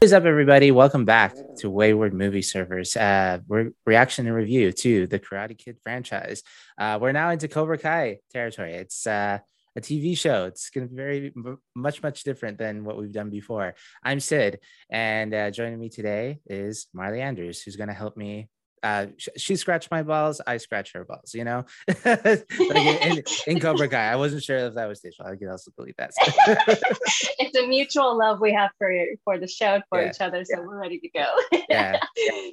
[0.00, 0.70] What is up, everybody?
[0.70, 2.96] Welcome back to Wayward Movie Surfers.
[2.96, 6.42] Uh, we're reaction and review to the Karate Kid franchise.
[6.78, 8.76] Uh, we're now into Cobra Kai territory.
[8.76, 9.40] It's uh,
[9.76, 10.46] a TV show.
[10.46, 11.34] It's going to be very
[11.74, 13.74] much much different than what we've done before.
[14.02, 18.48] I'm Sid, and uh, joining me today is Marlee Andrews, who's going to help me
[18.82, 21.64] uh, she scratched my balls, I scratch her balls, you know,
[22.04, 24.10] like in, in, in, Cobra Kai.
[24.10, 25.26] I wasn't sure if that was digital.
[25.26, 26.12] I could also believe that.
[27.38, 28.92] it's a mutual love we have for
[29.24, 30.10] for the show for yeah.
[30.10, 30.66] each other, so yeah.
[30.66, 31.26] we're ready to go.
[31.68, 32.00] yeah,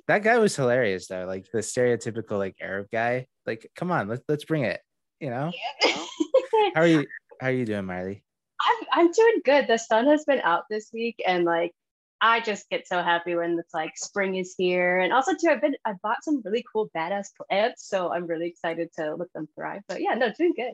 [0.07, 1.25] that guy was hilarious though.
[1.25, 3.27] Like the stereotypical like Arab guy.
[3.45, 4.81] Like, come on, let's let's bring it.
[5.21, 5.51] You know,
[6.75, 7.05] how are you?
[7.39, 8.21] How are you doing, Marlee?
[8.61, 9.67] I'm I'm doing good.
[9.67, 11.73] The sun has been out this week, and like
[12.21, 14.99] I just get so happy when it's like spring is here.
[14.99, 18.47] And also too, I've been I bought some really cool badass plants, so I'm really
[18.47, 19.83] excited to let them thrive.
[19.87, 20.73] But yeah, no, doing good.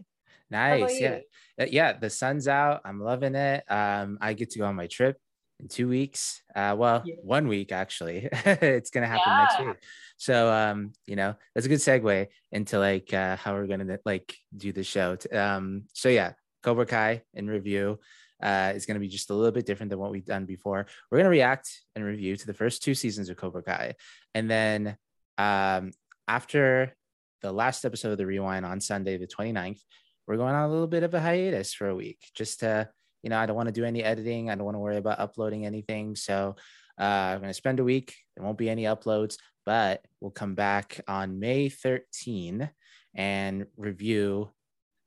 [0.49, 0.99] Nice.
[0.99, 1.19] Yeah.
[1.59, 1.93] Uh, yeah.
[1.93, 2.81] The sun's out.
[2.85, 3.63] I'm loving it.
[3.69, 5.17] Um, I get to go on my trip
[5.59, 6.41] in two weeks.
[6.55, 7.15] Uh, well, yeah.
[7.21, 8.29] one week actually.
[8.45, 9.37] it's gonna happen yeah.
[9.39, 9.77] next week.
[10.17, 14.35] So um, you know, that's a good segue into like uh how we're gonna like
[14.55, 15.17] do the show.
[15.31, 17.99] Um, so yeah, Cobra Kai in review
[18.43, 20.85] uh, is going to be just a little bit different than what we've done before.
[21.09, 23.95] We're going to react and review to the first two seasons of Cobra Kai.
[24.35, 24.97] And then
[25.37, 25.91] um,
[26.27, 26.93] after
[27.41, 29.79] the last episode of the Rewind on Sunday, the 29th,
[30.27, 32.89] we're going on a little bit of a hiatus for a week just to,
[33.23, 34.49] you know, I don't want to do any editing.
[34.49, 36.15] I don't want to worry about uploading anything.
[36.15, 36.57] So
[36.99, 38.15] uh, I'm going to spend a week.
[38.35, 42.69] There won't be any uploads, but we'll come back on May 13
[43.15, 44.51] and review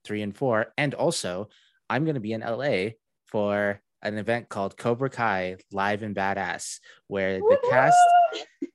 [0.05, 0.73] three and four.
[0.79, 1.49] And also,
[1.89, 2.91] I'm going to be in LA
[3.37, 7.99] for an event called Cobra Kai Live and Badass, where the cast,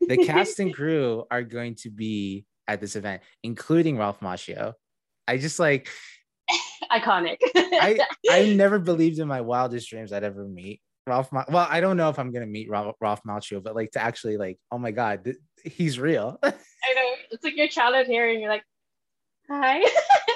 [0.01, 4.73] the cast and crew are going to be at this event, including Ralph Macchio.
[5.27, 5.89] I just like
[6.91, 7.37] iconic.
[7.55, 11.31] I I never believed in my wildest dreams I'd ever meet Ralph.
[11.31, 13.99] Ma- well, I don't know if I'm gonna meet Ralph, Ralph Macchio, but like to
[13.99, 16.37] actually like, oh my god, th- he's real.
[16.43, 18.41] I know it's like your childhood hearing.
[18.41, 18.63] You're like,
[19.49, 19.83] hi.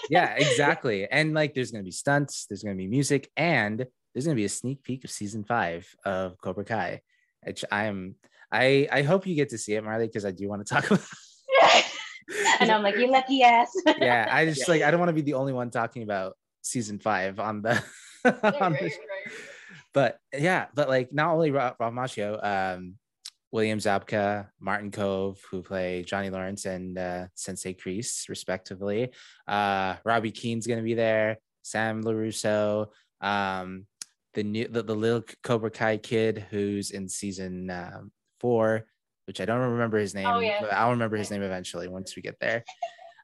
[0.09, 1.07] yeah, exactly.
[1.07, 2.47] And like, there's gonna be stunts.
[2.49, 5.93] There's gonna be music, and there's going to be a sneak peek of season five
[6.05, 7.01] of Cobra Kai,
[7.43, 8.15] which I'm
[8.49, 10.89] I I hope you get to see it, Marlee, because I do want to talk
[10.89, 11.03] about.
[12.61, 13.73] and I'm like, you lucky ass.
[13.99, 14.73] yeah, I just yeah.
[14.73, 17.83] like I don't want to be the only one talking about season five on the.
[18.25, 18.93] on right, the right.
[19.93, 22.95] But yeah, but like not only Rob Macchio, um,
[23.51, 29.11] William Zabka, Martin Kove, who play Johnny Lawrence and uh, Sensei Kreese, respectively.
[29.47, 31.37] Uh, Robby Keene's going to be there.
[31.61, 32.87] Sam LaRusso,
[33.21, 33.85] um,
[34.35, 38.85] the new the, the little Cobra Kai kid who's in season um, four,
[39.25, 40.61] which I don't remember his name, oh, yeah.
[40.61, 42.63] but I'll remember his name eventually once we get there.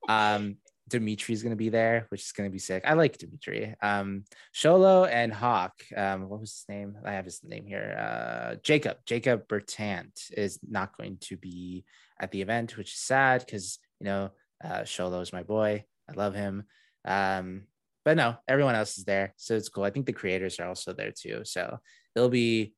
[0.10, 0.58] Um,
[0.90, 2.82] Dimitri's gonna be there, which is gonna be sick.
[2.88, 3.76] I like Dimitri.
[3.84, 4.24] Um,
[4.54, 5.74] Xolo and Hawk.
[5.96, 6.98] Um, what was his name?
[7.06, 7.96] I have his name here.
[8.00, 8.98] Uh, Jacob.
[9.06, 11.86] Jacob Bertrand is not going to be
[12.20, 14.32] at the event, which is sad because you know
[14.64, 15.86] uh, Xolo is my boy.
[16.10, 16.64] I love him.
[17.06, 17.68] Um,
[18.04, 19.84] but no, everyone else is there, so it's cool.
[19.84, 21.80] I think the creators are also there too, so
[22.16, 22.74] it'll be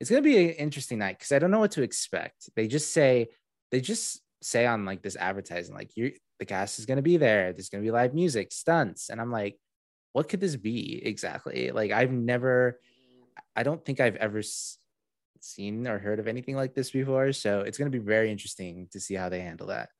[0.00, 2.50] it's gonna be an interesting night because I don't know what to expect.
[2.56, 3.28] They just say
[3.70, 7.52] they just say on like this advertising like you the cast is gonna be there.
[7.52, 9.58] There's gonna be live music, stunts, and I'm like,
[10.12, 11.70] what could this be exactly?
[11.70, 12.80] Like I've never,
[13.54, 14.42] I don't think I've ever
[15.40, 17.32] seen or heard of anything like this before.
[17.32, 19.90] So it's gonna be very interesting to see how they handle that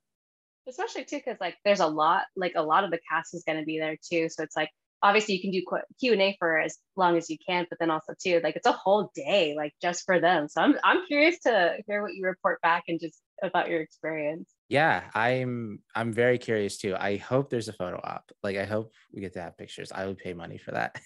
[0.67, 3.59] especially too because like there's a lot like a lot of the cast is going
[3.59, 4.29] to be there too.
[4.29, 4.69] So it's like
[5.03, 5.63] obviously you can do
[5.99, 9.11] q&a for as long as you can but then also too like it's a whole
[9.13, 10.47] day like just for them.
[10.47, 14.49] So i'm, I'm curious to hear what you report back and just about your experience.
[14.69, 16.95] Yeah i'm i'm very curious too.
[16.97, 18.31] I hope there's a photo op.
[18.41, 19.91] Like i hope we get to have pictures.
[19.91, 20.99] I would pay money for that.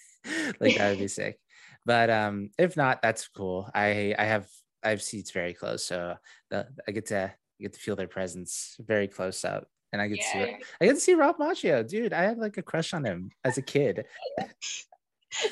[0.60, 1.38] Like that would be sick.
[1.86, 3.68] But um if not that's cool.
[3.74, 4.46] I i have
[4.82, 6.16] i have seats very close so
[6.50, 9.68] the, i get to you get to feel their presence very close up.
[9.92, 10.46] And I get yeah.
[10.46, 11.86] to see I get to see Ralph Macchio.
[11.86, 14.06] Dude, I had like a crush on him as a kid.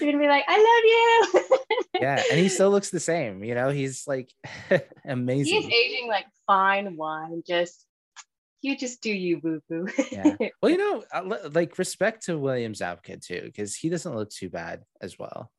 [0.01, 1.77] You're gonna be like, I love you.
[2.01, 4.33] yeah, and he still looks the same, you know, he's like
[5.05, 5.63] amazing.
[5.63, 7.85] He's aging like fine wine, just
[8.61, 9.87] you just do you boo boo.
[10.11, 10.37] yeah.
[10.61, 14.49] Well, you know, uh, like respect to William Zabka too, because he doesn't look too
[14.51, 15.53] bad as well.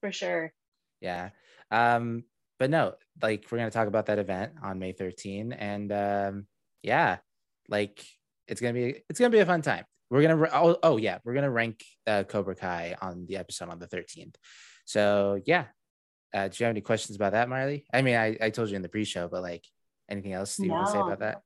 [0.00, 0.52] For sure.
[1.00, 1.30] Yeah.
[1.72, 2.24] Um,
[2.58, 6.46] but no, like we're gonna talk about that event on May 13, and um,
[6.82, 7.18] yeah,
[7.68, 8.04] like
[8.46, 9.84] it's gonna be it's gonna be a fun time.
[10.10, 13.78] We're gonna oh, oh yeah, we're gonna rank uh, Cobra Kai on the episode on
[13.78, 14.34] the 13th.
[14.84, 15.66] So yeah,
[16.34, 17.84] uh, do you have any questions about that, Marlee?
[17.92, 19.64] I mean, I, I told you in the pre-show, but like
[20.08, 20.74] anything else do you no.
[20.76, 21.42] want to say about that?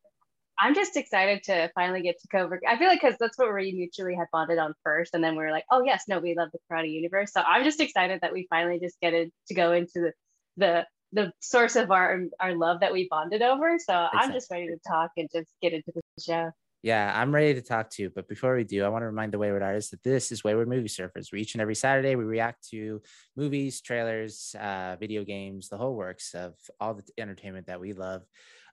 [0.59, 2.59] I'm just excited to finally get to Cobra.
[2.69, 5.43] I feel like because that's what we mutually had bonded on first, and then we
[5.43, 7.33] are like, oh yes, no, we love the karate universe.
[7.33, 10.13] So I'm just excited that we finally just get it to go into the
[10.57, 13.79] the the source of our our love that we bonded over.
[13.79, 14.21] So exactly.
[14.21, 16.51] I'm just ready to talk and just get into the show.
[16.83, 18.11] Yeah, I'm ready to talk too.
[18.13, 20.69] But before we do, I want to remind the Wayward Artists that this is Wayward
[20.69, 21.31] Movie Surfers.
[21.33, 23.01] We each and every Saturday we react to
[23.37, 28.23] movies, trailers, uh, video games, the whole works of all the entertainment that we love.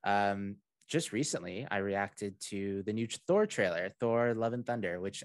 [0.03, 0.56] Um,
[0.88, 5.24] just recently, I reacted to the new Thor trailer, Thor: Love and Thunder, which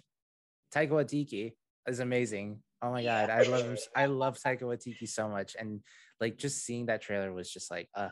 [0.74, 1.54] Taika Waititi
[1.86, 2.58] is amazing.
[2.82, 3.78] Oh my god, I love.
[3.96, 5.80] I love Taika Waititi so much, and
[6.24, 8.08] like just seeing that trailer was just like, uh,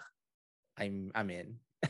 [0.78, 1.56] I'm I'm in.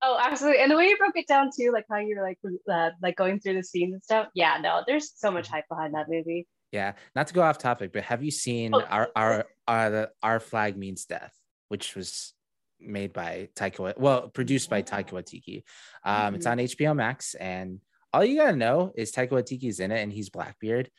[0.00, 0.60] Oh, absolutely.
[0.60, 2.38] And the way you broke it down too, like how you're like
[2.70, 4.28] uh, like going through the scenes and stuff.
[4.32, 5.54] Yeah, no, there's so much mm-hmm.
[5.54, 6.46] hype behind that movie.
[6.70, 8.82] Yeah, not to go off topic, but have you seen oh.
[8.82, 11.34] our our our our flag means death,
[11.66, 12.32] which was
[12.78, 15.64] made by Taika, well, produced by Taika Waititi.
[16.04, 16.34] Um, mm-hmm.
[16.36, 17.80] It's on HBO Max, and
[18.12, 20.90] all you gotta know is Taika Waititi's in it, and he's Blackbeard.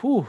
[0.00, 0.26] Whew,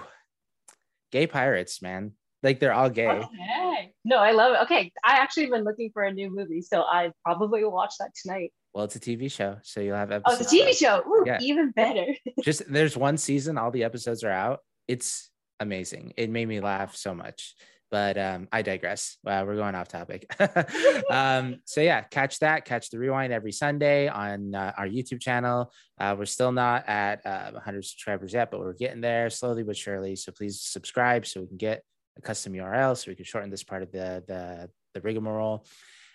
[1.10, 2.12] gay pirates, man.
[2.42, 3.08] Like they're all gay.
[3.08, 3.94] Okay.
[4.06, 4.64] No, I love it.
[4.64, 8.12] Okay, I actually been looking for a new movie, so I probably will watch that
[8.22, 8.54] tonight.
[8.74, 10.40] Well, it's a TV show, so you'll have episodes.
[10.40, 11.04] Oh, it's a TV show.
[11.08, 11.40] Ooh, yeah.
[11.42, 12.06] even better.
[12.44, 14.60] Just there's one season, all the episodes are out.
[14.88, 16.14] It's amazing.
[16.18, 17.56] It made me laugh so much.
[17.92, 19.18] But um, I digress.
[19.24, 20.32] Wow, we're going off topic.
[21.12, 22.64] um, so yeah, catch that.
[22.64, 25.74] Catch the rewind every Sunday on uh, our YouTube channel.
[26.00, 29.76] Uh, we're still not at uh, 100 subscribers yet, but we're getting there slowly but
[29.76, 30.16] surely.
[30.16, 31.84] So please subscribe so we can get
[32.20, 35.66] a custom URL so we can shorten this part of the the, the rigmarole.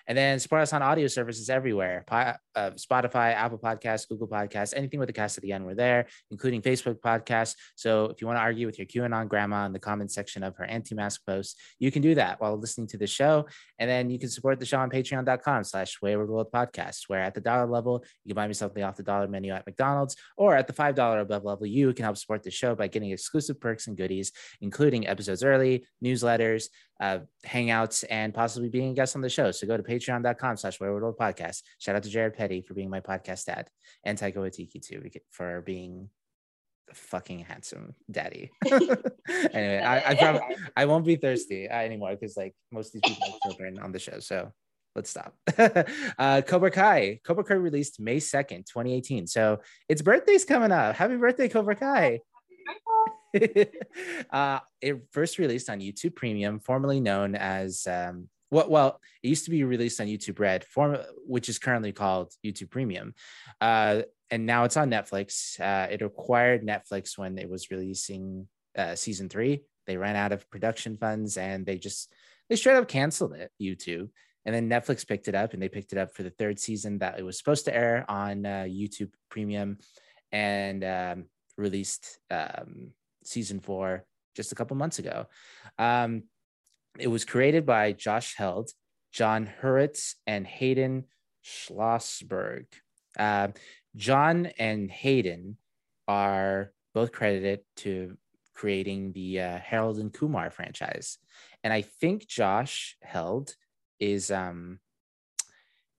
[0.06, 5.00] And then support us on audio services everywhere uh, Spotify, Apple Podcasts, Google Podcasts, anything
[5.00, 7.54] with the cast at the end, we're there, including Facebook Podcasts.
[7.74, 10.56] So if you want to argue with your QAnon grandma in the comment section of
[10.56, 13.46] her anti mask post, you can do that while listening to the show.
[13.78, 17.34] And then you can support the show on patreon.com slash wayward world podcast, where at
[17.34, 20.54] the dollar level, you can buy me something off the dollar menu at McDonald's, or
[20.56, 23.86] at the $5 above level, you can help support the show by getting exclusive perks
[23.86, 26.68] and goodies, including episodes early, newsletters,
[27.00, 29.50] uh, hangouts, and possibly being a guest on the show.
[29.50, 31.62] So go to patreon.com slash World Podcast.
[31.78, 33.68] Shout out to Jared Petty for being my podcast dad
[34.04, 36.08] and Taika Waititi too for being
[36.88, 38.50] the fucking handsome daddy.
[38.66, 43.38] anyway, I I, I won't be thirsty uh, anymore because like most of these people
[43.44, 44.20] children on the show.
[44.20, 44.52] So
[44.94, 45.34] let's stop.
[46.18, 47.20] uh, Cobra Kai.
[47.24, 49.26] Cobra Kai released May 2nd, 2018.
[49.26, 50.94] So its birthday's coming up.
[50.96, 52.20] Happy birthday, Cobra Kai.
[54.30, 58.70] uh, it first released on YouTube Premium, formerly known as um, what?
[58.70, 62.70] Well, it used to be released on YouTube Red, form, which is currently called YouTube
[62.70, 63.14] Premium,
[63.60, 65.60] uh, and now it's on Netflix.
[65.60, 69.62] Uh, it acquired Netflix when it was releasing uh, season three.
[69.86, 72.12] They ran out of production funds and they just
[72.48, 73.50] they straight up canceled it.
[73.60, 74.10] YouTube.
[74.46, 76.98] And then Netflix picked it up and they picked it up for the third season
[76.98, 79.78] that it was supposed to air on uh, YouTube Premium
[80.32, 81.24] and um,
[81.56, 82.90] released um,
[83.24, 84.04] season four
[84.34, 85.26] just a couple months ago.
[85.78, 86.24] Um,
[86.98, 88.70] it was created by Josh Heald,
[89.12, 91.04] Jon Hurwitz, and Hayden
[91.44, 92.66] Schlossberg.
[93.18, 93.48] Uh,
[93.96, 95.56] Jon and Hayden
[96.08, 98.16] are both credited to
[98.54, 101.18] creating the uh, Harold and Kumar franchise.
[101.62, 103.54] And I think Josh Heald
[104.00, 104.80] is um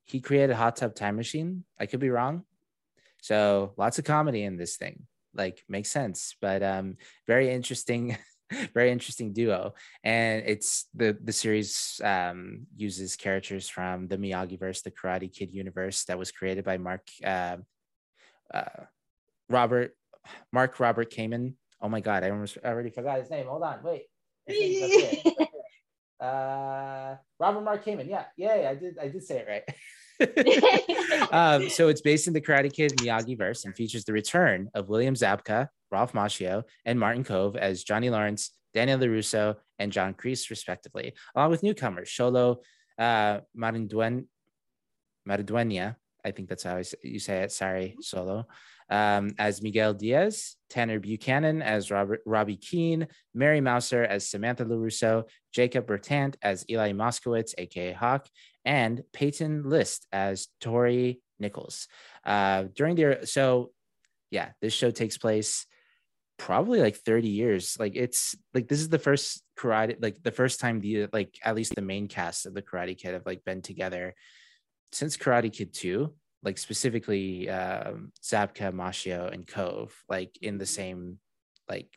[0.03, 1.63] he created Hot Tub Time Machine.
[1.79, 2.43] I could be wrong.
[3.21, 6.95] So lots of comedy in this thing like makes sense but um
[7.27, 8.17] very interesting
[8.73, 9.73] very interesting duo
[10.03, 15.51] and it's the the series um uses characters from the miyagi verse the karate kid
[15.51, 17.57] universe that was created by mark uh,
[18.53, 18.83] uh
[19.49, 19.95] robert
[20.51, 21.53] mark robert kamen.
[21.81, 23.47] Oh my god i almost already forgot his name.
[23.47, 24.05] Hold on wait.
[26.17, 28.07] Uh robert mark kamen.
[28.07, 29.63] Yeah yeah i did i did say it right
[31.31, 34.89] um, so it's based in the Karate Kid Miyagi verse and features the return of
[34.89, 40.49] William Zabka, Ralph Macchio, and Martin Kove as Johnny Lawrence, Daniel LaRusso, and John Kreese,
[40.49, 42.57] respectively, along with newcomers Xolo
[42.97, 44.25] uh, Mariduen-
[45.27, 45.95] Maridueña,
[46.25, 47.51] I think that's how you say it.
[47.51, 48.45] Sorry, Xolo.
[48.89, 55.23] Um, as Miguel Diaz, Tanner Buchanan as Robert Robby Keene, Mary Mouser as Samantha LaRusso,
[55.53, 58.27] Jacob Bertrand as Eli Moskowitz, aka Hawk,
[58.65, 61.87] and Peyton List as Tori Nichols.
[62.25, 63.71] Uh, during the so,
[64.31, 65.65] yeah, this show takes place
[66.37, 67.77] probably like 30 years.
[67.79, 71.55] Like it's like this is the first karate, like the first time the like at
[71.55, 74.15] least the main cast of the Karate Kid have like been together
[74.91, 76.13] since Karate Kid 2
[76.45, 81.17] like specifically um, Zabka, Macchio, and Kove, like in the same
[81.67, 81.89] like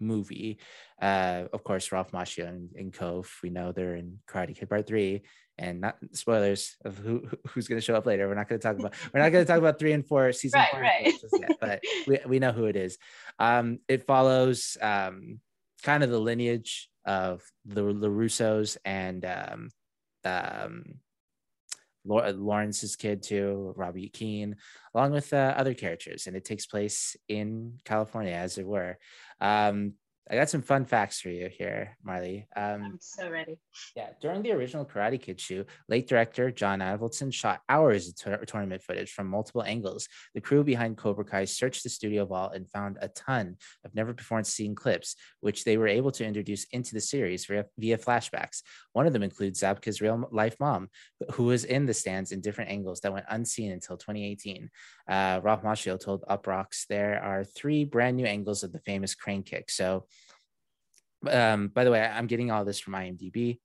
[0.00, 0.58] movie.
[1.00, 4.86] Uh, of course, Ralph Macchio and, and Kove, we know they're in Karate Kid Part
[4.86, 5.22] Three,
[5.58, 8.28] and not spoilers of who who's going to show up later.
[8.28, 10.32] We're not going to talk about we're not going to talk about three and four
[10.40, 11.14] season right, four right.
[11.40, 12.98] yet, but we, we know who it is.
[13.38, 15.40] Um, it follows um,
[15.82, 19.70] kind of the lineage of the LaRussos and um,
[20.24, 20.84] um,
[22.06, 24.56] Lawrence's kid too, Robby Keene,
[24.94, 28.98] along with uh, other characters, and it takes place in California, as it were.
[29.40, 29.94] Um,
[30.28, 32.46] I got some fun facts for you here, Marlee.
[32.56, 33.58] Um, I'm so ready.
[33.94, 38.46] Yeah, during the original Karate Kid shoot, late director John Avildsen shot hours of t-
[38.46, 40.08] tournament footage from multiple angles.
[40.34, 44.12] The crew behind Cobra Kai searched the studio vault and found a ton of never
[44.12, 48.62] before seen clips, which they were able to introduce into the series via, via flashbacks.
[48.94, 50.88] One of them includes Zabka's real life mom,
[51.34, 54.70] who was in the stands in different angles that went unseen until 2018.
[55.08, 59.44] Uh, Ralph Macchio told Uproxx there are three brand new angles of the famous crane
[59.44, 59.70] kick.
[59.70, 60.06] So
[61.28, 63.58] um, by the way, I'm getting all this from IMDb.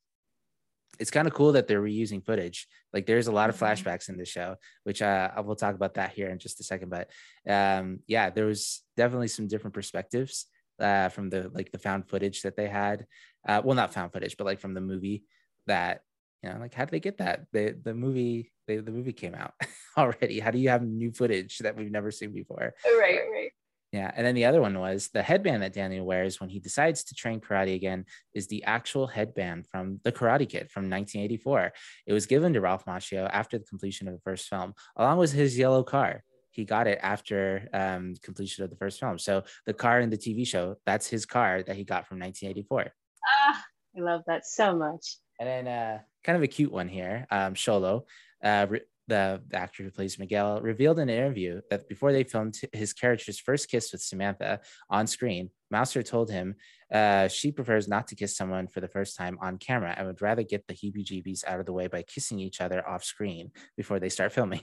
[1.00, 2.68] It's kind of cool that they're reusing footage.
[2.94, 3.66] Like there's a lot of mm-hmm.
[3.66, 6.64] flashbacks in the show, which uh, I will talk about that here in just a
[6.64, 6.90] second.
[6.90, 7.10] But
[7.50, 10.46] um, yeah, there was definitely some different perspectives
[10.80, 13.06] uh, from the like the found footage that they had.
[13.48, 15.24] Uh, well, not found footage, but like from the movie
[15.68, 16.02] that
[16.44, 17.46] you know, like how did they get that?
[17.52, 19.54] The the movie they, the movie came out
[19.98, 20.40] already.
[20.40, 22.74] How do you have new footage that we've never seen before?
[22.86, 23.52] Right, right.
[23.92, 24.10] Yeah.
[24.16, 27.16] And then the other one was the headband that Daniel wears when he decides to
[27.16, 31.74] train karate again is the actual headband from The Karate Kid from 1984.
[32.08, 35.34] It was given to Ralph Macchio after the completion of the first film, along with
[35.34, 36.24] his yellow car.
[36.52, 39.20] He got it after um, completion of the first film.
[39.20, 42.94] So the car in the TV show, that's his car that he got from 1984.
[43.28, 43.66] Ah,
[43.98, 45.18] I love that so much.
[45.40, 48.04] And then uh, kind of a cute one here, um, Xolo.
[48.44, 48.68] Uh,
[49.12, 53.38] the actor who plays Miguel, revealed in an interview that before they filmed his character's
[53.38, 56.56] first kiss with Samantha on screen, Mouser told him
[56.94, 60.22] uh, she prefers not to kiss someone for the first time on camera and would
[60.22, 63.52] rather get the heebie jeebies out of the way by kissing each other off screen
[63.76, 64.62] before they start filming.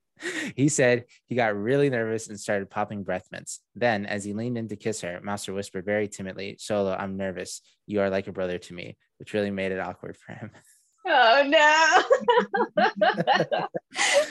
[0.56, 3.60] he said he got really nervous and started popping breath mints.
[3.74, 7.60] Then, as he leaned in to kiss her, Mouser whispered very timidly, Xolo, I'm nervous.
[7.86, 10.52] You are like a brother to me, which really made it awkward for him.
[11.06, 12.04] Oh
[12.76, 12.84] no.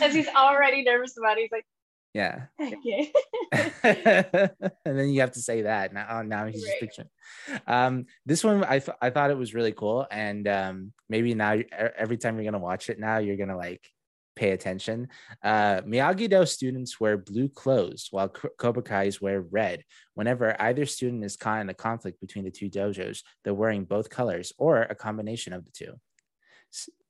[0.01, 1.65] As he's already nervous about it, he's like,
[2.13, 2.45] yeah.
[2.59, 3.11] Okay.
[3.83, 6.07] and then you have to say that now.
[6.09, 6.71] Oh, now he's right.
[6.71, 7.09] just picturing.
[7.67, 11.57] Um, this one I th- I thought it was really cool, and um, maybe now
[11.71, 13.87] every time you're gonna watch it now, you're gonna like
[14.35, 15.09] pay attention.
[15.43, 19.83] Uh, Miyagi Do students wear blue clothes while Cobra Kai's wear red.
[20.15, 24.09] Whenever either student is caught in a conflict between the two dojos, they're wearing both
[24.09, 25.93] colors or a combination of the two.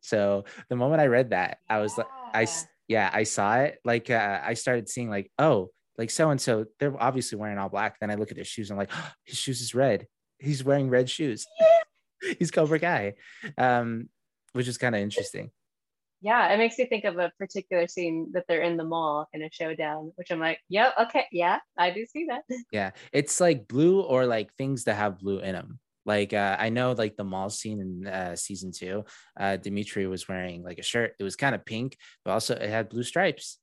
[0.02, 2.48] So the moment I read that, I was like, I
[2.88, 3.80] yeah, I saw it.
[3.86, 7.70] Like uh, I started seeing like, oh, like so and so, they're obviously wearing all
[7.70, 8.00] black.
[8.00, 10.08] Then I look at their shoes and I'm like, oh, his shoes is red.
[10.40, 11.46] He's wearing red shoes.
[12.38, 13.14] He's Cobra Kai,
[13.58, 14.10] um,
[14.52, 15.52] which is kind of interesting.
[16.22, 19.42] Yeah, it makes me think of a particular scene that they're in the mall in
[19.42, 22.42] a showdown, which I'm like, yeah, okay, yeah, I do see that.
[22.74, 25.80] Yeah, it's like blue or like things that have blue in them.
[26.06, 29.06] Like uh, I know, like the mall scene in uh, season two,
[29.40, 31.14] uh, Dimitri was wearing like a shirt.
[31.20, 33.60] It was kind of pink, but also it had blue stripes.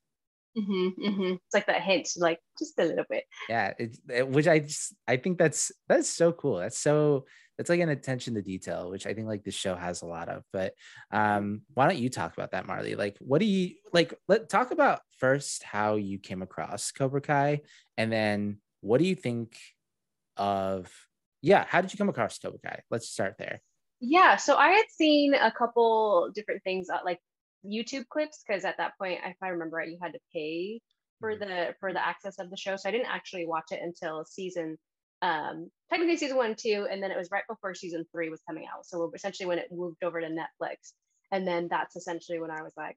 [0.57, 1.33] Mm-hmm, mm-hmm.
[1.35, 3.25] It's like that hint, like just a little bit.
[3.49, 6.59] Yeah, it, it, which I just I think that's that's so cool.
[6.59, 7.27] That's so
[7.59, 10.29] that's like an attention to detail, which I think like this show has a lot
[10.29, 10.45] of.
[10.53, 10.73] But
[11.11, 12.97] um, why don't you talk about that, Marlee?
[12.97, 14.15] Like, what do you like?
[14.29, 17.61] Let talk about first how you came across Cobra Kai,
[17.99, 19.59] and then what do you think
[20.39, 20.91] of
[21.43, 22.81] yeah, how did you come across Cobra Kai?
[22.91, 23.61] Let's start there.
[24.01, 27.19] Yeah, so I had seen a couple different things uh, like
[27.65, 30.81] YouTube clips because at that point, if I remember right, you had to pay
[31.21, 31.49] for mm-hmm.
[31.49, 32.77] the for the access of the show.
[32.77, 34.77] So I didn't actually watch it until season
[35.23, 38.67] um technically season one two and then it was right before season three was coming
[38.67, 40.93] out so essentially when it moved over to netflix
[41.33, 42.97] and then that's essentially when i was like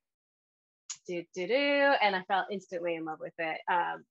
[1.07, 4.03] do do do and i fell instantly in love with it um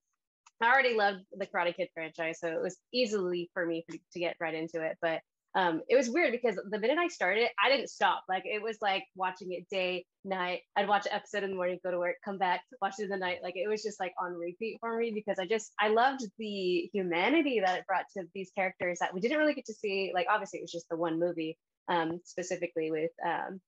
[0.61, 4.37] I already loved the Karate Kid franchise, so it was easily for me to get
[4.41, 4.97] right into it.
[5.01, 5.21] But
[5.55, 8.25] um, it was weird because the minute I started, I didn't stop.
[8.29, 10.61] Like it was like watching it day, night.
[10.77, 13.09] I'd watch an episode in the morning, go to work, come back, watch it in
[13.09, 13.39] the night.
[13.43, 16.91] Like it was just like on repeat for me because I just I loved the
[16.93, 20.13] humanity that it brought to these characters that we didn't really get to see.
[20.15, 21.57] Like obviously it was just the one movie,
[21.89, 23.61] um, specifically with um,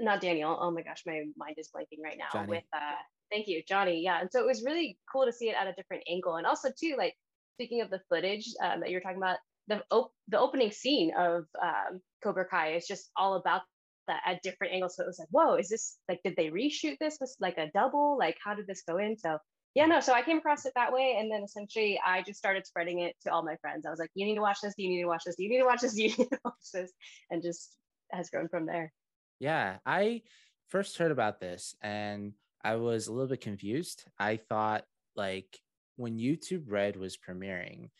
[0.00, 0.58] not Daniel.
[0.60, 2.28] Oh my gosh, my mind is blanking right now.
[2.32, 2.48] Johnny.
[2.48, 4.02] With uh, Thank you, Johnny.
[4.02, 4.20] Yeah.
[4.20, 6.36] And so it was really cool to see it at a different angle.
[6.36, 7.14] And also, too, like
[7.54, 11.44] speaking of the footage um, that you're talking about, the, op- the opening scene of
[11.62, 13.62] um, Cobra Kai is just all about
[14.08, 14.96] that at different angles.
[14.96, 17.18] So it was like, whoa, is this like, did they reshoot this?
[17.20, 18.18] Was like a double?
[18.18, 19.16] Like, how did this go in?
[19.16, 19.38] So
[19.74, 20.00] yeah, no.
[20.00, 21.16] So I came across it that way.
[21.20, 23.86] And then essentially I just started spreading it to all my friends.
[23.86, 24.74] I was like, you need to watch this.
[24.76, 25.36] You need to watch this?
[25.38, 25.96] You need to watch this?
[25.98, 26.92] You need to watch this?
[27.30, 27.76] And just
[28.10, 28.92] has grown from there.
[29.38, 29.76] Yeah.
[29.86, 30.22] I
[30.68, 34.04] first heard about this and I was a little bit confused.
[34.18, 34.84] I thought
[35.16, 35.58] like
[35.96, 37.90] when YouTube Red was premiering,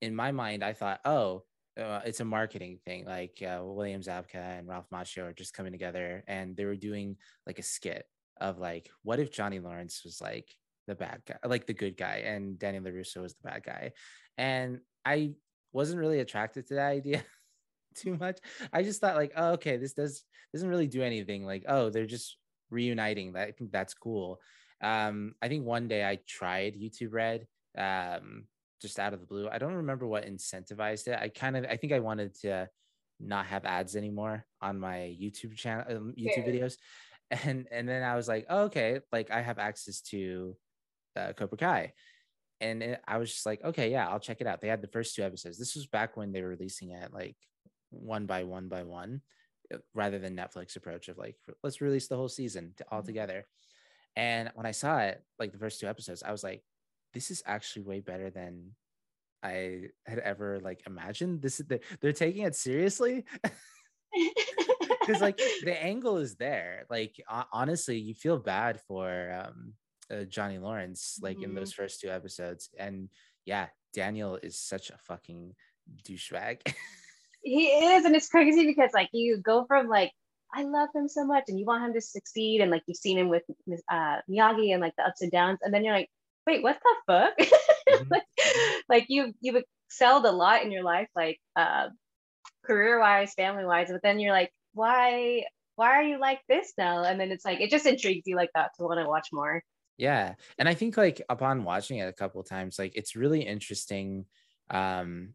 [0.00, 1.44] in my mind, I thought, oh,
[1.80, 3.06] uh, it's a marketing thing.
[3.06, 7.16] Like uh, William Zabka and Ralph Macchio are just coming together, and they were doing
[7.46, 8.04] like a skit
[8.40, 10.48] of like, what if Johnny Lawrence was like
[10.86, 13.92] the bad guy, like the good guy, and Danny LaRusso was the bad guy,
[14.36, 15.32] and I
[15.72, 17.24] wasn't really attracted to that idea
[17.96, 18.38] too much.
[18.72, 21.46] I just thought like, oh, okay, this does doesn't really do anything.
[21.46, 22.36] Like, oh, they're just
[22.72, 23.34] reuniting.
[23.34, 24.40] That I think that's cool.
[24.82, 27.46] Um, I think one day I tried YouTube Red.
[27.78, 28.46] Um,
[28.82, 29.48] just out of the blue.
[29.48, 31.18] I don't remember what incentivized it.
[31.18, 32.68] I kind of I think I wanted to
[33.20, 36.52] not have ads anymore on my YouTube channel, um, YouTube yeah.
[36.52, 36.76] videos,
[37.30, 40.56] and and then I was like, oh, okay, like I have access to
[41.16, 41.92] uh, Cobra Kai,
[42.60, 44.60] and it, I was just like, okay, yeah, I'll check it out.
[44.60, 45.58] They had the first two episodes.
[45.58, 47.36] This was back when they were releasing it like
[47.90, 49.22] one by one by one,
[49.94, 53.06] rather than Netflix approach of like let's release the whole season all mm-hmm.
[53.06, 53.46] together.
[54.14, 56.62] And when I saw it, like the first two episodes, I was like,
[57.14, 58.72] this is actually way better than
[59.42, 61.42] I had ever like imagined.
[61.42, 63.24] This is they're, they're taking it seriously.
[65.00, 66.86] Because like the angle is there.
[66.90, 67.20] Like
[67.52, 69.74] honestly, you feel bad for um,
[70.10, 71.44] uh, Johnny Lawrence like mm-hmm.
[71.50, 73.08] in those first two episodes, and
[73.44, 75.54] yeah, Daniel is such a fucking
[76.04, 76.60] douchebag.
[77.42, 80.12] he is, and it's crazy because like you go from like
[80.54, 83.18] I love him so much, and you want him to succeed, and like you've seen
[83.18, 83.42] him with
[83.90, 86.10] uh, Miyagi and like the ups and downs, and then you're like,
[86.46, 87.38] wait, what the fuck?
[87.38, 88.04] Mm-hmm.
[88.10, 88.22] like,
[88.88, 91.88] like you you've excelled a lot in your life, like uh,
[92.64, 95.44] career wise, family wise, but then you're like, why
[95.76, 97.02] why are you like this now?
[97.04, 99.62] And then it's like it just intrigues you like that to want to watch more.
[99.98, 104.26] Yeah, and I think like upon watching it a couple times, like it's really interesting
[104.70, 105.34] um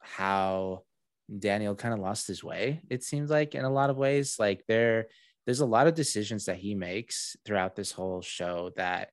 [0.00, 0.82] how
[1.36, 2.80] Daniel kind of lost his way.
[2.88, 5.08] It seems like in a lot of ways, like there
[5.46, 9.10] there's a lot of decisions that he makes throughout this whole show that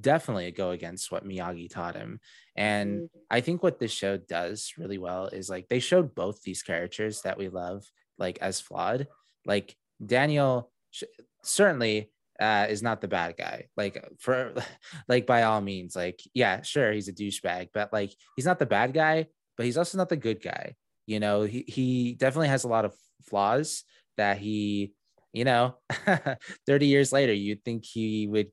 [0.00, 2.20] definitely go against what Miyagi taught him.
[2.56, 3.18] And mm-hmm.
[3.30, 7.22] I think what this show does really well is like they showed both these characters
[7.22, 7.84] that we love
[8.18, 9.08] like as flawed.
[9.44, 11.04] Like Daniel sh-
[11.42, 13.66] certainly uh, is not the bad guy.
[13.76, 14.54] Like for
[15.08, 18.66] like by all means, like yeah, sure he's a douchebag, but like he's not the
[18.66, 20.76] bad guy, but he's also not the good guy.
[21.08, 23.82] You know, he he definitely has a lot of flaws
[24.18, 24.92] that he,
[25.32, 25.76] you know,
[26.66, 28.48] 30 years later, you'd think he would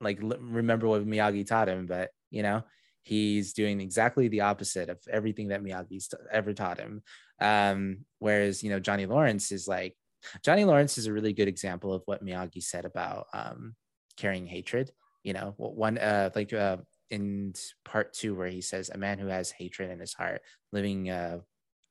[0.00, 2.62] like remember what Miyagi taught him, but you know,
[3.02, 7.02] he's doing exactly the opposite of everything that Miyagi's ever taught him.
[7.40, 9.96] Um, whereas, you know, Johnny Lawrence is like,
[10.44, 13.74] Johnny Lawrence is a really good example of what Miyagi said about um,
[14.16, 14.92] carrying hatred.
[15.24, 16.76] You know, one, uh, like uh,
[17.10, 20.40] in part two, where he says, a man who has hatred in his heart,
[20.72, 21.40] living uh,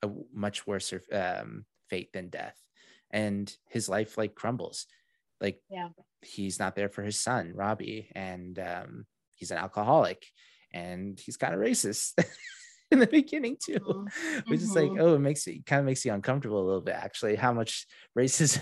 [0.02, 2.58] a much worse um, fate than death.
[3.12, 4.86] And his life like crumbles.
[5.42, 5.90] Like, yeah
[6.22, 10.26] he's not there for his son Robbie, and um, he's an alcoholic,
[10.74, 12.14] and he's kind of racist
[12.92, 14.50] in the beginning too, mm-hmm.
[14.50, 15.02] which is like, mm-hmm.
[15.02, 17.36] oh, it makes it kind of makes you uncomfortable a little bit actually.
[17.36, 18.62] How much racism?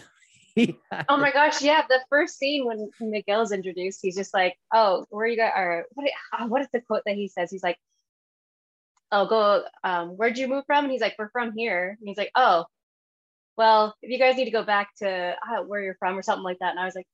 [0.57, 1.83] oh my gosh, yeah.
[1.87, 5.85] The first scene when Miguel's introduced, he's just like, "Oh, where you guys are?
[5.93, 6.09] What?
[6.37, 7.51] Uh, what is the quote that he says?
[7.51, 7.77] He's like,
[9.11, 9.63] "Oh, go.
[9.83, 12.65] Um, where'd you move from?" And he's like, "We're from here." And he's like, "Oh,
[13.57, 16.43] well, if you guys need to go back to uh, where you're from or something
[16.43, 17.07] like that." And I was like,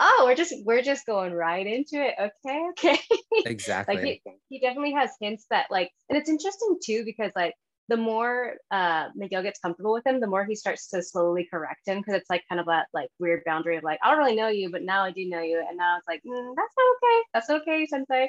[0.00, 2.98] oh we're just we're just going right into it okay okay
[3.46, 7.54] exactly like he, he definitely has hints that like and it's interesting too because like
[7.88, 11.86] the more uh miguel gets comfortable with him the more he starts to slowly correct
[11.86, 14.36] him because it's like kind of that like weird boundary of like i don't really
[14.36, 17.22] know you but now i do know you and now it's like mm, that's okay
[17.32, 18.28] that's okay sensei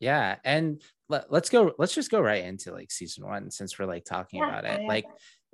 [0.00, 3.86] yeah and let, us go let's just go right into like season one since we're
[3.86, 4.88] like talking yeah, about it yeah.
[4.88, 5.06] like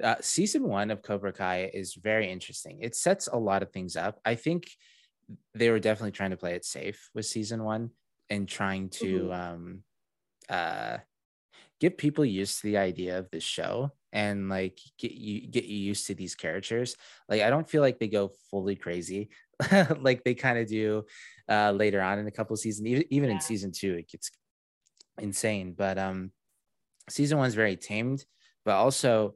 [0.03, 3.97] uh, season one of cobra kai is very interesting it sets a lot of things
[3.97, 4.71] up i think
[5.55, 7.91] they were definitely trying to play it safe with season one
[8.29, 9.55] and trying to mm-hmm.
[9.55, 9.83] um
[10.49, 10.99] uh
[11.81, 15.79] get people used to the idea of the show and like get you get you
[15.79, 16.97] used to these characters
[17.29, 19.31] like i don't feel like they go fully crazy
[20.01, 21.05] like they kind of do
[21.49, 23.37] uh later on in a couple seasons even, even yeah.
[23.37, 24.31] in season two it gets
[25.19, 26.31] insane but um
[27.09, 28.25] season one's very tamed
[28.65, 29.35] but also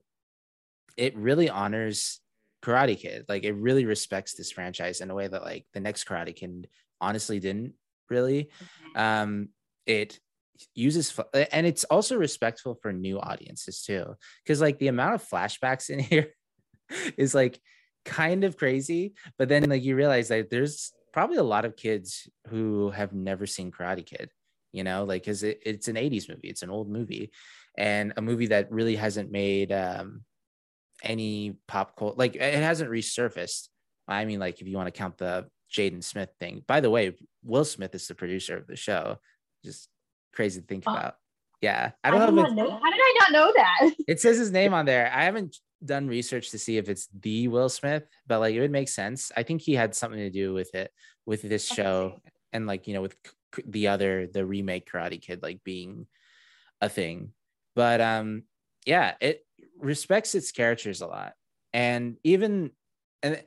[0.97, 2.21] it really honors
[2.65, 3.27] Karate Kid.
[3.29, 6.69] Like it really respects this franchise in a way that like the next Karate Kid
[7.01, 7.75] honestly didn't
[8.09, 8.45] really.
[8.45, 9.01] Mm-hmm.
[9.01, 9.49] Um,
[9.87, 10.19] it
[10.75, 11.19] uses
[11.53, 15.99] and it's also respectful for new audiences too, because like the amount of flashbacks in
[15.99, 16.29] here
[17.17, 17.61] is like
[18.05, 22.29] kind of crazy, but then like you realize that there's probably a lot of kids
[22.49, 24.31] who have never seen Karate Kid.
[24.75, 27.31] You know, like because it, it's an 80s movie, it's an old movie,
[27.79, 30.23] and a movie that really hasn't made um,
[31.03, 33.69] any pop culture like it hasn't resurfaced
[34.07, 37.13] i mean like if you want to count the jaden smith thing by the way
[37.43, 39.19] will smith is the producer of the show
[39.65, 39.89] just
[40.35, 41.15] crazy to think oh, about
[41.61, 42.43] Yeah, I don't I know.
[42.43, 43.95] Know, how did I not know that?
[44.09, 45.11] It says his name on there.
[45.15, 48.71] I haven't done research to see if it's the Will Smith, but like it would
[48.71, 49.33] make sense.
[49.35, 50.91] I think he had something to do with it
[51.25, 52.21] with this show
[52.53, 53.17] and like you know with
[53.67, 56.07] the other the remake Karate Kid like being
[56.81, 57.33] a thing.
[57.75, 58.45] But um
[58.87, 59.45] yeah, it
[59.79, 61.35] respects its characters a lot.
[61.73, 62.71] And even
[63.23, 63.43] and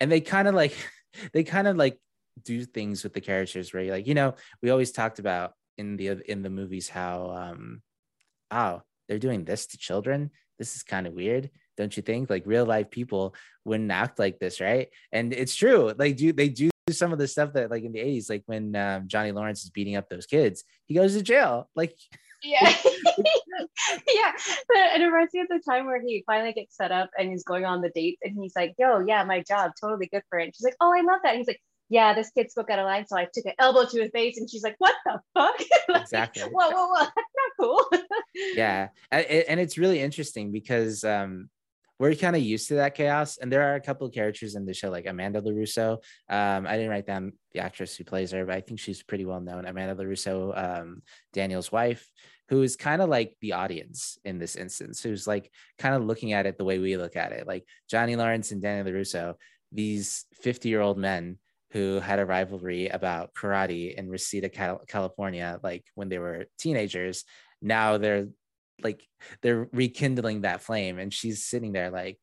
[0.00, 0.74] and they kind of like
[1.32, 1.98] they kind of like
[2.42, 5.96] do things with the characters where you're like, you know, we always talked about in
[5.96, 7.80] the in the movies how um
[8.50, 12.42] oh they're doing this to children this is kind of weird don't you think like
[12.44, 13.34] real life people
[13.64, 17.28] wouldn't act like this right and it's true like do they do some of the
[17.28, 20.26] stuff that like in the 80s like when um, johnny lawrence is beating up those
[20.26, 21.94] kids he goes to jail like
[22.42, 22.60] yeah
[24.14, 24.32] yeah
[24.68, 27.44] but it reminds me of the time where he finally gets set up and he's
[27.44, 30.44] going on the date and he's like yo yeah my job totally good for it
[30.44, 32.78] and she's like oh i love that and he's like yeah, this kid spoke out
[32.78, 35.20] of line, so I took an elbow to his face, and she's like, "What the
[35.34, 36.42] fuck?" like, exactly.
[36.44, 37.00] Whoa, whoa, whoa!
[37.00, 37.90] That's not cool.
[38.54, 41.50] yeah, and it's really interesting because um,
[42.00, 44.64] we're kind of used to that chaos, and there are a couple of characters in
[44.64, 45.98] the show, like Amanda LaRusso.
[46.30, 49.26] Um, I didn't write down the actress who plays her, but I think she's pretty
[49.26, 49.66] well known.
[49.66, 51.02] Amanda LaRusso, um,
[51.34, 52.10] Daniel's wife,
[52.48, 56.32] who is kind of like the audience in this instance, who's like kind of looking
[56.32, 59.34] at it the way we look at it, like Johnny Lawrence and Daniel LaRusso,
[59.70, 61.36] these 50 year old men
[61.72, 67.24] who had a rivalry about karate in Reseda, California, like when they were teenagers.
[67.60, 68.28] Now they're
[68.84, 69.06] like
[69.42, 72.18] they're rekindling that flame, and she's sitting there like,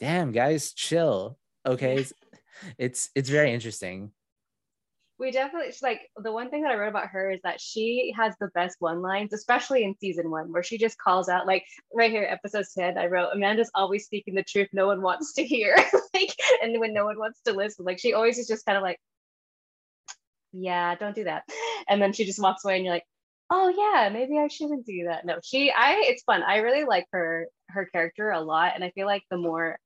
[0.00, 2.04] "Damn, guys, chill." Okay,
[2.78, 4.12] it's it's, very interesting.
[5.18, 8.34] We definitely like the one thing that I wrote about her is that she has
[8.40, 12.10] the best one lines, especially in season one, where she just calls out like right
[12.10, 12.98] here, episode 10.
[12.98, 15.76] I wrote Amanda's always speaking the truth no one wants to hear.
[16.14, 18.82] like, and when no one wants to listen, like she always is just kind of
[18.82, 18.98] like,
[20.52, 21.44] yeah, don't do that.
[21.88, 23.06] And then she just walks away and you're like,
[23.52, 25.26] oh yeah, maybe I shouldn't do that.
[25.26, 26.42] No, she I it's fun.
[26.42, 28.72] I really like her her character a lot.
[28.74, 29.78] And I feel like the more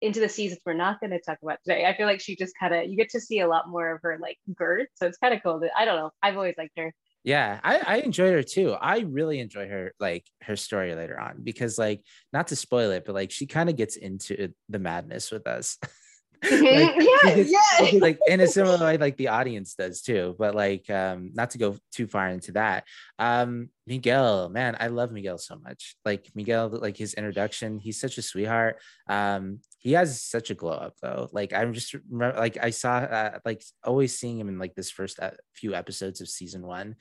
[0.00, 2.54] into the seasons we're not going to talk about today, I feel like she just
[2.58, 4.88] kind of you get to see a lot more of her like girth.
[4.94, 5.60] So it's kind of cool.
[5.60, 6.10] That, I don't know.
[6.22, 6.92] I've always liked her.
[7.24, 8.72] Yeah, I, I enjoyed her too.
[8.72, 12.00] I really enjoy her like her story later on because like
[12.32, 15.76] not to spoil it, but like she kind of gets into the madness with us.
[16.50, 17.98] like, yeah, gets, yeah.
[18.00, 21.58] like in a similar way like the audience does too but like um not to
[21.58, 22.84] go too far into that
[23.18, 25.96] um miguel man i love miguel so much.
[26.04, 28.78] Like miguel like his introduction he's such a sweetheart.
[29.08, 31.28] Um he has such a glow up though.
[31.32, 34.90] Like i'm just remember like i saw uh, like always seeing him in like this
[34.90, 35.18] first
[35.54, 36.96] few episodes of season one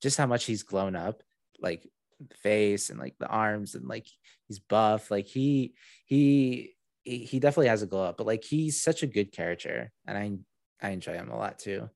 [0.00, 1.22] just how much he's grown up
[1.60, 1.86] like
[2.26, 4.06] the face and like the arms and like
[4.46, 5.10] he's buff.
[5.10, 5.74] Like he
[6.06, 6.74] he
[7.16, 10.86] he definitely has a glow up, but like he's such a good character, and I
[10.86, 11.88] I enjoy him a lot too.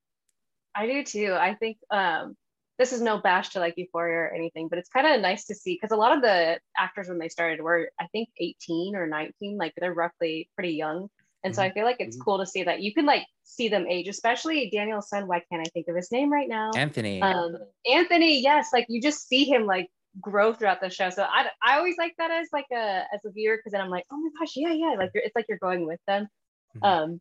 [0.75, 1.37] I do too.
[1.38, 2.37] I think um,
[2.79, 5.55] this is no bash to like Euphoria or anything, but it's kind of nice to
[5.55, 9.07] see because a lot of the actors when they started were I think 18 or
[9.07, 11.09] 19, like they're roughly pretty young.
[11.44, 11.61] And mm-hmm.
[11.61, 12.25] so I feel like it's mm-hmm.
[12.25, 15.27] cool to see that you can like see them age, especially Daniel's son.
[15.27, 16.70] Why can't I think of his name right now?
[16.75, 17.20] Anthony.
[17.20, 17.57] Um,
[17.90, 19.88] Anthony, yes, like you just see him like
[20.20, 21.11] grow throughout the show.
[21.11, 23.90] So I, I always like that as like a as a viewer because then I'm
[23.90, 26.29] like, oh my gosh, yeah, yeah, like it's like you're going with them.
[26.77, 26.85] Mm-hmm.
[26.85, 27.20] Um,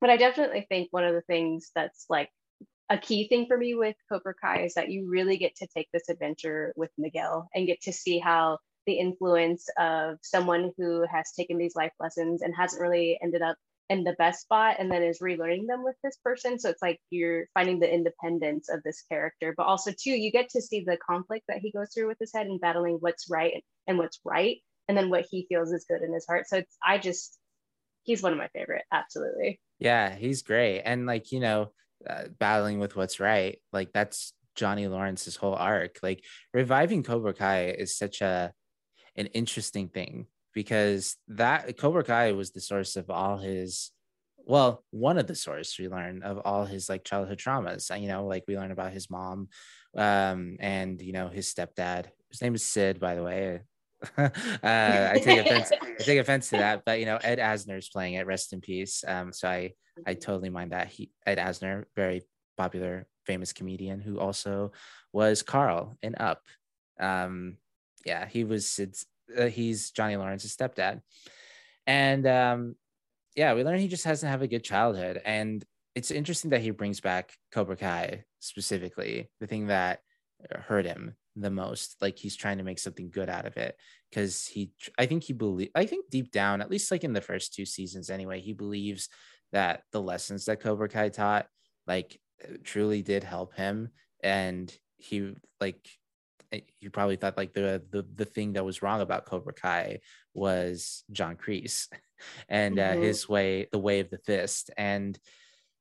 [0.00, 2.30] but I definitely think one of the things that's like
[2.88, 5.88] a key thing for me with Cobra Kai is that you really get to take
[5.92, 11.32] this adventure with Miguel and get to see how the influence of someone who has
[11.32, 13.56] taken these life lessons and hasn't really ended up
[13.88, 16.58] in the best spot and then is relearning them with this person.
[16.58, 20.48] So it's like you're finding the independence of this character but also too you get
[20.50, 23.64] to see the conflict that he goes through with his head and battling what's right
[23.86, 26.48] and what's right and then what he feels is good in his heart.
[26.48, 27.38] So it's i just
[28.02, 29.60] he's one of my favorite absolutely.
[29.78, 30.82] Yeah he's great.
[30.82, 31.72] And like you know
[32.08, 35.98] uh, battling with what's right like that's johnny lawrence's whole arc.
[36.02, 38.52] Like reviving cobra kai is such a
[39.14, 43.92] an interesting thing because that Cobra Kai was the source of all his
[44.38, 48.00] well, one of the sources we learn of all his like childhood traumas.
[48.00, 49.48] You know, like we learn about his mom,
[49.96, 52.06] um, and you know his stepdad.
[52.30, 53.60] His name is Sid, by the way.
[54.16, 54.30] uh,
[54.62, 55.72] I take offense.
[55.82, 58.26] I take offense to that, but you know Ed Asner is playing it.
[58.26, 59.04] Rest in peace.
[59.06, 59.74] Um, so I
[60.06, 60.88] I totally mind that.
[60.88, 62.22] He Ed Asner, very
[62.56, 64.72] popular, famous comedian who also
[65.12, 66.40] was Carl in Up.
[66.98, 67.58] Um,
[68.06, 69.04] yeah, he was Sid's
[69.36, 71.00] uh, he's Johnny Lawrence's stepdad,
[71.86, 72.76] and um,
[73.34, 76.70] yeah, we learn he just hasn't have a good childhood, and it's interesting that he
[76.70, 80.00] brings back Cobra Kai specifically, the thing that
[80.66, 81.96] hurt him the most.
[82.00, 83.76] Like he's trying to make something good out of it
[84.10, 87.20] because he, I think he believe, I think deep down, at least like in the
[87.20, 89.08] first two seasons anyway, he believes
[89.52, 91.46] that the lessons that Cobra Kai taught,
[91.86, 92.20] like
[92.64, 93.90] truly did help him,
[94.22, 95.88] and he like
[96.80, 100.00] you probably thought like the the the thing that was wrong about Cobra Kai
[100.34, 101.88] was John Kreese
[102.48, 103.02] and uh, mm-hmm.
[103.02, 105.18] his way, the way of the fist, and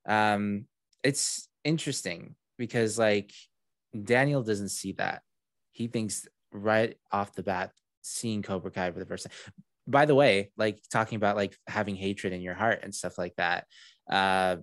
[0.08, 0.66] um,
[1.04, 3.32] it's interesting because like
[4.04, 5.22] Daniel doesn't see that.
[5.72, 9.54] He thinks right off the bat, seeing Cobra Kai for the first time.
[9.88, 13.36] By the way, like talking about like having hatred in your heart and stuff like
[13.36, 13.66] that.
[14.10, 14.58] Uh,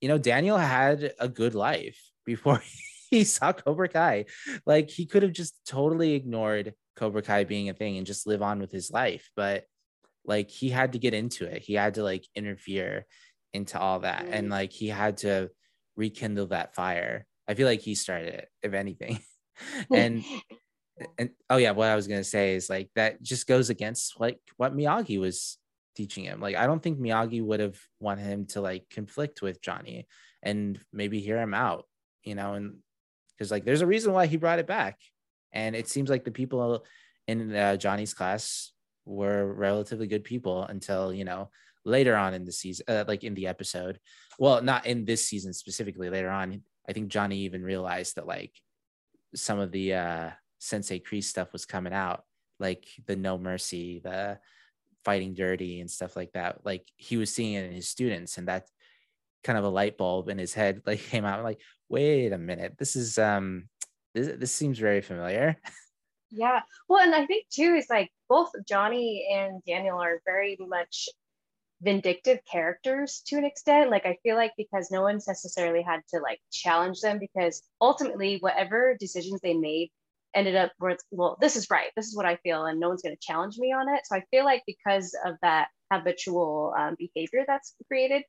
[0.00, 2.62] you know, Daniel had a good life before
[3.14, 4.26] he saw Cobra Kai.
[4.66, 8.42] Like he could have just totally ignored Cobra Kai being a thing and just live
[8.42, 9.30] on with his life.
[9.36, 9.64] But
[10.24, 11.62] like he had to get into it.
[11.62, 13.06] He had to like interfere
[13.52, 14.26] into all that.
[14.30, 15.50] And like he had to
[15.96, 17.26] rekindle that fire.
[17.46, 19.20] I feel like he started it, if anything.
[19.92, 20.24] and
[21.18, 24.38] and oh yeah, what I was gonna say is like that just goes against like
[24.56, 25.58] what Miyagi was
[25.94, 26.40] teaching him.
[26.40, 30.06] Like I don't think Miyagi would have wanted him to like conflict with Johnny
[30.42, 31.86] and maybe hear him out,
[32.22, 32.76] you know, and
[33.36, 34.98] because like there's a reason why he brought it back,
[35.52, 36.84] and it seems like the people
[37.26, 38.72] in uh, Johnny's class
[39.04, 41.50] were relatively good people until you know
[41.84, 43.98] later on in the season, uh, like in the episode.
[44.38, 46.10] Well, not in this season specifically.
[46.10, 48.52] Later on, I think Johnny even realized that like
[49.34, 52.24] some of the uh, Sensei Kreese stuff was coming out,
[52.58, 54.38] like the no mercy, the
[55.04, 56.64] fighting dirty, and stuff like that.
[56.64, 58.66] Like he was seeing it in his students, and that
[59.42, 62.74] kind of a light bulb in his head like came out like wait a minute.
[62.78, 63.68] This is um
[64.14, 65.56] this, this seems very familiar.
[66.36, 66.62] Yeah.
[66.88, 71.08] Well and i think too is like both johnny and daniel are very much
[71.80, 73.90] vindictive characters to an extent.
[73.90, 78.38] Like i feel like because no one's necessarily had to like challenge them because ultimately
[78.40, 79.90] whatever decisions they made
[80.34, 81.90] ended up where it's well this is right.
[81.94, 84.00] This is what i feel and no one's going to challenge me on it.
[84.04, 88.24] So i feel like because of that habitual um, behavior that's created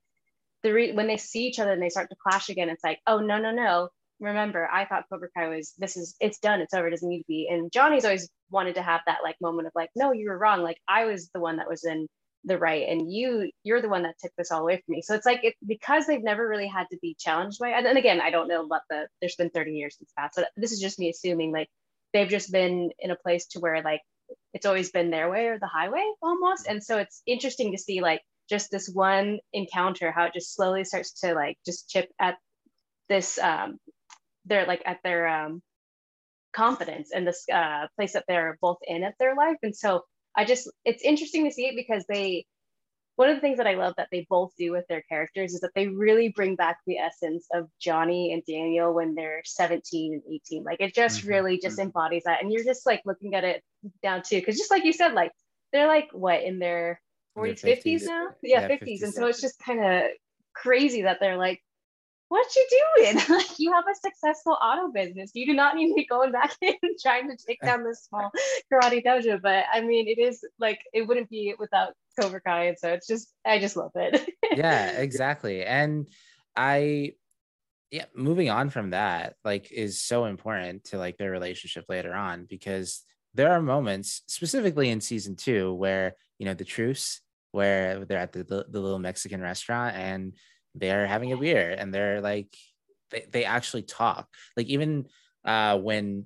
[0.65, 2.99] the re- when they see each other and they start to clash again, it's like,
[3.05, 3.89] oh no, no, no.
[4.19, 7.19] Remember, I thought Cobra Kai was this is it's done, it's over, it doesn't need
[7.19, 7.47] to be.
[7.51, 10.63] And Johnny's always wanted to have that like moment of like, no, you were wrong.
[10.63, 12.07] Like I was the one that was in
[12.45, 15.03] the right, and you you're the one that took this all away from me.
[15.03, 17.69] So it's like it because they've never really had to be challenged by.
[17.69, 19.07] And again, I don't know about the.
[19.21, 21.67] There's been 30 years since that, so this is just me assuming like
[22.11, 24.01] they've just been in a place to where like
[24.55, 26.65] it's always been their way or the highway almost.
[26.67, 30.83] And so it's interesting to see like just this one encounter, how it just slowly
[30.83, 32.35] starts to like just chip at
[33.09, 33.77] this um
[34.45, 35.61] they're like at their um
[36.53, 39.57] confidence and this uh place that they're both in at their life.
[39.63, 40.03] And so
[40.35, 42.45] I just it's interesting to see it because they
[43.15, 45.61] one of the things that I love that they both do with their characters is
[45.61, 50.21] that they really bring back the essence of Johnny and Daniel when they're 17 and
[50.29, 50.63] 18.
[50.63, 51.29] Like it just mm-hmm.
[51.29, 52.41] really just embodies that.
[52.41, 53.63] And you're just like looking at it
[54.03, 54.41] down too.
[54.41, 55.31] Cause just like you said, like
[55.71, 56.99] they're like what in their
[57.37, 58.27] 40s, 50s, 50s now?
[58.41, 58.81] Yeah, yeah 50s.
[58.81, 59.03] 50s.
[59.03, 60.03] And so it's just kind of
[60.53, 61.61] crazy that they're like,
[62.27, 62.67] what you
[62.97, 63.21] doing?
[63.29, 65.31] like you have a successful auto business.
[65.33, 68.31] You do not need to be going back in trying to take down this small
[68.73, 69.41] karate dojo.
[69.41, 72.65] But I mean, it is like it wouldn't be without Cobra Kai.
[72.65, 74.29] And so it's just I just love it.
[74.55, 75.63] yeah, exactly.
[75.63, 76.07] And
[76.55, 77.13] I
[77.91, 82.45] yeah, moving on from that, like is so important to like their relationship later on
[82.45, 87.21] because there are moments specifically in season two where you know the truce
[87.55, 90.33] where they're at the, the, the little Mexican restaurant and
[90.75, 92.53] they're having a beer and they're like
[93.11, 94.27] they, they actually talk.
[94.57, 95.07] Like even
[95.45, 96.25] uh when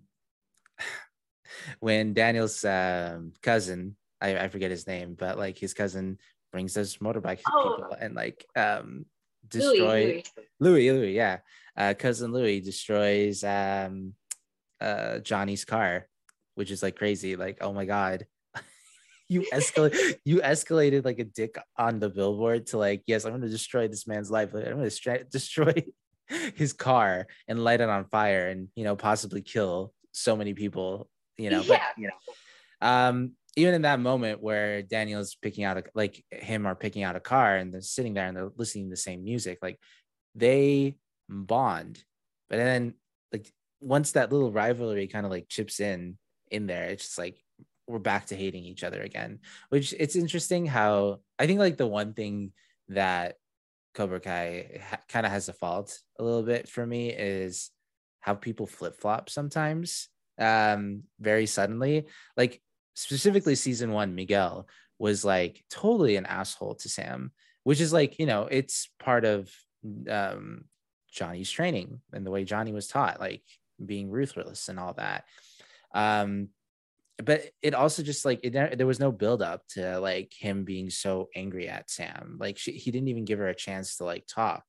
[1.79, 6.17] when Daniel's um, cousin I, I forget his name but like his cousin
[6.51, 7.75] brings those motorbike oh.
[7.75, 9.05] people and like um
[9.47, 10.23] destroy
[10.59, 11.37] Louis Louis, Louis yeah.
[11.77, 14.13] Uh cousin Louis destroys um
[14.81, 16.07] uh Johnny's car
[16.55, 17.35] which is like crazy.
[17.35, 18.25] Like oh my god
[19.29, 23.41] you escalate you escalated like a dick on the billboard to like yes i'm going
[23.41, 24.53] to destroy this man's life.
[24.53, 25.73] I'm going to destroy
[26.55, 31.09] his car and light it on fire and you know possibly kill so many people
[31.37, 31.67] you know yeah.
[31.95, 32.87] but you know.
[32.87, 37.15] Um even in that moment where daniel's picking out a like him are picking out
[37.15, 39.79] a car and they're sitting there and they're listening to the same music like
[40.35, 40.95] they
[41.29, 42.03] bond.
[42.49, 42.95] But then
[43.31, 46.17] like once that little rivalry kind of like chips in
[46.51, 47.37] in there it's just like
[47.89, 51.87] we're back to hating each other again which it's interesting how i think like the
[51.87, 52.51] one thing
[52.87, 53.35] that
[53.93, 57.71] cobra kai ha- kind of has a fault a little bit for me is
[58.19, 62.05] how people flip-flop sometimes um very suddenly.
[62.37, 62.61] Like
[62.93, 67.31] specifically season one miguel was like totally an asshole to sam
[67.63, 69.49] which is like you know it's part of
[70.09, 70.65] um
[71.11, 73.43] johnny's training and the way johnny was taught like
[73.83, 75.25] being ruthless and all that.
[75.93, 76.49] Um
[77.23, 80.89] but it also just like it, there was no build up to like him being
[80.89, 82.37] so angry at Sam.
[82.39, 84.63] Like she, he didn't even give her a chance to like talk,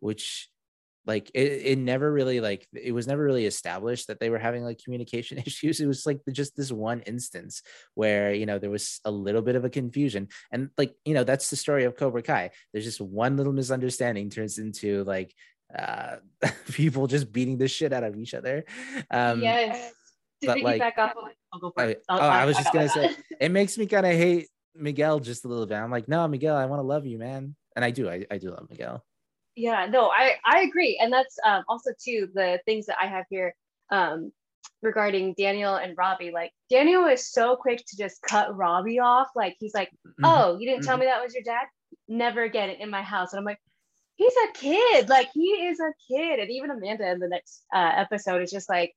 [0.00, 0.48] which
[1.06, 4.64] like it, it never really like it was never really established that they were having
[4.64, 5.80] like communication issues.
[5.80, 7.62] It was like just this one instance
[7.94, 10.28] where you know there was a little bit of a confusion.
[10.52, 12.50] And like you know that's the story of cobra kai.
[12.72, 15.34] There's just one little misunderstanding turns into like
[15.76, 16.16] uh
[16.72, 18.64] people just beating the shit out of each other.
[19.10, 19.92] Um yes
[20.46, 21.14] but like, back up,
[21.52, 24.48] I'll go I, oh, I was just gonna say it makes me kind of hate
[24.74, 25.76] Miguel just a little bit.
[25.76, 28.08] I'm like, no, Miguel, I want to love you, man, and I do.
[28.08, 29.04] I, I do love Miguel.
[29.56, 30.98] Yeah no i i agree.
[31.00, 33.54] And that's um, also too the things that i have here
[33.90, 34.32] um,
[34.82, 36.30] regarding daniel and robby.
[36.32, 39.28] Like daniel is so quick to just cut robby off.
[39.36, 40.24] Like he's like mm-hmm.
[40.24, 40.88] oh you didn't mm-hmm.
[40.88, 41.66] tell me that was your dad?
[42.08, 43.32] Never again in my house.
[43.32, 43.60] And i'm like
[44.16, 45.08] he's a kid.
[45.08, 46.40] Like he is a kid.
[46.40, 48.94] And even amanda in the next uh, episode is just like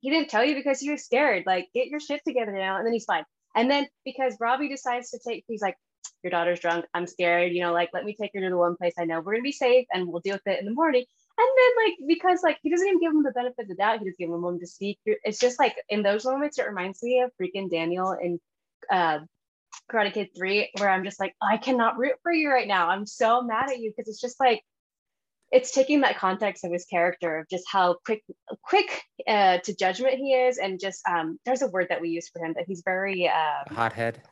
[0.00, 2.86] he didn't tell you because you were scared like get your shit together now and
[2.86, 5.76] then he's fine and then because robby decides to take he's like
[6.22, 6.84] your daughter's drunk.
[6.94, 7.52] I'm scared.
[7.52, 9.42] You know, like let me take her to the one place I know we're gonna
[9.42, 11.04] be safe, and we'll deal with it in the morning.
[11.38, 14.00] And then like because like he doesn't even give him the benefit of the doubt,
[14.00, 14.98] he just give him a moment to speak.
[15.04, 18.40] It's just like in those moments, it reminds me of freaking Daniel in
[18.90, 19.20] uh,
[19.90, 22.88] Karate Kid Three, where I'm just like, I cannot root for you right now.
[22.88, 24.62] I'm so mad at you because it's just like
[25.50, 28.22] it's taking that context of his character of just how quick
[28.62, 32.28] quick uh, to judgment he is and just um there's a word that we use
[32.28, 34.22] for him that he's very um, hothead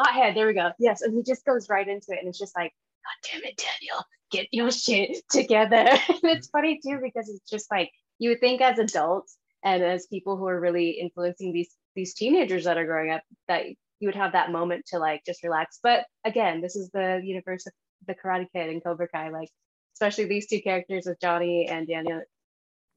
[0.00, 0.36] hothead.
[0.36, 0.70] There we go.
[0.78, 2.72] Yes, and he just goes right into it, and it's just like,
[3.04, 5.76] God damn it, Daniel, get your shit together.
[5.76, 10.06] and it's funny too because it's just like you would think as adults and as
[10.06, 14.14] people who are really influencing these these teenagers that are growing up that you would
[14.14, 15.78] have that moment to like just relax.
[15.82, 17.72] But again, this is the universe of
[18.06, 19.48] the Karate Kid and Cobra Kai, like
[19.94, 22.22] especially these two characters with Johnny and Daniel.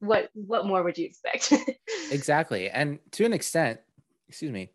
[0.00, 1.52] What what more would you expect?
[2.10, 3.80] exactly, and to an extent,
[4.28, 4.70] excuse me,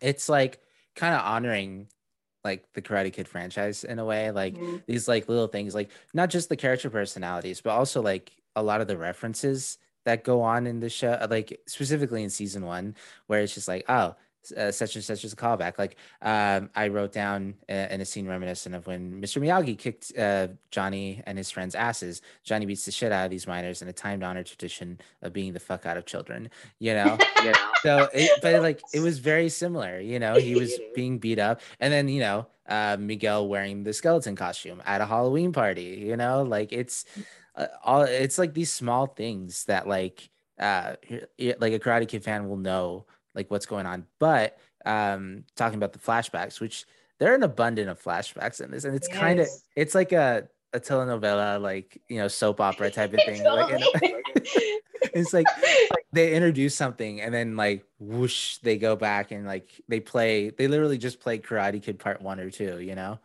[0.00, 0.60] it's like
[0.94, 1.88] kind of honoring
[2.46, 4.76] like the Karate Kid franchise in a way, like mm-hmm.
[4.86, 8.80] these like little things, like not just the character personalities, but also like a lot
[8.80, 12.94] of the references that go on in the show, like specifically in season one,
[13.26, 14.14] where it's just like, oh,
[14.52, 15.78] uh, such and such as a callback.
[15.78, 19.40] Like um, I wrote down uh, in a scene reminiscent of when Mr.
[19.42, 22.22] Miyagi kicked uh, Johnny and his friends' asses.
[22.44, 25.52] Johnny beats the shit out of these miners in a timed honored tradition of being
[25.52, 26.50] the fuck out of children.
[26.78, 27.52] You know, know.
[27.82, 30.00] So, it, but like it was very similar.
[30.00, 33.92] You know, he was being beat up, and then you know uh, Miguel wearing the
[33.92, 36.04] skeleton costume at a Halloween party.
[36.06, 37.04] You know, like it's
[37.54, 38.02] uh, all.
[38.02, 40.28] It's like these small things that like
[40.58, 40.94] uh
[41.38, 43.04] like a Karate Kid fan will know
[43.36, 44.06] like what's going on.
[44.18, 46.86] But um, talking about the flashbacks, which
[47.18, 49.18] there are an abundant of flashbacks in this, and it's yes.
[49.18, 53.44] kind of it's like a a telenovela, like you know, soap opera type of thing.
[53.44, 53.78] like, you
[54.12, 54.20] know,
[55.14, 55.46] it's like,
[55.90, 60.50] like they introduce something and then like whoosh, they go back and like they play.
[60.50, 62.80] They literally just play Karate Kid Part One or Two.
[62.80, 63.18] You know.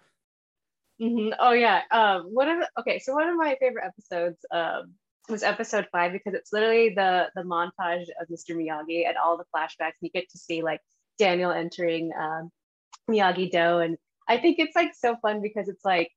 [1.02, 1.34] Mm-hmm.
[1.40, 1.82] Oh yeah.
[1.92, 2.24] Um.
[2.34, 3.00] One of the, okay.
[3.00, 4.94] So one of my favorite episodes um
[5.30, 8.56] was episode five because it's literally the the montage of Mr.
[8.56, 9.94] Miyagi and all the flashbacks.
[10.02, 10.82] You get to see like
[11.18, 12.50] Daniel entering um,
[13.10, 16.12] Miyagi Do, and I think it's like so fun because it's like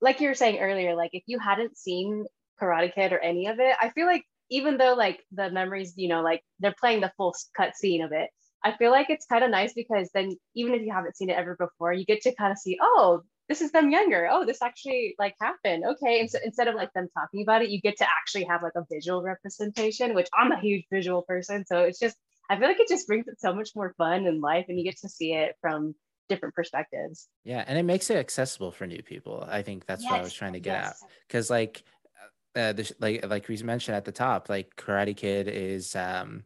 [0.00, 2.24] like you were saying earlier, like if you hadn't seen
[2.60, 6.08] Karate Kid or any of it, I feel like even though like the memories, you
[6.08, 8.30] know, like they're playing the full cut scene of it,
[8.64, 11.36] I feel like it's kind of nice because then even if you haven't seen it
[11.36, 14.28] ever before, you get to kind of see, oh, this is them younger.
[14.30, 15.84] Oh, this actually like happened.
[15.84, 16.20] Okay.
[16.20, 18.74] And so instead of like them talking about it, you get to actually have like
[18.76, 21.64] a visual representation, which I'm a huge visual person.
[21.66, 22.16] So it's just,
[22.50, 24.84] I feel like it just brings it so much more fun in life and you
[24.84, 25.94] get to see it from
[26.28, 27.26] different perspectives.
[27.44, 27.64] Yeah.
[27.66, 29.46] And it makes it accessible for new people.
[29.48, 30.10] I think that's yes.
[30.10, 31.02] what I was trying to get yes.
[31.02, 31.10] at.
[31.30, 31.82] Cause like,
[32.54, 36.44] uh, this, like, like we mentioned at the top, like Karate Kid is, um,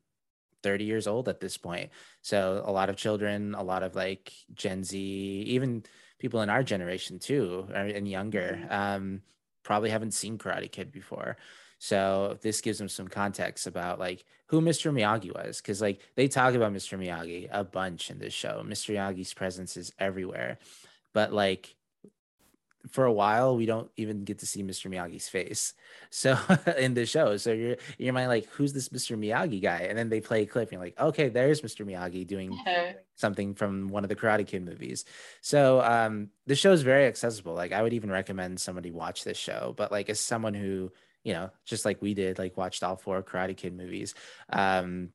[0.62, 1.91] 30 years old at this point.
[2.21, 5.83] So a lot of children, a lot of like Gen Z, even
[6.23, 8.73] people in our generation too and younger mm-hmm.
[8.73, 9.23] um,
[9.65, 11.37] probably haven't seen karate kid before.
[11.81, 16.29] So this gives them some context about like who mr miyagi was because like they
[16.29, 18.63] talk about mr miyagi a bunch in this show.
[18.65, 20.59] Mr miyagi's presence is everywhere.
[21.13, 21.75] But like
[22.91, 24.91] for a while we don't even get to see Mr.
[24.91, 25.75] Miyagi's face.
[26.11, 26.39] So
[26.79, 29.17] in the show, so you're you're mind like, who's this Mr.
[29.19, 29.87] Miyagi guy?
[29.89, 31.87] And then they play a clip, and you're like, okay, there's Mr.
[31.87, 32.59] Miyagi doing
[33.17, 35.05] something from one of the Karate Kid movies.
[35.41, 37.55] So um, the show is very accessible.
[37.55, 39.75] Like I would even recommend somebody watch this show.
[39.77, 40.93] But like as someone who
[41.25, 44.15] you know, just like we did, like watched all four Karate Kid movies,
[44.53, 45.11] um,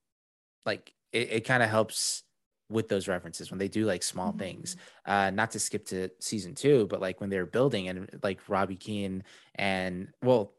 [0.65, 2.23] like it, it kind of helps
[2.69, 4.39] with those references when they do like small mm-hmm.
[4.39, 8.39] things uh not to skip to season two but like when they're building and like
[8.47, 9.23] robby keene
[9.55, 10.53] and well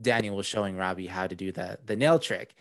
[0.00, 2.54] daniel was showing robby how to do the the nail trick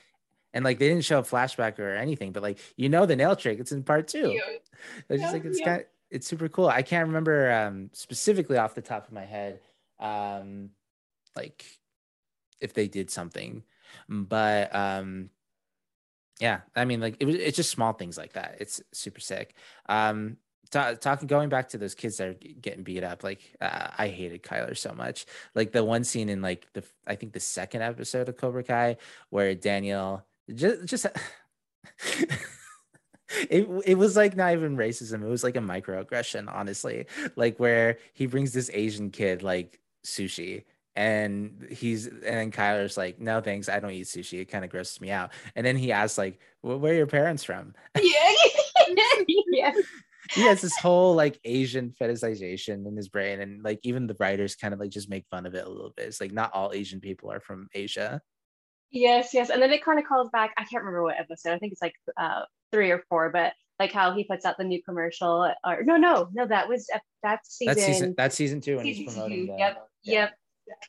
[0.53, 3.35] and like they didn't show a flashback or anything but like you know the nail
[3.35, 4.41] trick it's in part two yeah.
[5.09, 5.65] it's just like it's yeah.
[5.65, 9.25] kind of it's super cool i can't remember um specifically off the top of my
[9.25, 9.59] head
[9.99, 10.69] um
[11.35, 11.65] like
[12.61, 13.63] if they did something.
[14.09, 15.29] But um
[16.39, 18.57] yeah, I mean like it was it's just small things like that.
[18.59, 19.55] It's super sick.
[19.87, 20.37] Um
[20.71, 24.43] talking going back to those kids that are getting beat up like uh, i hated
[24.43, 28.27] kyler so much like the one scene in like the i think the second episode
[28.29, 28.97] of cobra kai
[29.29, 31.05] where daniel just just
[33.49, 37.05] it, it was like not even racism it was like a microaggression honestly
[37.35, 40.63] like where he brings this asian kid like sushi
[40.95, 44.39] and he's and then Kyler's like, no thanks, I don't eat sushi.
[44.41, 45.31] It kind of grosses me out.
[45.55, 47.73] And then he asks like, well, where are your parents from?
[48.01, 48.31] Yeah,
[49.49, 49.71] yeah
[50.33, 54.55] he has this whole like Asian fetishization in his brain, and like even the writers
[54.55, 56.07] kind of like just make fun of it a little bit.
[56.07, 58.21] It's like not all Asian people are from Asia.
[58.91, 60.53] Yes, yes, and then it kind of calls back.
[60.57, 61.53] I can't remember what episode.
[61.53, 64.63] I think it's like uh three or four, but like how he puts out the
[64.63, 65.51] new commercial.
[65.65, 66.87] Or no, no, no, that was
[67.23, 67.73] that's season.
[67.73, 68.13] That's season.
[68.17, 69.47] That's season two, and he's promoting.
[69.47, 69.53] Two.
[69.53, 70.13] The, yep, yeah.
[70.13, 70.33] yep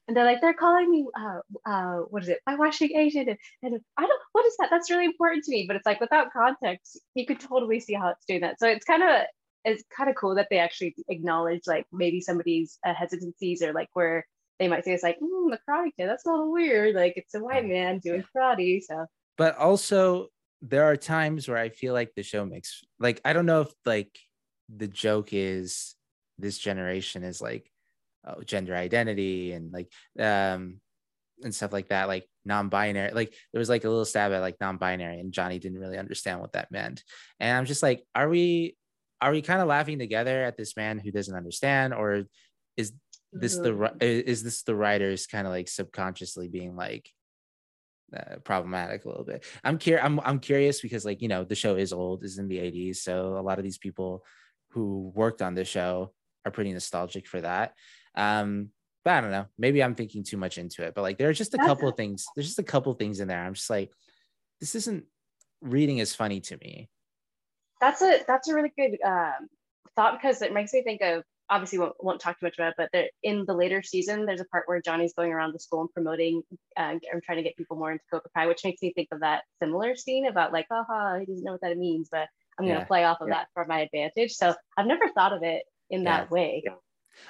[0.07, 2.41] and they're like they're calling me uh uh what is it?
[2.47, 4.69] By washing asian and, and i don't what is that?
[4.71, 5.65] That's really important to me.
[5.67, 8.59] But it's like without context you could totally see how it's doing that.
[8.59, 9.27] So it's kind of
[9.65, 13.89] it's kind of cool that they actually acknowledge like maybe somebody's uh, hesitancies or like
[13.95, 14.25] where
[14.59, 16.95] they might say it's like mm, the karate kid that's a little weird.
[16.95, 19.07] Like it's a white man doing karate so.
[19.37, 20.29] But also
[20.63, 23.73] there are times where i feel like the show makes like i don't know if
[23.85, 24.19] like
[24.75, 25.95] the joke is
[26.39, 27.71] this generation is like
[28.27, 30.81] uh, gender identity and like um
[31.43, 34.57] and stuff like that like non-binary like there was like a little stab at like
[34.61, 37.03] non-binary and johnny didn't really understand what that meant.
[37.41, 38.77] And i'm just like are we
[39.21, 42.25] are we kind of laughing together at this man who doesn't understand or
[42.77, 42.93] is
[43.33, 43.97] this the mm-hmm.
[44.01, 47.11] is this the writers kind of like subconsciously being like
[48.17, 49.45] uh, problematic a little bit?
[49.65, 52.49] I'm curious I'm, I'm curious because like you know the show is old is in
[52.49, 54.25] the 80s so a lot of these people
[54.71, 56.13] who worked on the show
[56.45, 57.75] are pretty nostalgic for that
[58.17, 58.71] um,
[59.05, 59.47] but I don't know.
[59.59, 60.95] Maybe I'm thinking too much into it.
[60.95, 62.27] But like, there are just a couple of things.
[62.35, 63.41] There's just a couple of things in there.
[63.41, 63.93] I'm just like,
[64.61, 65.05] this isn't
[65.61, 66.89] reading as funny to me.
[67.81, 69.49] That's a that's a really good um,
[69.95, 72.89] thought because it makes me think of obviously won't, won't talk too much about it,
[72.93, 75.93] but in the later season, there's a part where Johnny's going around the school and
[75.93, 76.43] promoting
[76.77, 79.21] uh, and trying to get people more into Cobra Kai, which makes me think of
[79.21, 82.75] that similar scene about like, haha, he doesn't know what that means, but I'm going
[82.75, 82.87] to yeah.
[82.87, 83.35] play off of yeah.
[83.35, 84.33] that for my advantage.
[84.33, 86.19] So I've never thought of it in yeah.
[86.19, 86.65] that way.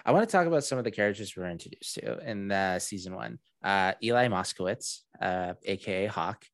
[0.05, 2.78] I want to talk about some of the characters we were introduced to in the
[2.78, 3.39] season one.
[3.62, 6.45] Uh, Eli Moskowitz, uh, aka Hawk.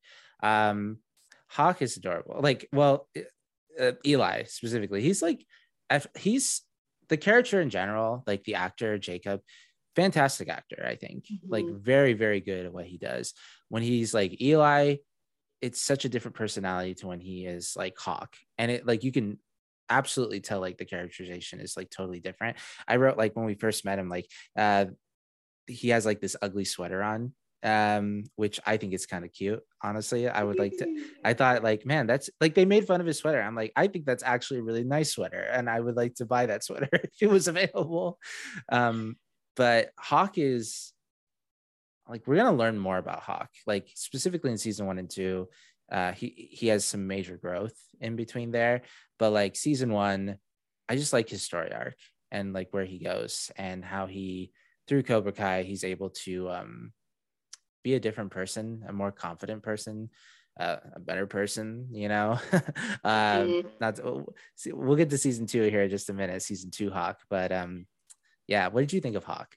[0.41, 0.97] Um,
[1.47, 2.39] Hawk is adorable.
[2.41, 3.07] Like, well,
[3.79, 5.45] uh, Eli specifically, he's like,
[6.17, 6.61] he's
[7.09, 9.41] the character in general, like the actor Jacob,
[9.95, 10.83] fantastic actor.
[10.87, 11.51] I think, mm-hmm.
[11.51, 13.33] like, very, very good at what he does.
[13.69, 14.97] When he's like Eli,
[15.61, 19.11] it's such a different personality to when he is like Hawk, and it like you
[19.11, 19.39] can
[19.97, 22.57] absolutely tell like the characterization is like totally different.
[22.87, 24.27] I wrote like when we first met him, like
[24.57, 24.85] uh
[25.67, 27.33] he has like this ugly sweater on
[27.63, 30.27] um which i think is kind of cute honestly.
[30.27, 33.19] I would like to i thought like man that's like they made fun of his
[33.19, 33.41] sweater.
[33.41, 36.25] I'm like i think that's actually a really nice sweater and i would like to
[36.25, 38.19] buy that sweater if it was available.
[38.69, 39.15] Um
[39.55, 40.91] but hawk is
[42.09, 45.47] like we're gonna learn more about hawk like specifically in season one and two
[45.93, 48.81] uh, he he has some major growth in between there,
[49.19, 50.37] but like season one,
[50.89, 51.95] I just like his story arc
[52.31, 54.51] and like where he goes and how he
[54.87, 56.93] through Cobra Kai he's able to um,
[57.83, 60.09] be a different person, a more confident person,
[60.59, 61.89] uh, a better person.
[61.91, 62.39] You know,
[63.03, 63.67] um, mm-hmm.
[63.79, 64.25] not to,
[64.67, 67.85] we'll get to season two here in just a minute, season two Hawk, but um,
[68.47, 69.55] yeah, what did you think of Hawk?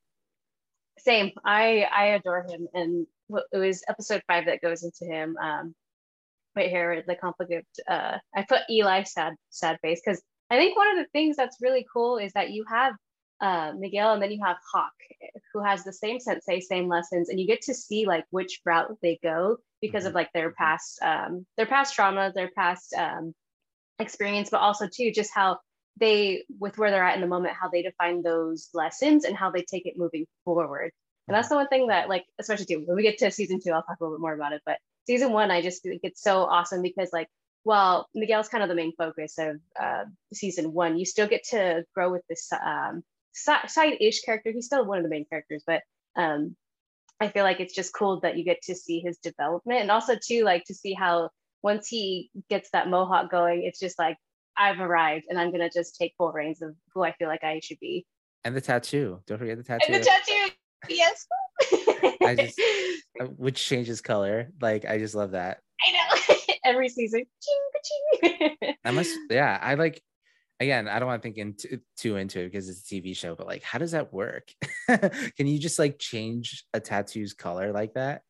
[0.99, 3.07] Same, I I adore him, and
[3.53, 5.37] it was episode five that goes into him.
[5.41, 5.75] Um,
[6.57, 10.89] right here the complicated uh i put eli sad sad face because i think one
[10.89, 12.95] of the things that's really cool is that you have
[13.39, 14.95] uh, miguel and then you have hawk
[15.53, 18.97] who has the same sensei same lessons and you get to see like which route
[19.03, 20.09] they go because mm-hmm.
[20.09, 23.35] of like their past um their past trauma their past um
[23.99, 25.59] experience but also too just how
[25.99, 29.51] they with where they're at in the moment how they define those lessons and how
[29.51, 30.91] they take it moving forward
[31.29, 33.71] and that's the one thing that like especially too when we get to season two
[33.73, 36.23] i'll talk a little bit more about it but season one, I just think it's
[36.23, 37.29] so awesome because like,
[37.65, 40.99] well, Miguel's kind of the main focus of uh, season one.
[40.99, 43.03] You still get to grow with this um,
[43.35, 44.53] side-ish character.
[44.53, 45.83] He's still one of the main characters, but
[46.17, 46.55] um,
[47.21, 50.15] I feel like it's just cool that you get to see his development and also
[50.17, 51.31] too like to see how
[51.63, 54.17] once he gets that mohawk going, it's just like
[54.57, 57.61] I've arrived and I'm gonna just take full reins of who I feel like I
[57.61, 58.07] should be.
[58.45, 59.21] And the tattoo.
[59.27, 59.93] Don't forget the tattoo.
[59.93, 60.53] And the tattoo.
[60.89, 61.27] Yes.
[62.23, 62.61] I just
[63.21, 64.51] uh, which changes color.
[64.61, 65.59] Like I just love that.
[65.87, 66.35] I know.
[66.65, 67.25] Every season.
[68.85, 70.03] I must yeah, I like
[70.61, 73.35] again, I don't want to think into too into it because it's a TV show,
[73.35, 74.49] but like how does that work?
[74.89, 78.23] Can you just like change a tattoo's color like that?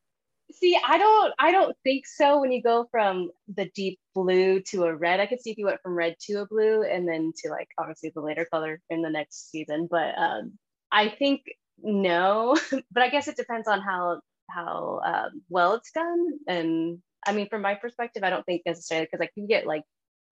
[0.52, 4.84] See, I don't I don't think so when you go from the deep blue to
[4.84, 5.20] a red.
[5.20, 7.68] I could see if you went from red to a blue and then to like
[7.78, 9.88] obviously the later color in the next season.
[9.90, 10.52] But um
[10.92, 11.42] I think
[11.82, 12.56] no,
[12.92, 14.20] but I guess it depends on how
[14.50, 16.38] how um, well it's done.
[16.46, 19.82] And I mean, from my perspective, I don't think necessarily because like you get like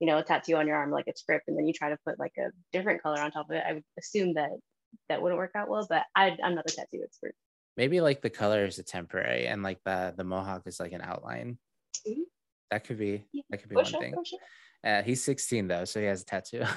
[0.00, 1.98] you know a tattoo on your arm like a script, and then you try to
[2.06, 3.64] put like a different color on top of it.
[3.66, 4.50] I would assume that
[5.08, 7.34] that wouldn't work out well, but I, I'm not a tattoo expert.
[7.76, 11.02] Maybe like the color is a temporary, and like the the mohawk is like an
[11.02, 11.58] outline.
[12.06, 12.22] Mm-hmm.
[12.70, 13.42] That could be yeah.
[13.50, 14.14] that could be one thing.
[14.84, 16.62] Uh, he's 16 though, so he has a tattoo.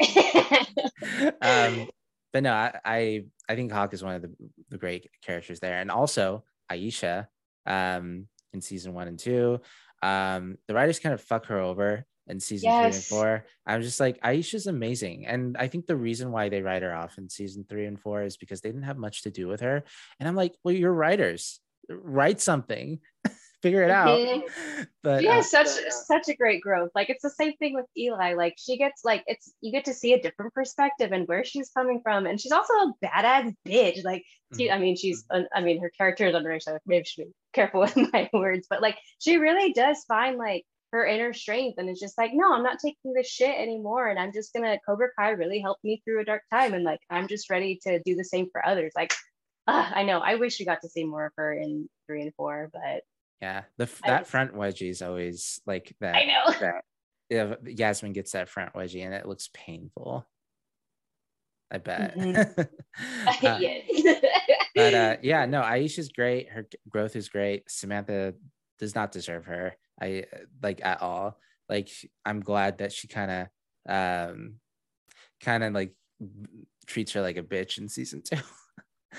[1.42, 1.88] um,
[2.32, 4.32] but no, I, I, I think Hawk is one of the,
[4.70, 7.26] the great characters there, and also Aisha
[7.66, 9.60] um, in season one and two.
[10.02, 12.80] Um, the writers kind of fuck her over in season yes.
[12.80, 13.44] three and four.
[13.66, 17.18] I'm just like Aisha's amazing, and I think the reason why they write her off
[17.18, 19.82] in season three and four is because they didn't have much to do with her.
[20.20, 23.00] And I'm like, well, you're writers, write something.
[23.62, 24.08] figure it out.
[24.08, 24.82] Mm-hmm.
[25.04, 26.90] But she has uh, such such a great growth.
[26.94, 28.34] Like it's the same thing with Eli.
[28.34, 31.70] Like she gets like it's you get to see a different perspective and where she's
[31.70, 34.04] coming from, and she's also a badass bitch.
[34.04, 34.24] Like
[34.56, 34.74] she, mm-hmm.
[34.74, 35.44] I mean, she's mm-hmm.
[35.54, 36.78] I mean, her character is underrated.
[36.84, 41.06] maybe should be careful with my words, but like she really does find like her
[41.06, 44.32] inner strength and it's just like no i'm not taking this shit anymore and i'm
[44.32, 47.50] just gonna cobra kai really helped me through a dark time and like i'm just
[47.50, 49.12] ready to do the same for others like
[49.66, 52.34] uh, i know i wish we got to see more of her in three and
[52.36, 53.02] four but
[53.40, 56.16] yeah, the that front wedgie is always like that.
[56.16, 56.54] I know.
[56.60, 56.84] That,
[57.30, 60.26] yeah, Yasmin gets that front wedgie and it looks painful.
[61.70, 62.16] I bet.
[62.16, 63.46] Mm-hmm.
[63.46, 64.14] uh,
[64.74, 66.48] but uh, yeah, no, Aisha's great.
[66.48, 67.70] Her growth is great.
[67.70, 68.34] Samantha
[68.78, 69.76] does not deserve her.
[70.00, 70.24] I
[70.62, 71.38] like at all.
[71.68, 71.90] Like
[72.24, 74.54] I'm glad that she kind of, um,
[75.42, 75.92] kind of like
[76.86, 78.38] treats her like a bitch in season two.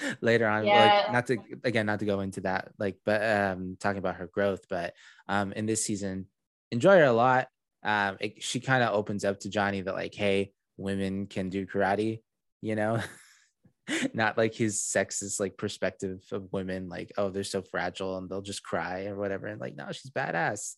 [0.22, 1.04] later on yeah.
[1.04, 4.28] like not to again not to go into that like but um talking about her
[4.28, 4.94] growth but
[5.28, 6.26] um in this season
[6.72, 7.48] enjoy her a lot.
[7.84, 11.66] Um it, she kind of opens up to johnny that like hey women can do
[11.66, 12.22] karate
[12.62, 13.00] you know?
[14.14, 18.42] Not like his sexist like perspective of women like oh they're so fragile and they'll
[18.42, 20.76] just cry or whatever and like no she's badass.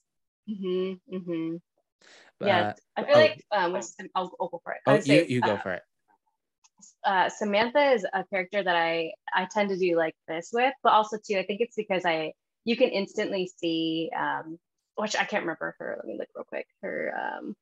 [0.49, 1.55] Mm-hmm, mm-hmm.
[2.39, 3.75] But, yeah i feel oh, like um
[4.15, 4.79] I'll, I'll, go for it.
[4.87, 5.83] Oh you, say, you go uh, for it
[7.05, 10.93] uh, Samantha is a character that I I tend to do like this with, but
[10.93, 12.33] also too I think it's because I
[12.65, 14.59] you can instantly see um,
[14.95, 15.95] which I can't remember her.
[15.97, 16.67] Let me look real quick.
[16.81, 17.55] Her um,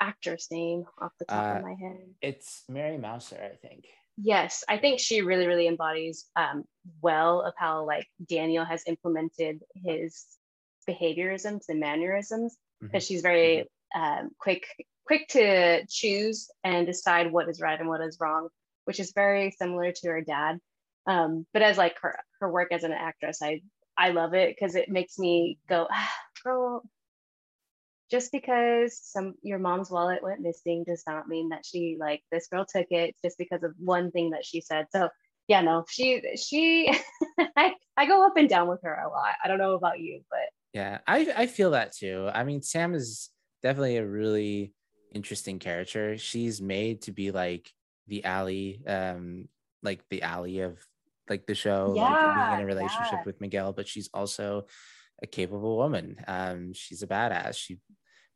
[0.00, 2.14] actress name off the top uh, of my head.
[2.22, 3.84] It's Mary Mouser, I think.
[4.16, 6.64] Yes, I think she really really embodies um,
[7.00, 10.26] well of how like Daniel has implemented his
[10.88, 13.14] behaviorisms and mannerisms because mm-hmm.
[13.14, 14.24] she's very mm-hmm.
[14.24, 14.64] um, quick
[15.06, 18.48] quick to choose and decide what is right and what is wrong,
[18.84, 20.58] which is very similar to her dad.
[21.06, 23.62] Um, but as like her her work as an actress, I
[23.96, 26.12] I love it because it makes me go, ah,
[26.44, 26.82] girl.
[28.10, 32.48] Just because some your mom's wallet went missing does not mean that she like this
[32.48, 34.86] girl took it just because of one thing that she said.
[34.90, 35.08] So
[35.46, 36.92] yeah, no, she she
[37.56, 39.34] I, I go up and down with her a lot.
[39.44, 42.28] I don't know about you, but yeah, I I feel that too.
[42.32, 43.30] I mean, Sam is
[43.62, 44.72] definitely a really
[45.12, 46.18] interesting character.
[46.18, 47.70] She's made to be like
[48.06, 49.48] the alley, um,
[49.82, 50.78] like the alley of
[51.28, 53.22] like the show, yeah, like being in a relationship yeah.
[53.24, 54.66] with Miguel, but she's also
[55.22, 56.16] a capable woman.
[56.26, 57.56] Um, she's a badass.
[57.56, 57.78] She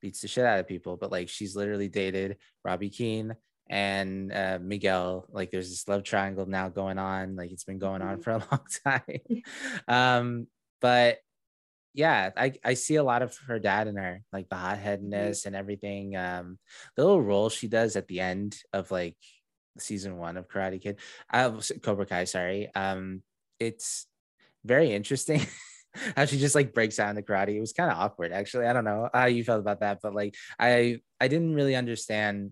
[0.01, 3.35] beats the shit out of people, but like she's literally dated Robby Keene
[3.69, 5.27] and uh, Miguel.
[5.31, 7.37] Like there's this love triangle now going on.
[7.37, 8.23] Like it's been going on mm-hmm.
[8.23, 9.43] for a long time.
[9.89, 10.47] um,
[10.81, 11.19] but
[11.95, 15.49] yeah, I, I see a lot of her dad in her, like the hotheadedness mm-hmm.
[15.49, 16.17] and everything.
[16.17, 16.59] Um,
[16.97, 19.17] the little role she does at the end of like
[19.79, 20.99] season one of Karate Kid,
[21.33, 22.69] uh, Cobra Kai, sorry.
[22.75, 23.23] Um,
[23.61, 24.07] it's
[24.65, 25.47] very interesting
[26.17, 27.57] how she just like breaks out in the karate.
[27.57, 28.67] It was kind of awkward, actually.
[28.67, 32.51] I don't know how you felt about that, but like I I didn't really understand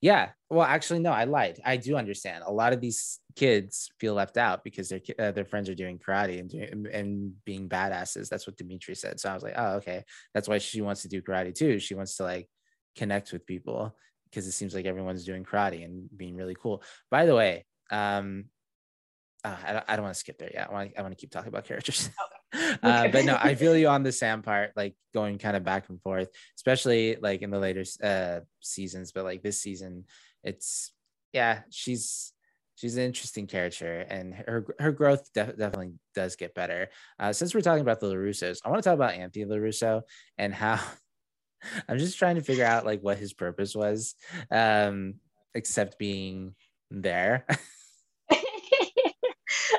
[0.00, 0.30] yeah.
[0.50, 1.60] Well, actually, no, I lied.
[1.64, 2.44] I do understand.
[2.46, 5.98] A lot of these kids feel left out because their uh, their friends are doing
[5.98, 8.28] karate and doing, and being badasses.
[8.28, 9.20] That's what Dimitri said.
[9.20, 10.04] So I was like, oh, okay.
[10.32, 11.78] That's why she wants to do karate too.
[11.78, 12.48] She wants to like
[12.96, 13.94] connect with people
[14.30, 16.82] because it seems like everyone's doing karate and being really cool.
[17.10, 18.46] By the way, um,
[19.44, 21.20] uh, I, don't, I don't want to skip there Yeah, I want I want to
[21.20, 22.10] keep talking about characters.
[22.54, 22.76] Okay.
[22.84, 25.88] uh, but no, I feel you on the Sam part, like going kind of back
[25.88, 29.10] and forth, especially like in the later uh, seasons.
[29.10, 30.04] But like this season,
[30.44, 30.92] it's
[31.32, 32.32] yeah, she's
[32.74, 36.90] she's an interesting character, and her her growth def- definitely does get better.
[37.18, 40.02] Uh, since we're talking about the Larussos, I want to talk about Anthony Larusso
[40.38, 40.80] and how
[41.88, 44.14] I'm just trying to figure out like what his purpose was,
[44.50, 45.14] um,
[45.54, 46.54] except being
[46.90, 47.46] there.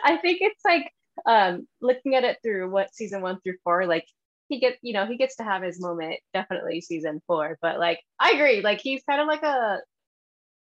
[0.04, 0.92] I think it's like
[1.26, 4.06] um, looking at it through what season one through four, like
[4.50, 7.58] he gets, you know, he gets to have his moment definitely season four.
[7.62, 9.80] But like, I agree, like he's kind of like a,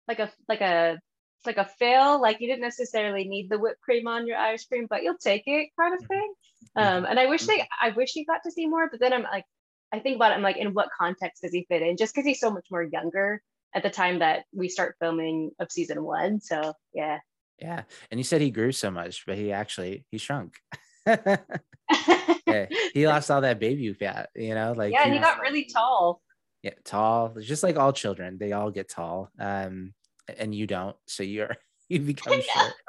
[0.07, 0.99] like a, like a,
[1.47, 2.21] like a fail.
[2.21, 5.45] Like you didn't necessarily need the whipped cream on your ice cream, but you'll take
[5.47, 6.35] it, kind of thing.
[6.77, 8.89] Um, and I wish they, I wish he got to see more.
[8.91, 9.45] But then I'm like,
[9.93, 11.97] I think about it, I'm like, in what context does he fit in?
[11.97, 13.43] Just because he's so much more younger
[13.75, 16.41] at the time that we start filming of season one.
[16.41, 17.19] So yeah.
[17.59, 17.83] Yeah.
[18.11, 20.55] And you said he grew so much, but he actually he shrunk.
[21.07, 25.65] yeah, he lost all that baby fat, you know, like yeah, he, he got really
[25.65, 26.21] tall.
[26.63, 29.31] Yeah, tall, just like all children, they all get tall.
[29.39, 29.95] Um,
[30.39, 31.57] and you don't, so you're
[31.89, 32.73] you become short.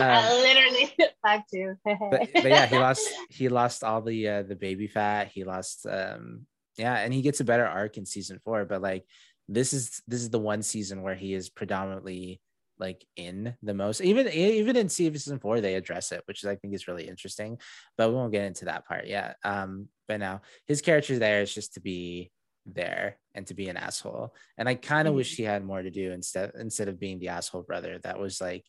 [0.00, 1.74] Um, literally five two.
[1.84, 5.28] but, but yeah, he lost he lost all the uh, the baby fat.
[5.34, 6.46] He lost um
[6.78, 8.64] yeah, and he gets a better arc in season four.
[8.64, 9.04] But like
[9.48, 12.40] this is this is the one season where he is predominantly
[12.78, 16.74] like in the most even even in season four they address it which i think
[16.74, 17.58] is really interesting
[17.96, 21.54] but we won't get into that part yet um but now his character there is
[21.54, 22.32] just to be
[22.66, 25.18] there and to be an asshole and i kind of mm-hmm.
[25.18, 28.40] wish he had more to do instead instead of being the asshole brother that was
[28.40, 28.64] like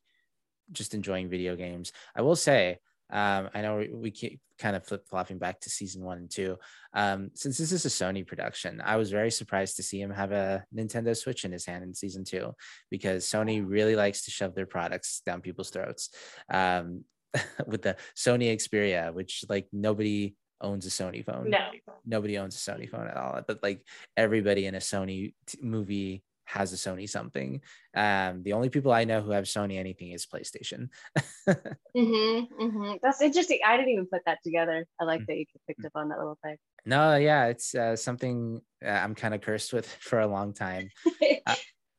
[0.71, 2.77] just enjoying video games i will say
[3.11, 6.29] um, I know we, we keep kind of flip flopping back to season one and
[6.29, 6.57] two.
[6.93, 10.31] Um, since this is a Sony production, I was very surprised to see him have
[10.31, 12.53] a Nintendo Switch in his hand in season two
[12.89, 16.09] because Sony really likes to shove their products down people's throats.
[16.49, 17.03] Um,
[17.67, 21.49] with the Sony Xperia, which like nobody owns a Sony phone.
[21.49, 21.69] No,
[22.05, 23.41] nobody owns a Sony phone at all.
[23.45, 23.85] But like
[24.15, 27.61] everybody in a Sony t- movie has a Sony something.
[27.95, 30.89] Um, the only people I know who have Sony anything is PlayStation.
[31.47, 32.93] mm-hmm, mm-hmm.
[33.01, 33.59] That's interesting.
[33.65, 34.85] I didn't even put that together.
[34.99, 35.25] I like mm.
[35.27, 36.57] that you picked up on that little thing.
[36.85, 40.89] No, yeah, it's uh, something I'm kind of cursed with for a long time.
[41.47, 41.55] uh,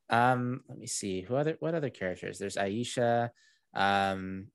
[0.09, 2.39] um, let me see who other what other characters.
[2.39, 3.29] There's Aisha.
[3.73, 4.47] Um,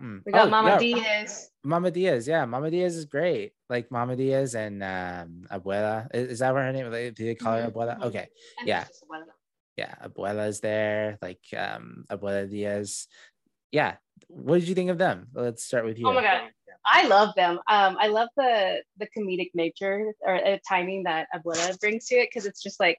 [0.00, 0.22] Mm.
[0.24, 0.78] We got oh, Mama yeah.
[0.78, 1.50] Diaz.
[1.62, 3.52] Mama Diaz, yeah, Mama Diaz is great.
[3.68, 6.08] Like Mama Diaz and um, Abuela.
[6.14, 6.92] Is, is that what her name?
[6.92, 7.14] Is?
[7.14, 7.78] Do they call her mm-hmm.
[7.78, 8.02] Abuela?
[8.04, 8.28] Okay,
[8.64, 8.84] yeah,
[9.76, 9.94] yeah.
[10.02, 11.18] Abuela is there.
[11.20, 13.08] Like um, Abuela Diaz.
[13.70, 13.96] Yeah.
[14.28, 15.28] What did you think of them?
[15.34, 16.08] Let's start with you.
[16.08, 16.42] Oh my god,
[16.84, 17.58] I love them.
[17.68, 22.30] Um, I love the the comedic nature or uh, timing that Abuela brings to it
[22.30, 22.98] because it's just like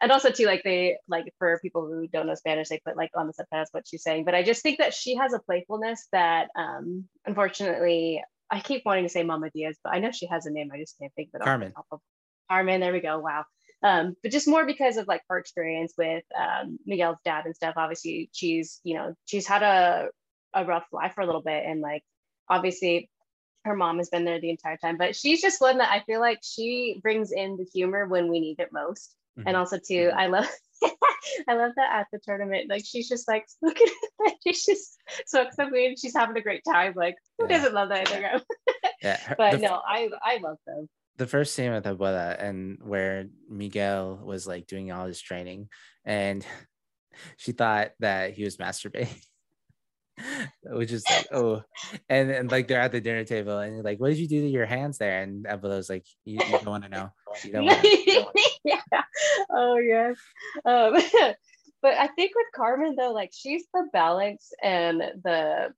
[0.00, 3.10] and also too like they like for people who don't know spanish they put like
[3.16, 6.06] on the subtitles what she's saying but i just think that she has a playfulness
[6.12, 10.46] that um unfortunately i keep wanting to say mama diaz but i know she has
[10.46, 12.00] a name i just can't think of it carmen of
[12.50, 13.44] carmen there we go wow
[13.82, 17.74] um, but just more because of like her experience with um, Miguel's dad and stuff.
[17.76, 20.08] Obviously, she's you know she's had a
[20.54, 22.02] a rough life for a little bit, and like
[22.48, 23.10] obviously
[23.64, 24.96] her mom has been there the entire time.
[24.96, 28.40] But she's just one that I feel like she brings in the humor when we
[28.40, 29.14] need it most.
[29.38, 29.48] Mm-hmm.
[29.48, 30.18] And also too, mm-hmm.
[30.18, 30.48] I love
[31.48, 35.42] I love that at the tournament, like she's just like look at she's just so
[35.42, 35.98] excited.
[35.98, 36.94] She's having a great time.
[36.96, 37.58] Like who yeah.
[37.58, 38.10] doesn't love that
[39.02, 40.88] yeah, her, but no, I I love them.
[41.16, 45.68] The first scene with Abuela and where Miguel was like doing all his training,
[46.04, 46.44] and
[47.36, 49.20] she thought that he was masturbating.
[50.64, 51.62] which is like oh
[52.08, 54.48] and and like they're at the dinner table and like what did you do to
[54.48, 55.22] your hands there?
[55.22, 57.10] And Abuela's like you, you don't want to know.
[57.44, 57.84] You don't want
[58.64, 58.80] yeah.
[59.50, 60.16] Oh yes.
[60.64, 60.94] Um
[61.82, 65.74] but I think with Carmen though like she's the balance and the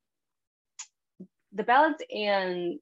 [1.52, 2.78] the balance and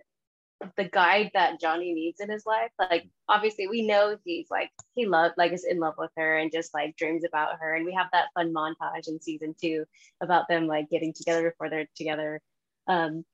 [0.77, 2.71] the guide that Johnny needs in his life.
[2.79, 6.53] Like obviously we know he's like he loved like is in love with her and
[6.53, 7.75] just like dreams about her.
[7.75, 9.85] And we have that fun montage in season two
[10.21, 12.41] about them like getting together before they're together.
[12.87, 13.25] Um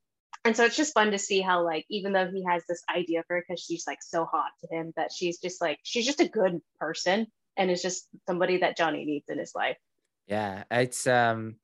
[0.44, 3.22] and so it's just fun to see how like even though he has this idea
[3.26, 6.20] for her because she's like so hot to him that she's just like she's just
[6.20, 9.76] a good person and is just somebody that Johnny needs in his life.
[10.26, 11.56] Yeah, it's um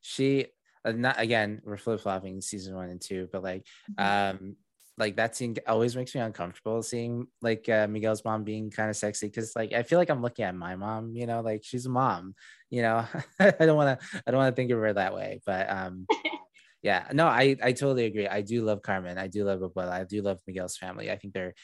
[0.00, 0.46] she
[0.84, 3.66] uh, not again we're flip flopping season one and two, but like
[3.98, 4.36] mm-hmm.
[4.36, 4.56] um
[5.00, 8.96] like that scene always makes me uncomfortable seeing like uh, Miguel's mom being kind of
[8.96, 11.86] sexy because like I feel like I'm looking at my mom, you know, like she's
[11.86, 12.34] a mom,
[12.68, 13.06] you know.
[13.40, 16.06] I don't want to I don't want to think of her that way, but um
[16.82, 18.28] yeah, no, I I totally agree.
[18.28, 19.18] I do love Carmen.
[19.18, 19.90] I do love Abuela.
[19.90, 21.10] I do love Miguel's family.
[21.10, 21.54] I think they're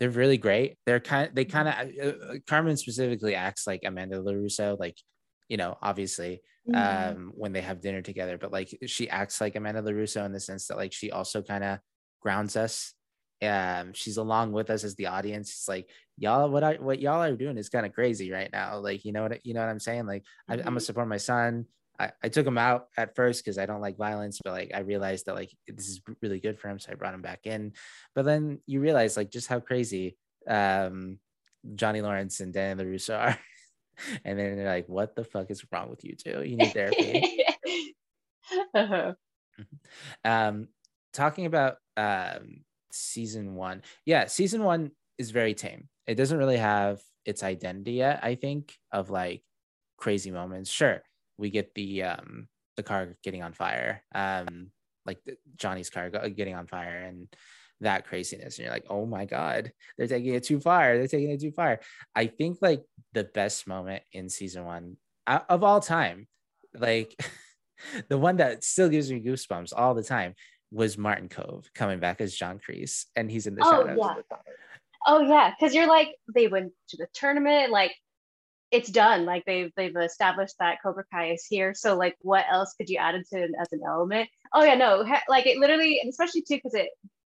[0.00, 0.78] they're really great.
[0.86, 4.96] They're kind they kind of uh, uh, Carmen specifically acts like Amanda LaRusso, like
[5.48, 7.12] you know, obviously mm-hmm.
[7.18, 10.40] um when they have dinner together, but like she acts like Amanda LaRusso in the
[10.40, 11.78] sense that like she also kind of
[12.22, 12.94] grounds us.
[13.42, 15.50] Um, she's along with us as the audience.
[15.50, 18.78] It's like y'all, what I what y'all are doing is kind of crazy right now.
[18.78, 20.06] Like you know what you know what I'm saying.
[20.06, 20.52] Like mm-hmm.
[20.52, 21.66] I, am gonna support my son.
[21.98, 24.80] I, I took him out at first because I don't like violence, but like I
[24.80, 27.72] realized that like this is really good for him, so I brought him back in.
[28.14, 30.16] But then you realize like just how crazy
[30.48, 31.18] um,
[31.74, 33.38] Johnny Lawrence and Danny LaRusso are.
[34.24, 36.42] and then they're like, "What the fuck is wrong with you two?
[36.42, 37.44] You need therapy."
[38.74, 39.14] uh-huh.
[39.60, 40.30] Mm-hmm.
[40.30, 40.68] Um,
[41.12, 45.88] talking about um, season one, yeah, season one is very tame.
[46.06, 48.20] It doesn't really have its identity yet.
[48.22, 49.42] I think of like
[49.96, 50.70] crazy moments.
[50.70, 51.02] Sure,
[51.38, 54.70] we get the um the car getting on fire, um,
[55.04, 57.28] like the, Johnny's car getting on fire, and
[57.80, 58.58] that craziness.
[58.58, 60.96] And you're like, oh my god, they're taking it too far.
[60.96, 61.80] They're taking it too far.
[62.14, 62.82] I think like
[63.12, 66.26] the best moment in season one uh, of all time,
[66.74, 67.14] like
[68.08, 70.34] the one that still gives me goosebumps all the time
[70.72, 73.98] was Martin Kove coming back as John Kreese, and he's in the oh, shadows.
[74.00, 74.36] Yeah.
[75.06, 77.92] Oh yeah, because you're like they went to the tournament, like
[78.70, 79.26] it's done.
[79.26, 81.74] Like they've they've established that Cobra Kai is here.
[81.74, 84.28] So like, what else could you add into it as an element?
[84.52, 86.88] Oh yeah, no, like it literally, and especially too because it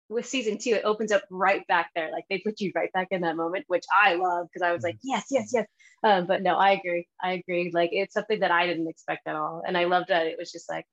[0.09, 2.11] with season two, it opens up right back there.
[2.11, 4.83] Like they put you right back in that moment, which I love because I was
[4.83, 5.11] like, mm-hmm.
[5.11, 5.67] yes, yes, yes.
[6.03, 7.07] Um, but no, I agree.
[7.23, 7.71] I agree.
[7.73, 10.51] Like it's something that I didn't expect at all, and I loved that it was
[10.51, 10.87] just like,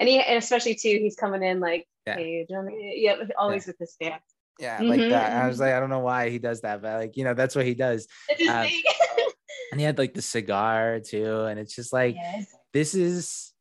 [0.00, 3.70] and he, and especially too, he's coming in like, yeah, hey, yeah always yeah.
[3.70, 4.22] with his dance.
[4.58, 4.88] Yeah, mm-hmm.
[4.88, 5.32] like that.
[5.32, 5.64] I was mm-hmm.
[5.64, 7.74] like, I don't know why he does that, but like, you know, that's what he
[7.74, 8.08] does.
[8.48, 8.66] Um,
[9.70, 12.46] and he had like the cigar too, and it's just like, yes.
[12.72, 13.52] this is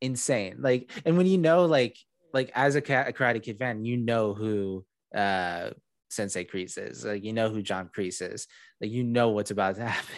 [0.00, 0.56] insane.
[0.58, 1.96] Like, and when you know, like,
[2.32, 4.84] like as a, a Karate Kid fan, you know who
[5.16, 5.70] uh
[6.10, 7.04] Sensei Kreese is.
[7.04, 8.46] Like, you know who John Kreese is.
[8.80, 10.14] Like, you know what's about to happen.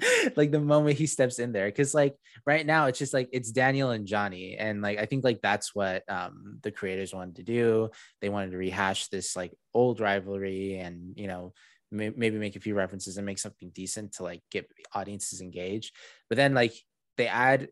[0.36, 2.14] like the moment he steps in there because like
[2.46, 5.74] right now it's just like it's daniel and johnny and like i think like that's
[5.74, 7.90] what um the creators wanted to do.
[8.20, 11.52] They wanted to rehash this like old rivalry and you know
[11.90, 15.94] may- maybe make a few references and make something decent to like get audiences engaged.
[16.28, 16.74] But then like
[17.16, 17.68] they add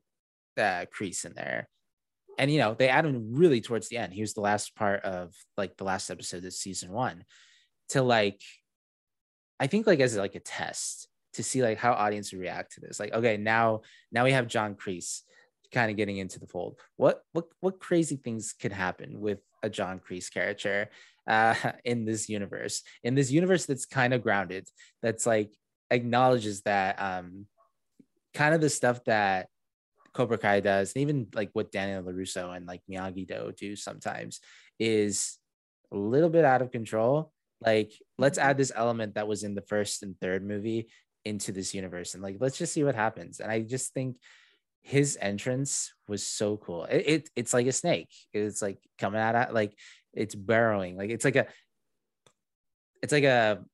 [0.56, 1.68] uh Kreese in there.
[2.38, 4.12] And you know they add him really towards the end.
[4.12, 7.24] He was the last part of like the last episode of season one
[7.90, 8.40] to like
[9.60, 12.80] i think like as like a test to see like how audience would react to
[12.80, 12.98] this.
[12.98, 15.20] Like, okay, now now we have John Kreese
[15.72, 16.78] kind of getting into the fold.
[16.96, 20.90] What what what crazy things could happen with a John Kreese character
[21.26, 22.82] uh, in this universe?
[23.04, 24.68] In this universe that's kind of grounded,
[25.02, 25.52] that's like
[25.90, 27.46] acknowledges that um,
[28.34, 29.48] kind of the stuff that
[30.14, 34.40] Cobra Kai does, and even like what Daniel LaRusso and like Miyagi Do do sometimes
[34.78, 35.38] is
[35.92, 37.32] a little bit out of control.
[37.60, 40.88] Like, let's add this element that was in the first and third movie
[41.26, 43.40] into this universe and like let's just see what happens.
[43.40, 44.16] And i just think
[44.82, 46.84] his entrance was so cool.
[46.84, 48.14] It, it it's like a snake.
[48.32, 49.76] It's like coming out of like
[50.14, 50.96] it's burrowing.
[50.96, 51.46] Like it's like a
[53.02, 53.64] it's like a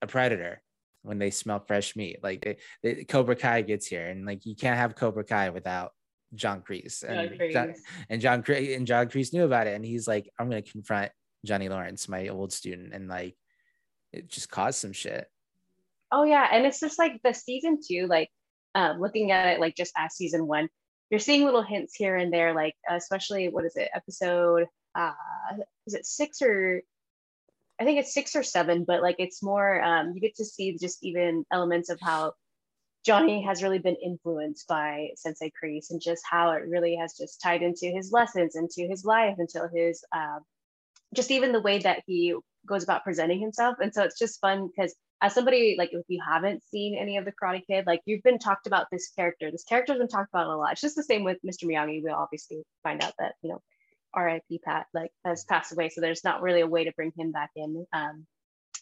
[0.00, 0.62] a predator
[1.02, 2.20] when they smell fresh meat.
[2.22, 5.92] Like it, cobra kai gets here and like you can't have cobra kai without
[6.34, 7.04] john kreese.
[7.06, 7.74] And john, John,
[8.08, 9.74] and john and john kreese knew about it.
[9.74, 11.12] And he's like i'm gonna confront
[11.44, 13.36] johnny lawrence my old student and like
[14.14, 15.28] it just caused some shit
[16.12, 18.30] Oh yeah, and it's just like the season two, like
[18.74, 20.68] um, looking at it like just as season one,
[21.10, 25.12] you're seeing little hints here and there, like especially what is it, episode uh
[25.86, 26.82] is it six or
[27.78, 30.76] I think it's six or seven, but like it's more um you get to see
[30.78, 32.32] just even elements of how
[33.04, 37.40] Johnny has really been influenced by Sensei Kreese and just how it really has just
[37.40, 40.40] tied into his lessons, into his life, until his uh,
[41.14, 42.34] just even the way that he
[42.66, 43.76] goes about presenting himself.
[43.80, 44.92] And so it's just fun because
[45.22, 48.38] as somebody like if you haven't seen any of the Karate Kid, like you've been
[48.38, 49.50] talked about this character.
[49.50, 50.72] This character's been talked about a lot.
[50.72, 51.64] It's just the same with Mr.
[51.64, 52.02] Miyagi.
[52.02, 53.62] We'll obviously find out that you know
[54.12, 54.60] R.I.P.
[54.64, 57.50] Pat like has passed away, so there's not really a way to bring him back
[57.56, 57.86] in.
[57.92, 58.26] Um,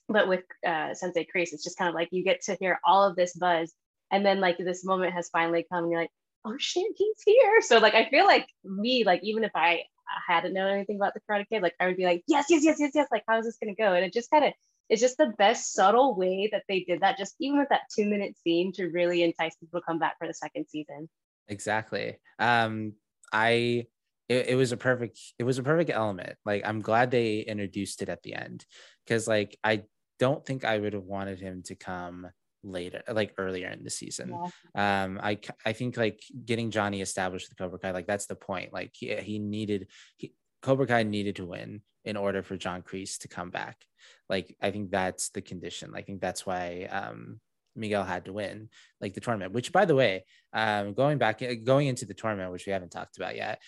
[0.09, 3.05] but with uh, Sensei Kreese, it's just kind of like you get to hear all
[3.05, 3.73] of this buzz,
[4.11, 6.11] and then like this moment has finally come, and you're like,
[6.45, 7.61] oh shit, he's here.
[7.63, 9.85] So like I feel like me, like even if I
[10.27, 12.77] hadn't known anything about the Karate Kid, like I would be like, yes, yes, yes,
[12.81, 13.09] yes, yes.
[13.13, 13.95] Like how is this gonna go?
[13.95, 14.53] And it just kind of
[14.89, 18.07] it's just the best subtle way that they did that just even with that two
[18.07, 21.09] minute scene to really entice people to come back for the second season.
[21.49, 22.19] Exactly.
[22.39, 22.95] Um
[23.33, 23.87] i
[24.29, 26.37] it, it was a perfect it was a perfect element.
[26.45, 28.65] Like i'm glad they introduced it at the end
[29.05, 29.83] because like i
[30.19, 32.29] don't think i would have wanted him to come
[32.63, 34.37] later like earlier in the season.
[34.75, 35.05] Yeah.
[35.05, 38.35] um i i think like getting johnny established with the cobra kai like that's the
[38.35, 38.73] point.
[38.73, 40.33] Like he, he needed he,
[40.65, 43.87] cobra kai needed to win in order for john kreese to come back
[44.29, 45.93] like I think that's the condition.
[45.95, 47.41] I think that's why um,
[47.77, 48.69] Miguel had to win
[49.01, 49.53] like the tournament.
[49.53, 53.17] Which, by the way, um, going back going into the tournament, which we haven't talked
[53.17, 53.61] about yet,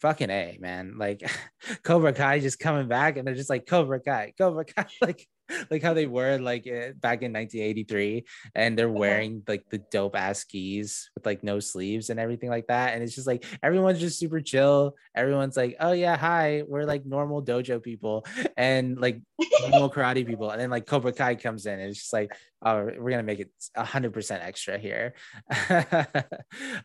[0.00, 0.96] fucking a man.
[0.98, 1.28] Like
[1.84, 5.28] Cobra Kai just coming back, and they're just like Cobra Kai, Cobra Kai, like
[5.70, 8.24] like how they were like eh, back in 1983
[8.54, 12.66] and they're wearing like the dope ass gis with like no sleeves and everything like
[12.66, 14.94] that and it's just like everyone's just super chill.
[15.14, 18.24] Everyone's like oh yeah hi we're like normal dojo people
[18.56, 19.20] and like
[19.68, 22.32] normal karate people and then like cobra kai comes in and it's just like
[22.62, 25.14] oh we're gonna make it 100% extra here.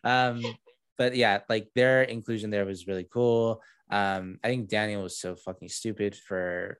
[0.04, 0.42] Um
[0.98, 3.62] but yeah, like their inclusion there was really cool.
[3.90, 6.78] Um, I think Daniel was so fucking stupid for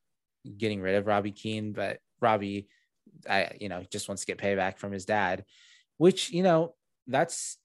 [0.57, 2.69] getting rid of Robby Keene, but Robby,
[3.29, 5.45] I you know just wants to get payback from his dad,
[5.97, 6.75] which you know
[7.07, 7.59] that's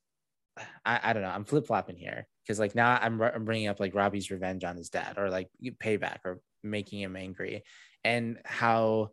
[0.86, 1.30] I, I don't know.
[1.30, 4.78] I'm flip flopping here because like now I'm, I'm bringing up like Robby's revenge on
[4.78, 5.50] his dad or like
[5.82, 7.64] payback or making him angry,
[8.04, 9.12] and how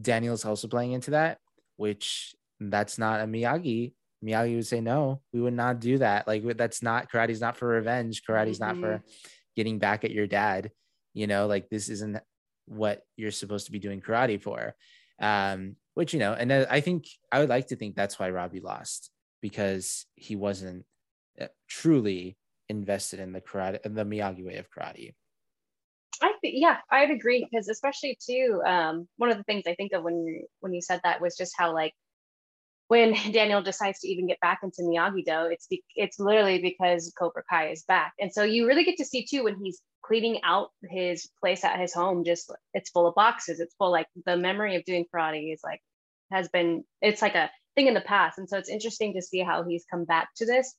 [0.00, 1.38] Daniel's also playing into that,
[1.76, 3.92] which that's not a Miyagi.
[4.24, 6.26] Miyagi would say no, we would not do that.
[6.26, 8.22] Like that's not karate's not for revenge.
[8.24, 8.80] Karate's mm-hmm.
[8.80, 9.28] not for mm-hmm.
[9.54, 10.70] getting back at your dad.
[11.14, 12.18] You know, like this isn't
[12.66, 14.74] what you're supposed to be doing karate for.
[15.20, 18.60] Um, which you know, and I think I would like to think that's why Robby
[18.60, 19.10] lost
[19.40, 20.84] because he wasn't
[21.40, 22.36] uh, truly
[22.68, 25.14] invested in the karate, the Miyagi way of karate.
[26.20, 30.02] I yeah, I'd agree because especially too, um, one of the things I think of
[30.02, 31.92] when you when you said that was just how like
[32.88, 37.12] when Daniel decides to even get back into Miyagi Do, it's be, it's literally because
[37.18, 40.40] Cobra Kai is back, and so you really get to see too when he's cleaning
[40.44, 42.24] out his place at his home.
[42.24, 43.60] Just it's full of boxes.
[43.60, 45.80] It's full like the memory of doing karate is like
[46.30, 46.84] has been.
[47.00, 49.84] It's like a thing in the past, and so it's interesting to see how he's
[49.90, 50.74] come back to this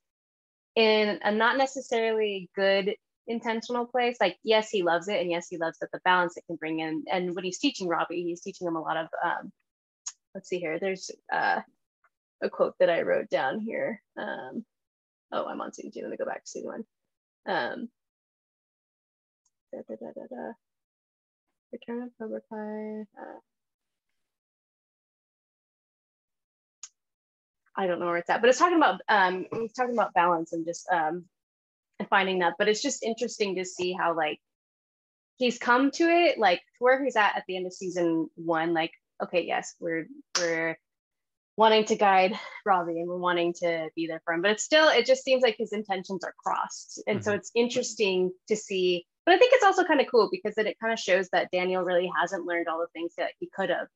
[0.76, 2.95] in a not necessarily good
[3.28, 4.18] intentional place.
[4.22, 6.80] Like yes, he loves it, and yes, he loves that the balance it can bring
[6.80, 7.03] in.
[7.12, 9.08] And when he's teaching Robby, he's teaching him a lot of.
[9.24, 9.51] Um,
[10.34, 10.80] let's see here.
[10.80, 11.62] There's uh,
[12.41, 14.01] a quote that I wrote down here.
[14.17, 14.65] Um,
[15.31, 16.01] oh, I'm on season two.
[16.01, 16.85] Let me go back to season one.
[17.47, 17.89] Um,
[19.73, 20.51] da, da, da, da, da.
[21.71, 23.01] Return of Cobra Kai.
[23.21, 23.39] Uh,
[27.75, 30.51] I don't know where it's at, but it's talking about um, it's talking about balance
[30.53, 31.25] and just um,
[32.09, 32.53] finding that.
[32.57, 34.39] But it's just interesting to see how like
[35.38, 38.73] he's come to it, like to where he's at at the end of season one.
[38.73, 38.91] Like,
[39.23, 40.07] okay, yes, we're
[40.39, 40.79] we're
[41.58, 44.41] wanting to guide Robby and wanting to be there for him.
[44.41, 47.01] But it's still, it just seems like his intentions are crossed.
[47.08, 47.24] And mm-hmm.
[47.24, 49.05] so it's interesting to see.
[49.26, 51.49] But I think it's also kind of cool because then it kind of shows that
[51.51, 53.88] Daniel really hasn't learned all the things that he could have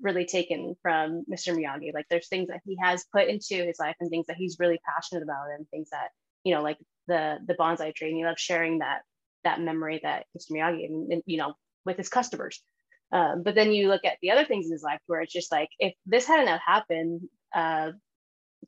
[0.00, 1.56] really taken from Mr.
[1.56, 1.92] Miyagi.
[1.94, 4.78] Like there's things that he has put into his life and things that he's really
[4.86, 6.10] passionate about and things that,
[6.44, 6.78] you know, like
[7.08, 8.08] the the bonsai tree.
[8.08, 9.00] And he loves sharing that
[9.44, 10.52] that memory that Mr.
[10.52, 11.54] Miyagi and, and you know,
[11.86, 12.62] with his customers.
[13.10, 15.50] Um, but then you look at the other things in his life where it's just
[15.50, 17.22] like, if this hadn't have happened,
[17.54, 17.92] uh,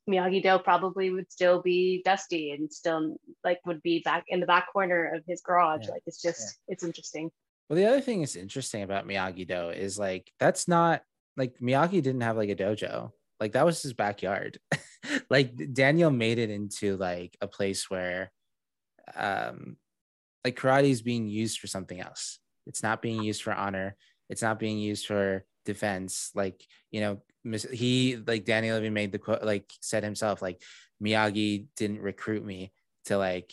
[0.08, 4.46] Miyagi Do probably would still be dusty and still like would be back in the
[4.46, 5.84] back corner of his garage.
[5.84, 5.92] Yeah.
[5.92, 6.72] Like it's just, yeah.
[6.72, 7.30] it's interesting.
[7.68, 11.02] Well, the other thing is interesting about Miyagi Do is like, that's not
[11.36, 13.12] like Miyagi didn't have like a dojo.
[13.38, 14.58] Like that was his backyard.
[15.30, 18.30] like Daniel made it into like a place where
[19.16, 19.76] um
[20.44, 22.38] like karate is being used for something else.
[22.66, 23.96] It's not being used for honor.
[24.30, 26.30] It's not being used for defense.
[26.34, 27.22] Like, you know,
[27.72, 30.62] he like Danny Levy made the quote, like said himself, like
[31.02, 32.72] Miyagi didn't recruit me
[33.06, 33.52] to like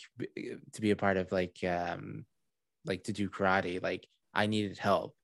[0.72, 2.24] to be a part of like um
[2.86, 3.82] like to do karate.
[3.82, 5.14] Like I needed help.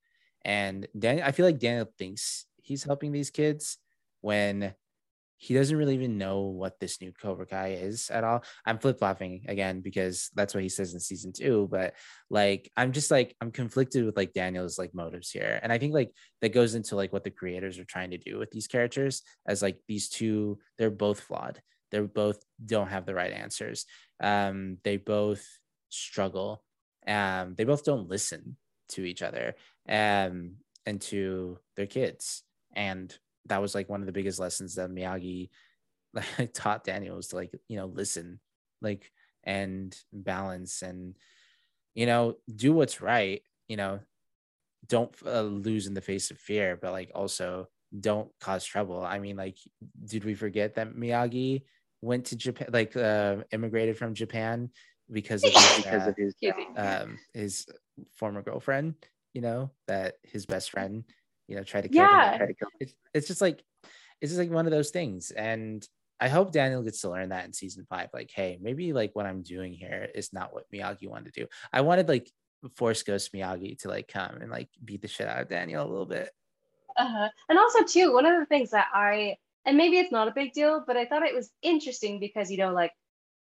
[0.44, 3.78] And Daniel, I feel like Daniel thinks he's helping these kids
[4.20, 4.74] when
[5.44, 8.42] he doesn't really even know what this new Cobra Kai is at all.
[8.64, 11.68] I'm flip flopping again because that's what he says in season two.
[11.70, 11.92] But
[12.30, 15.60] like, I'm just like, I'm conflicted with like Daniel's like motives here.
[15.62, 18.38] And I think like that goes into like what the creators are trying to do
[18.38, 21.60] with these characters as like these two, they're both flawed.
[21.90, 23.84] They're both don't have the right answers.
[24.22, 25.46] Um, they both
[25.90, 26.64] struggle.
[27.06, 28.56] Um, they both don't listen
[28.92, 29.56] to each other
[29.90, 30.54] um,
[30.86, 32.44] and to their kids.
[32.74, 33.14] And
[33.46, 35.50] that was like one of the biggest lessons that Miyagi
[36.12, 38.40] like taught Daniel was to like you know listen
[38.80, 39.10] like
[39.42, 41.16] and balance and
[41.94, 44.00] you know do what's right you know.
[44.86, 47.68] Don't uh, lose in the face of fear but like also
[47.98, 49.02] don't cause trouble.
[49.02, 49.56] I mean like
[50.04, 51.62] did we forget that miyagi
[52.02, 54.68] went to japan like uh immigrated from japan
[55.10, 56.34] because of his, because uh, of his
[56.76, 57.66] um his
[58.12, 58.94] former girlfriend
[59.32, 61.04] you know that his best friend
[61.48, 62.38] you know, try to kill yeah.
[62.38, 62.48] him.
[62.48, 63.62] To It's, it's just like,
[64.20, 65.30] it's just like one of those things.
[65.30, 65.86] And
[66.20, 68.08] I hope Daniel gets to learn that in season five.
[68.14, 71.46] Like, hey, maybe like what I'm doing here is not what Miyagi wanted to do.
[71.72, 72.30] I wanted like
[72.76, 75.90] Force Ghost Miyagi to like come and like beat the shit out of Daniel a
[75.90, 76.30] little bit.
[76.96, 77.28] Uh-huh.
[77.48, 79.36] And also too, one of the things that I
[79.66, 82.58] and maybe it's not a big deal, but I thought it was interesting because you
[82.58, 82.92] know, like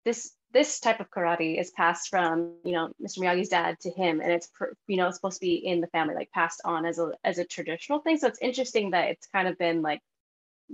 [0.05, 3.18] this this type of karate is passed from you know Mr.
[3.18, 4.51] Miyagi's dad to him, and it's
[4.86, 7.38] you know it's supposed to be in the family, like passed on as a as
[7.38, 8.18] a traditional thing.
[8.18, 10.01] So it's interesting that it's kind of been like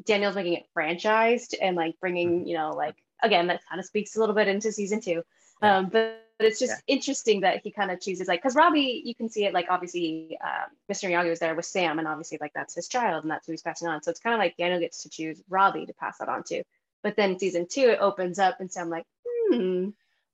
[0.04, 2.48] Daniel's making it franchised and like bringing mm-hmm.
[2.48, 5.22] you know like again that kind of speaks a little bit into season two.
[5.62, 5.78] Yeah.
[5.78, 6.94] Um, but, but it's just yeah.
[6.94, 10.38] interesting that he kind of chooses like because Robby, you can see it like obviously
[10.44, 11.08] uh, Mr.
[11.08, 13.62] Miyagi was there with Sam, and obviously like that's his child, and that's who he's
[13.62, 14.02] passing on.
[14.02, 16.62] So it's kind of like Daniel gets to choose Robby to pass that on to.
[17.02, 19.04] But then season two, it opens up, and Sam like,
[19.52, 19.88] Hmm.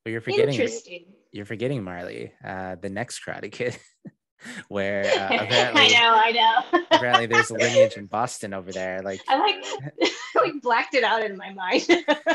[0.05, 1.05] But you're forgetting Interesting.
[1.33, 3.77] you're forgetting Marlee, uh, the next Karate Kid,
[4.69, 5.29] where uh,
[5.75, 6.81] I know, I know.
[6.91, 9.01] apparently there's a lineage in Boston over there.
[9.03, 9.65] Like I like
[10.35, 11.87] like blacked it out in my mind.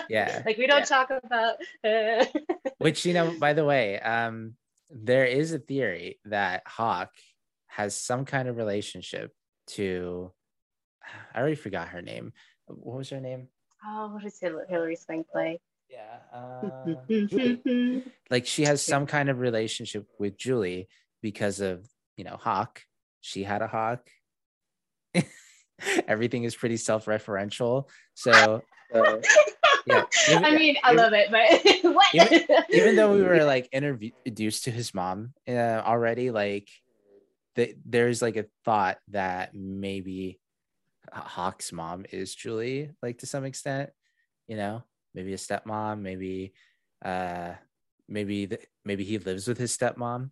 [0.09, 0.86] yeah, like we don't Yeah.
[0.86, 1.55] talk about.
[1.84, 2.25] Uh...
[2.78, 4.53] which you know, by the way, um,
[4.89, 7.11] there is a theory that Hawk
[7.67, 9.34] has some kind of relationship
[9.67, 10.32] to.
[11.34, 12.34] I already forgot her name.
[12.67, 13.47] What was her name?
[13.86, 15.59] Oh, what is Hil- Hilary Swank play?
[15.89, 16.95] Yeah, uh,
[18.29, 20.88] like she has some kind of relationship with Julie
[21.21, 22.83] because of you know Hawk.
[23.21, 24.07] She had a Hawk.
[26.07, 27.88] Everything is pretty self-referential.
[28.15, 28.61] So
[28.93, 29.17] uh,
[29.85, 32.13] yeah, even- I mean, I even- love it, but what?
[32.13, 36.67] even- even though we were like introduced to his mom uh, already, like
[37.55, 40.39] the, there's like a thought that maybe
[41.11, 43.91] Hawk's mom is Julie, like to some extent,
[44.47, 44.83] you know,
[45.13, 46.53] maybe a stepmom, maybe,
[47.03, 47.53] uh,
[48.07, 50.29] maybe the, maybe he lives with his stepmom,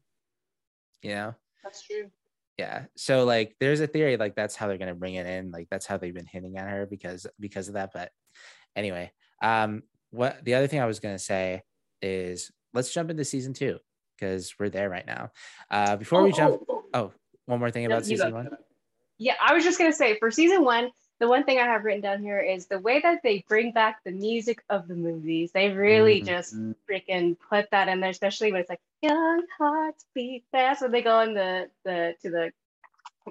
[1.01, 2.09] you know, That's true.
[2.57, 2.86] yeah.
[2.95, 5.86] So like, there's a theory like that's how they're gonna bring it in, like that's
[5.86, 7.91] how they've been hinting at her because because of that.
[7.93, 8.11] But
[8.76, 9.11] anyway,
[9.41, 11.63] um, what the other thing I was gonna say
[12.01, 13.80] is let's jump into season two
[14.17, 15.32] because we're there right now.
[15.69, 16.61] Uh, before we jump,
[16.93, 17.11] oh,
[17.45, 18.49] one more thing about season one.
[19.17, 20.89] Yeah, I was just gonna say for season one,
[21.20, 24.03] the one thing I have written down here is the way that they bring back
[24.03, 25.51] the music of the movies.
[25.51, 26.26] They really Mhm.
[26.26, 26.55] just
[26.89, 31.01] freaking put that in there, especially when it's like young hearts beat fast when they
[31.01, 32.51] go on the the to the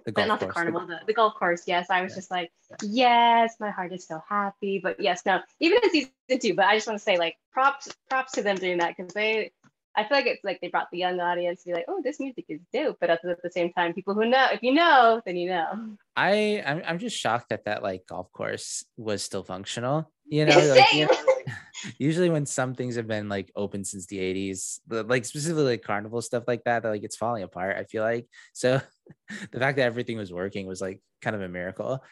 [0.05, 1.65] The but golf not the carnival, the, the golf course.
[1.67, 2.17] Yes, I was Yeah.
[2.17, 2.51] just like,
[2.83, 4.79] yes, my heart is so happy.
[4.83, 6.55] But yes, no, even in season two.
[6.55, 9.53] But I just want to say, like, props, props to them doing that because they,
[9.97, 12.19] I feel like it's like they brought the young audience to be like, oh, this
[12.19, 12.97] music is dope.
[13.01, 15.51] But at the, at the same time, people who know, if you know, then you
[15.51, 15.97] know.
[16.17, 20.11] I I'm, I'm just shocked that that like golf course was still functional.
[20.27, 21.53] You know, like, you know,
[21.99, 25.83] usually when some things have been like open since the 80s, the, like specifically like
[25.83, 27.77] carnival stuff like that, that like it's falling apart.
[27.77, 28.81] I feel like so
[29.53, 32.03] the fact that everything was working was like kind of a miracle.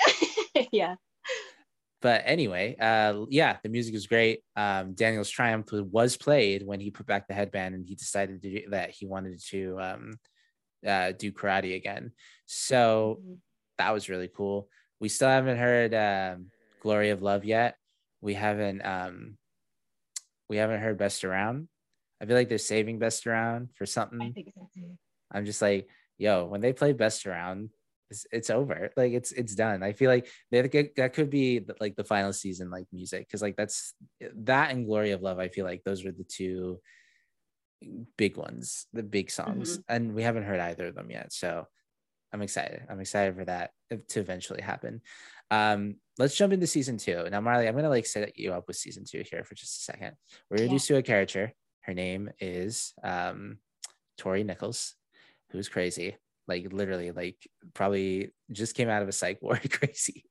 [0.72, 0.96] yeah.
[2.02, 4.40] But anyway, uh, yeah, the music was great.
[4.56, 8.50] Um, Daniel's Triumph was played when he put back the headband and he decided to
[8.50, 10.18] do, that he wanted to um,
[10.84, 12.10] uh, do karate again.
[12.46, 13.22] So
[13.78, 14.68] that was really cool.
[15.00, 16.46] We still haven't heard um,
[16.80, 17.76] "Glory of Love" yet.
[18.20, 19.38] We haven't um,
[20.48, 21.68] we haven't heard "Best Around."
[22.20, 24.32] I feel like they're saving "Best Around" for I something.
[24.32, 24.98] think so too.
[25.30, 25.88] I'm just like,
[26.18, 27.70] yo, when they play "Best Around,"
[28.12, 28.90] it's, it's over.
[28.96, 29.82] Like it's it's done.
[29.82, 30.60] I feel like they
[30.96, 35.10] that could be like the final season like music because like that's that and "Glory
[35.12, 36.80] of Love." I feel like those were the two
[38.16, 41.32] big ones, the big songs, and we haven't heard either of them yet.
[41.32, 41.66] So
[42.32, 42.82] I'm excited.
[42.88, 43.70] I'm excited for that
[44.10, 45.00] to eventually happen.
[45.50, 47.28] Um, let's jump into season two.
[47.30, 49.84] Now, Marlee, I'm gonna like set you up with season two here for just a
[49.92, 50.16] second.
[50.50, 50.62] We're Yeah.
[50.64, 51.52] introduced to a character.
[51.82, 53.58] Her name is um,
[54.16, 54.94] Tori Nichols,
[55.50, 56.16] who's crazy.
[56.48, 57.36] Like literally, like
[57.74, 60.24] probably just came out of a psych ward, crazy.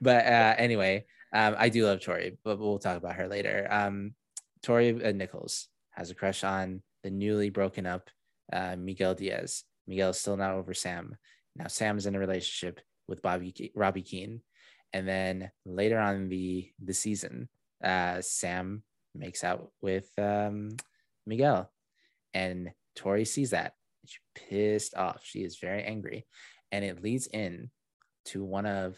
[0.00, 3.66] But uh, anyway, um, I do love Tori, but we'll talk about her later.
[3.70, 4.14] Um,
[4.62, 8.10] Tori uh, Nichols has a crush on the newly broken up
[8.52, 9.64] uh, Miguel Diaz.
[9.86, 11.16] Miguel is still not over Sam.
[11.54, 14.40] Now Sam is in a relationship with Bobby Ke- Robby Keene,
[14.92, 17.48] and then later on the the season,
[17.82, 18.82] uh, Sam
[19.14, 20.76] makes out with um,
[21.26, 21.70] Miguel,
[22.34, 23.74] and Tori sees that.
[24.06, 25.20] She's pissed off.
[25.22, 26.26] She is very angry,
[26.72, 27.70] and it leads in
[28.26, 28.96] to one of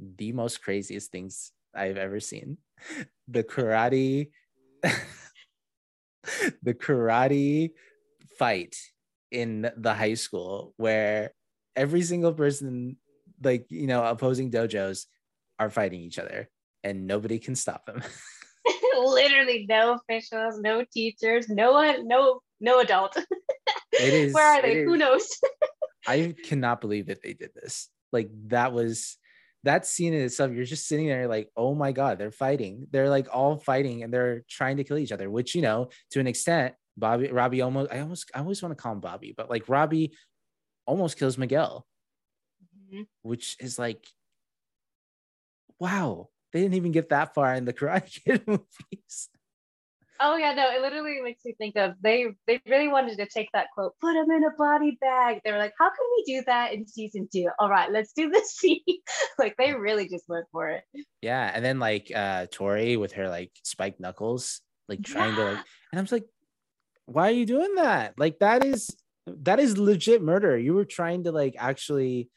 [0.00, 2.58] the most craziest things I've ever seen:
[3.28, 4.30] the karate,
[4.82, 7.70] the karate
[8.38, 8.76] fight
[9.30, 11.32] in the high school where
[11.76, 12.96] every single person
[13.42, 15.06] like you know opposing dojos
[15.58, 16.48] are fighting each other
[16.84, 18.02] and nobody can stop them
[18.96, 23.16] Literally no officials, no teachers, no one, no no adult.
[24.00, 24.82] It is- Where are they?
[24.84, 25.28] Who is- knows?
[26.06, 29.16] i cannot believe that they did this like that was
[29.62, 33.08] that scene in itself you're just sitting there like oh my god they're fighting they're
[33.08, 36.26] like all fighting and they're trying to kill each other which you know to an
[36.26, 39.66] extent bobby robby almost i almost i always want to call him bobby but like
[39.66, 40.12] robby
[40.86, 41.86] almost kills miguel
[42.92, 43.06] Mhm.
[43.22, 44.04] which is like,
[45.80, 49.28] wow, they didn't even get that far in the Karate Kid movies.
[50.26, 53.50] Oh yeah, no, it literally makes me think of they they really wanted to take
[53.52, 55.42] that quote, put him in a body bag.
[55.44, 57.50] They were like, how can we do that in season two?
[57.58, 58.80] All right, let's do this scene.
[59.38, 60.84] like they really just went for it.
[61.20, 65.64] Yeah, and then like uh Tori with her like spiked knuckles, like trying to like,
[65.92, 66.24] and I'm like,
[67.04, 68.14] why are you doing that?
[68.16, 68.96] Like that is
[69.26, 70.56] that is legit murder.
[70.56, 72.30] You were trying to like actually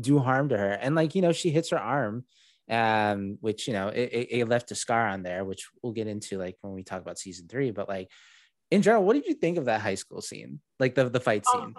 [0.00, 2.24] do harm to her, and like you know she hits her arm,
[2.70, 6.38] um, which you know it, it left a scar on there, which we'll get into
[6.38, 7.70] like when we talk about season three.
[7.70, 8.10] But like
[8.70, 11.46] in general, what did you think of that high school scene, like the the fight
[11.46, 11.60] scene?
[11.60, 11.76] Um,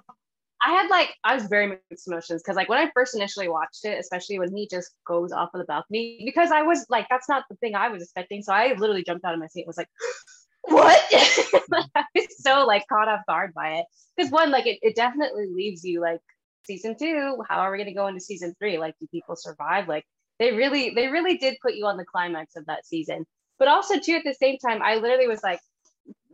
[0.62, 3.86] I had like I was very mixed emotions because like when I first initially watched
[3.86, 7.30] it, especially when he just goes off of the balcony, because I was like, that's
[7.30, 8.42] not the thing I was expecting.
[8.42, 9.90] So I literally jumped out of my seat and was like,
[10.64, 11.00] what?
[11.96, 13.86] I was so like caught off guard by it.
[14.18, 16.20] Because one, like it, it definitely leaves you like
[16.66, 18.78] season two, how are we gonna go into season three?
[18.78, 19.88] Like, do people survive?
[19.88, 20.06] Like
[20.40, 23.26] they really, they really did put you on the climax of that season.
[23.58, 25.60] But also too, at the same time, I literally was like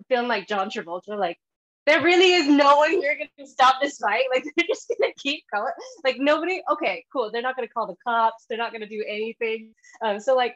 [0.07, 1.37] feeling like John Travolta, like
[1.85, 4.23] there really is no one here to stop this fight.
[4.33, 5.71] Like they're just to keep going.
[6.03, 6.61] Like nobody.
[6.71, 7.31] Okay, cool.
[7.31, 8.45] They're not to call the cops.
[8.49, 9.73] They're not to do anything.
[10.01, 10.55] Um, so like,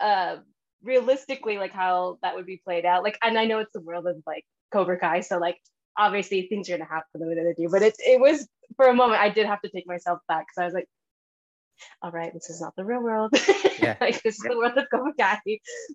[0.00, 0.36] uh,
[0.82, 3.02] realistically, like how that would be played out.
[3.02, 5.58] Like, and I know it's the world of like Cobra Kai, so like
[5.98, 7.68] obviously things are to happen the way that they do.
[7.70, 10.62] But it it was for a moment I did have to take myself back because
[10.62, 10.88] I was like,
[12.02, 13.32] all right, this is not the real world.
[13.80, 13.96] Yeah.
[14.00, 15.40] like this is the world of Cobra Kai.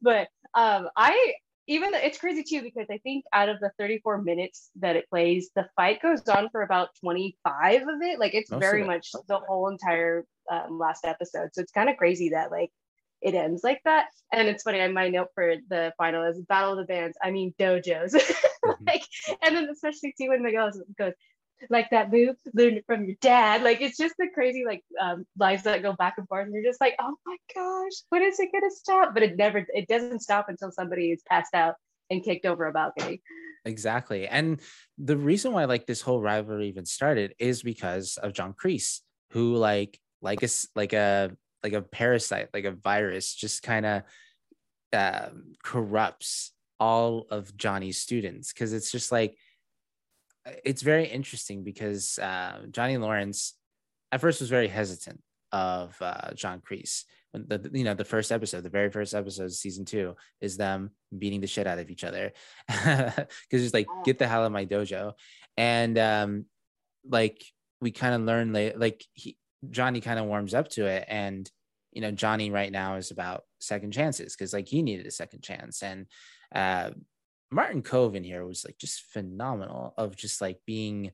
[0.02, 1.34] But um, I
[1.68, 5.50] even it's crazy too because I think out of the 34 minutes that it plays,
[5.56, 8.20] the fight goes on for about 25 of it.
[8.20, 11.50] Like it's very much the whole entire um, last episode.
[11.54, 12.72] So it's kind of crazy that like
[13.22, 14.08] it ends like that.
[14.34, 17.18] And it's funny, I my note for the final is Battle of the Bands.
[17.22, 18.16] I mean dojos.
[18.64, 18.84] Mm-hmm.
[18.86, 19.04] like,
[19.42, 21.14] and then especially too when Miguel goes,
[21.70, 23.64] like that move learned from your dad.
[23.64, 26.64] Like it's just the crazy like um, lives that go back and forth, and you're
[26.64, 29.14] just like, oh my gosh, when is it gonna stop?
[29.14, 31.76] But it never, it doesn't stop until somebody is passed out
[32.10, 33.22] and kicked over a balcony.
[33.66, 34.60] Exactly, and
[34.98, 39.00] the reason why like this whole rivalry even started is because of John Kreese,
[39.32, 41.32] who like like a like a
[41.64, 44.04] like a parasite, like a virus, just kind of
[44.94, 49.38] um, corrupts all of Johnny's students because it's just like
[50.64, 53.54] it's very interesting because uh, Johnny Lawrence
[54.12, 55.22] at first was very hesitant
[55.52, 57.04] of uh, John Kreese.
[57.34, 60.92] The you know the first episode, the very first episode of season two is them
[61.18, 62.34] beating the shit out of each other.
[62.68, 65.14] Because it's like get the hell out of my dojo,
[65.56, 66.46] and um,
[67.08, 67.42] like
[67.80, 69.38] we kind of learn like like he,
[69.70, 71.50] Johnny kind of warms up to it, and
[71.94, 75.42] you know Johnny right now is about second chances because like he needed a second
[75.42, 76.08] chance, and
[76.54, 76.90] uh,
[77.52, 81.12] Martin Kove in here was like just phenomenal of just like being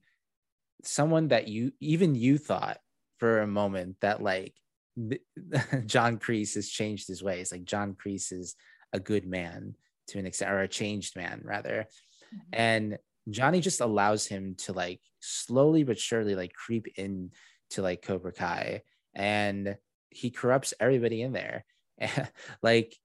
[0.84, 2.78] someone that you even you thought
[3.18, 4.54] for a moment that like
[5.86, 7.52] John Kreese has changed his ways.
[7.52, 8.56] Like John Kreese is
[8.94, 9.76] a good man
[10.10, 11.88] to an extent, or a changed man rather.
[12.34, 12.50] Mm-hmm.
[12.54, 12.98] And
[13.30, 17.32] Johnny just allows him to like slowly but surely like creep in
[17.72, 18.84] to like Cobra Kai,
[19.14, 19.78] and
[20.10, 21.66] he corrupts everybody in there.
[22.62, 22.96] like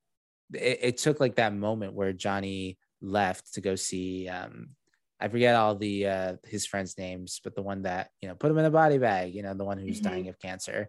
[0.54, 4.70] it, it took like that moment where Johnny left to go see um
[5.20, 8.50] I forget all the uh his friends' names, but the one that you know put
[8.50, 10.08] him in a body bag, you know, the one who's mm-hmm.
[10.08, 10.88] dying of cancer.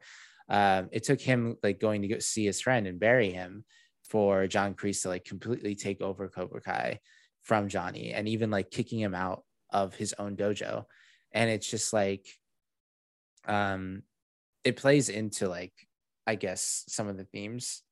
[0.49, 3.63] Um, it took him like going to go see his friend and bury him
[4.09, 6.99] for John Kreese to like completely take over Cobra Kai
[7.43, 10.85] from Johnny and even like kicking him out of his own dojo.
[11.31, 12.25] And it's just like
[13.47, 14.03] um
[14.63, 15.73] it plays into like
[16.25, 17.83] I guess some of the themes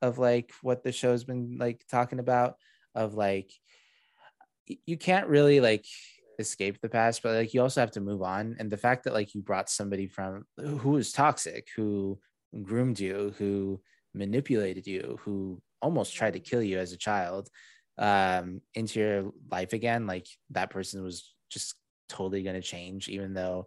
[0.00, 2.54] of like what the show's been like talking about
[2.94, 3.52] of like
[4.86, 5.84] you can't really like
[6.38, 8.56] escape the past but like you also have to move on.
[8.58, 12.18] And the fact that like you brought somebody from who was toxic who
[12.62, 13.80] groomed you who
[14.14, 17.48] manipulated you who almost tried to kill you as a child
[17.98, 21.74] um into your life again like that person was just
[22.08, 23.66] totally going to change even though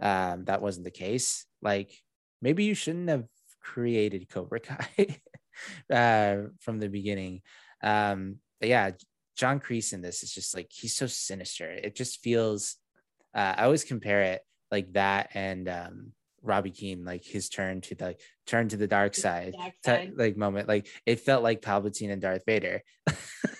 [0.00, 1.46] um that wasn't the case.
[1.62, 1.92] Like
[2.40, 3.24] maybe you shouldn't have
[3.62, 5.20] created cobra kai
[5.92, 7.42] uh from the beginning.
[7.82, 8.90] Um but yeah
[9.36, 11.70] John Kreese in this is just like he's so sinister.
[11.70, 12.76] It just feels.
[13.34, 17.94] Uh, I always compare it like that and um, Robby Keene, like his turn to
[17.94, 20.08] the turn to the dark side, dark side.
[20.08, 20.68] T- like moment.
[20.68, 22.82] Like it felt like Palpatine and Darth Vader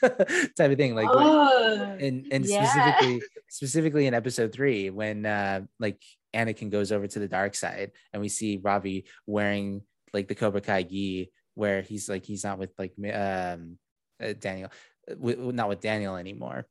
[0.03, 0.95] type of thing.
[0.95, 2.65] Like oh, and and yeah.
[2.65, 6.03] specifically specifically in episode three when uh like
[6.35, 9.83] Anakin goes over to the dark side and we see Robby wearing
[10.13, 13.79] like the Cobra Kai gi where he's like he's not with like um
[14.21, 14.71] uh, Daniel
[15.17, 16.67] with, not with Daniel anymore.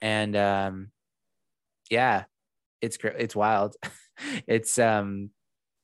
[0.00, 0.90] And um,
[1.90, 2.24] yeah,
[2.80, 3.16] it's great.
[3.18, 3.76] It's wild.
[4.46, 5.30] it's um,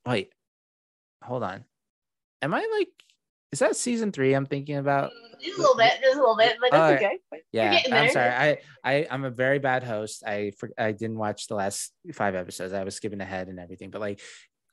[0.07, 0.33] wait,
[1.23, 1.65] hold on.
[2.43, 2.89] Am I like?
[3.53, 4.35] Is that season three?
[4.35, 5.13] I'm thinking about.
[5.41, 7.19] Just a little bit, just a little bit, but that's okay.
[7.53, 8.31] Yeah, I'm sorry.
[8.31, 10.25] I, I, I'm a very bad host.
[10.27, 12.73] I, I didn't watch the last five episodes.
[12.73, 13.91] I was skipping ahead and everything.
[13.91, 14.21] But like,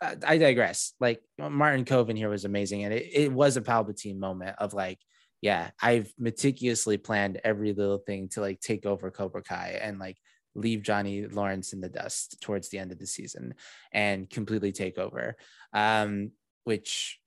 [0.01, 0.93] I digress.
[0.99, 4.73] Like Martin Kove in here was amazing, and it, it was a Palpatine moment of
[4.73, 4.99] like,
[5.43, 10.15] yeah, I've meticulously planned every little thing to like take over Cobra Kai and like
[10.55, 13.53] leave Johnny Lawrence in the dust towards the end of the season
[13.91, 15.35] and completely take over.
[15.73, 16.31] Um,
[16.63, 17.19] which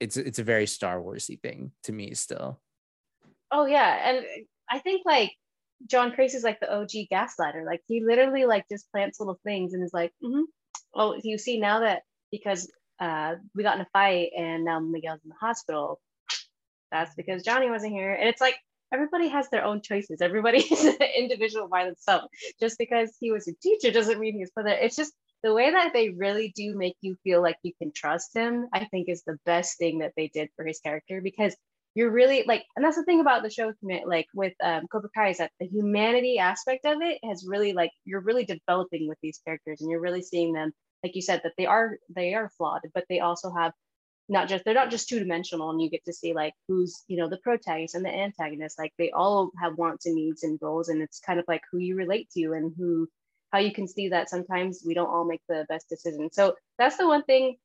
[0.00, 2.60] it's it's a very Star Warsy thing to me still.
[3.52, 4.26] Oh yeah, and
[4.68, 5.30] I think like
[5.88, 7.64] John is like the OG gaslighter.
[7.64, 10.42] Like he literally like just plants little things and is like, mm-hmm.
[10.96, 12.02] oh, you see now that
[12.32, 12.68] because
[12.98, 16.00] uh, we got in a fight and now Miguel's in the hospital,
[16.90, 18.12] that's because Johnny wasn't here.
[18.12, 18.56] And it's like
[18.92, 20.20] everybody has their own choices.
[20.20, 22.28] Everybody is an individual by themselves.
[22.60, 24.78] Just because he was a teacher doesn't mean he's there.
[24.78, 28.34] It's just the way that they really do make you feel like you can trust
[28.34, 31.54] him, I think is the best thing that they did for his character because
[31.94, 33.72] you're really like, and that's the thing about the show,
[34.06, 37.90] like with um, Cobra Kai is that the humanity aspect of it has really like,
[38.04, 40.72] you're really developing with these characters and you're really seeing them,
[41.02, 43.72] like you said, that they are, they are flawed, but they also have
[44.28, 47.16] not just, they're not just two dimensional and you get to see like who's, you
[47.16, 50.88] know, the protagonist and the antagonist, like they all have wants and needs and goals.
[50.88, 53.08] And it's kind of like who you relate to and who,
[53.52, 56.34] how you can see that sometimes we don't all make the best decisions.
[56.34, 57.56] So that's the one thing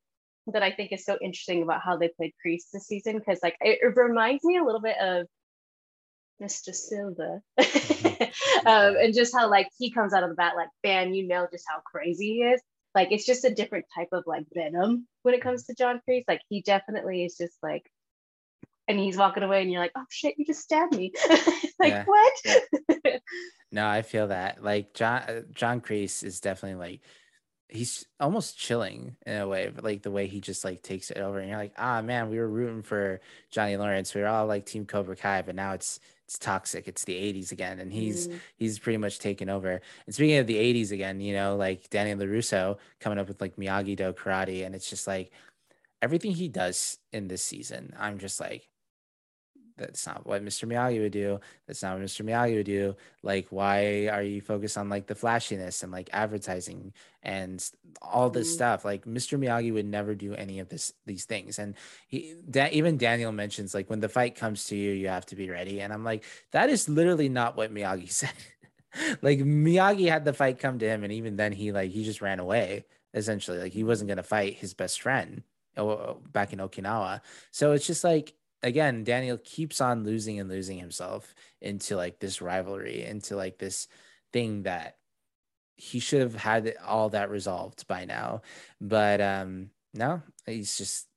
[0.47, 3.55] that I think is so interesting about how they played Kreese this season because like
[3.61, 5.27] it, it, reminds me a little bit of
[6.41, 6.73] Mr.
[6.73, 7.41] Silver
[8.65, 11.47] um, and just how like he comes out of the bat like man you know
[11.51, 12.61] just how crazy he is
[12.93, 16.25] like it's just a different type of like venom when it comes to John Kreese.
[16.27, 17.89] Like he definitely is just like
[18.87, 21.13] and he's walking away and you're like oh shit you just stabbed me.
[21.79, 22.33] Like what?
[23.71, 24.63] No I feel that.
[24.63, 27.01] Like John uh, John Kreese is definitely like
[27.71, 31.39] he's almost chilling in a way, like the way he just like takes it over,
[31.39, 34.13] and you're like, ah, man, we were rooting for Johnny Lawrence.
[34.13, 35.99] We were all like Team Cobra Kai, but now it's
[36.31, 36.87] it's toxic.
[36.87, 38.39] It's the '80s again, and he's mm.
[38.55, 39.81] he's pretty much taken over.
[40.05, 43.57] And speaking of the '80s again, you know, like Daniel Larusso coming up with like
[43.57, 45.33] Miyagi Do karate, and it's just like
[46.01, 47.93] everything he does in this season.
[47.99, 48.69] I'm just like,
[49.81, 50.67] that's not what Mr.
[50.67, 51.39] Miyagi would do.
[51.65, 52.23] That's not what Mr.
[52.23, 52.95] Miyagi would do.
[53.23, 56.93] Like, why are you focused on like the flashiness and like advertising
[57.23, 57.63] and
[58.01, 58.55] all this mm-hmm.
[58.55, 58.85] stuff?
[58.85, 59.39] Like, Mr.
[59.39, 61.57] Miyagi would never do any of this these things.
[61.57, 61.75] And
[62.07, 65.35] he that even Daniel mentions like when the fight comes to you, you have to
[65.35, 65.81] be ready.
[65.81, 68.33] And I'm like, that is literally not what Miyagi said.
[69.21, 72.21] like Miyagi had the fight come to him, and even then he like he just
[72.21, 73.57] ran away essentially.
[73.57, 75.43] Like he wasn't gonna fight his best friend
[75.77, 77.21] oh, back in Okinawa.
[77.51, 78.33] So it's just like
[78.63, 83.87] again, Daniel keeps on losing and losing himself into like this rivalry, into like this
[84.31, 84.97] thing that
[85.75, 88.41] he should have had all that resolved by now.
[88.79, 91.07] But um no, he's just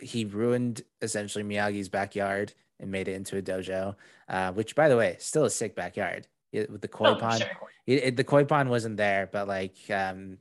[0.00, 3.96] he ruined essentially Miyagi's backyard and made it into a dojo,
[4.28, 6.26] uh, which by the way, still a sick backyard.
[6.52, 7.50] It, with the koi oh, pond, sure.
[7.86, 10.38] it, it, the koi pond wasn't there, but like um,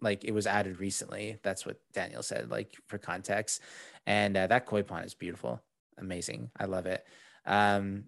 [0.00, 1.38] like it was added recently.
[1.42, 3.62] That's what Daniel said, like for context.
[4.06, 5.62] And uh, that koi pond is beautiful,
[5.98, 6.50] amazing.
[6.58, 7.04] I love it.
[7.46, 8.04] Um,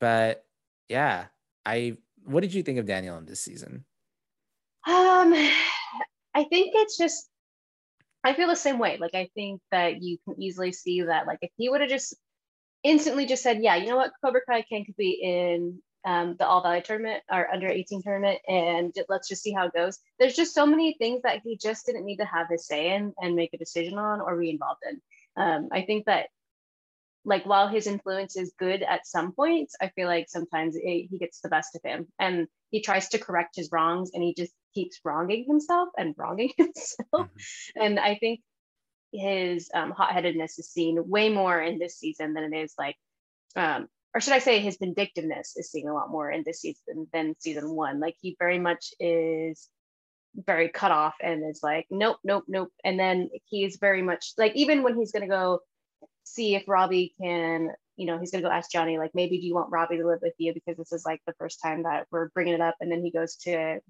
[0.00, 0.44] but
[0.88, 1.26] yeah,
[1.64, 1.96] I.
[2.26, 3.84] What did you think of Daniel in this season?
[4.86, 5.34] Um,
[6.34, 7.28] I think it's just.
[8.26, 8.96] I feel the same way.
[8.98, 12.14] Like I think that you can easily see that, like if he would have just
[12.82, 16.62] instantly just said, "Yeah, you know what, Cobra Kai can be in um, the All
[16.62, 19.98] Valley tournament or under 18 tournament, and let's just see how it goes.
[20.18, 23.14] There's just so many things that he just didn't need to have his say in
[23.18, 25.00] and make a decision on or be involved in.
[25.36, 26.26] Um, I think that,
[27.24, 31.18] like, while his influence is good at some points, I feel like sometimes it, he
[31.18, 34.52] gets the best of him and he tries to correct his wrongs and he just
[34.74, 37.06] keeps wronging himself and wronging himself.
[37.14, 37.82] Mm-hmm.
[37.82, 38.40] And I think
[39.12, 42.96] his um, hot headedness is seen way more in this season than it is like
[43.56, 47.08] um, or should I say his vindictiveness is seen a lot more in this season
[47.12, 47.98] than season one.
[47.98, 49.68] Like he very much is
[50.36, 52.70] very cut off and is like, nope, nope, nope.
[52.84, 55.60] And then he's very much like, even when he's to go
[56.22, 59.54] see if Robby can, you know, he's to go ask Johnny, like, maybe do you
[59.54, 60.54] want Robby to live with you?
[60.54, 62.76] Because this is like the first time that we're bringing it up.
[62.80, 63.80] And then he goes to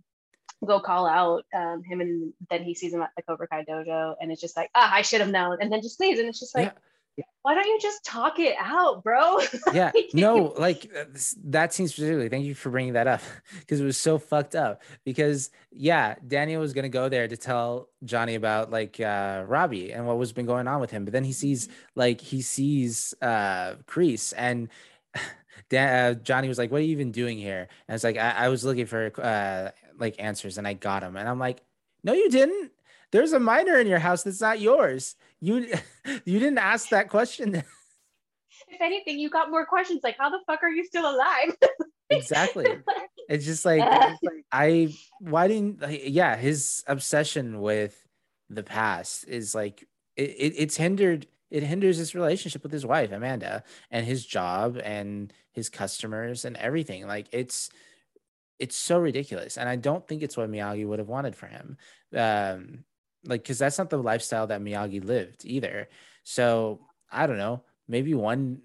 [0.65, 4.15] go call out um, him and then he sees him at the Cobra Kai dojo
[4.19, 5.59] and it's just like, ah, I should have known.
[5.61, 6.19] And then just leaves.
[6.19, 6.81] And it's just like, yeah
[7.43, 9.39] why don't you just talk it out, bro?
[9.75, 11.05] yeah, no, like uh,
[11.45, 12.29] that seems particularly.
[12.29, 13.21] Thank you for bringing that up
[13.61, 14.83] because it was so fucked up.
[15.05, 20.07] Because yeah, Daniel was gonna go there to tell Johnny about like uh, Robby and
[20.07, 23.75] what was been going on with him, but then he sees like he sees uh,
[23.87, 24.69] Kreese and.
[25.71, 28.31] Dan, uh, Johnny was like, "What are you even doing here?" And it's like, I,
[28.31, 31.17] I was looking for uh, like answers, and I got them.
[31.17, 31.63] And I'm like,
[32.03, 32.73] "No, you didn't
[33.15, 35.15] there's a minor in your house that's not yours.
[35.41, 35.67] You
[36.25, 37.55] you didn't ask that question.
[37.55, 41.57] if anything, you got more questions like how the fuck are you still alive?
[42.11, 42.67] exactly.
[43.27, 48.07] It's just like, it's like I why didn't yeah, his obsession with
[48.51, 53.13] the past is like it, it, it's hindered it hinders his relationship with his wife
[53.13, 57.07] Amanda and his job and his customers and everything.
[57.07, 57.71] Like it's
[58.59, 61.77] it's so ridiculous, and I don't think it's what Miyagi would have wanted for him.
[62.15, 62.85] Um,
[63.27, 65.89] like because that's not the lifestyle that Miyagi lived either.
[66.23, 66.81] So
[67.11, 68.61] I don't know, maybe one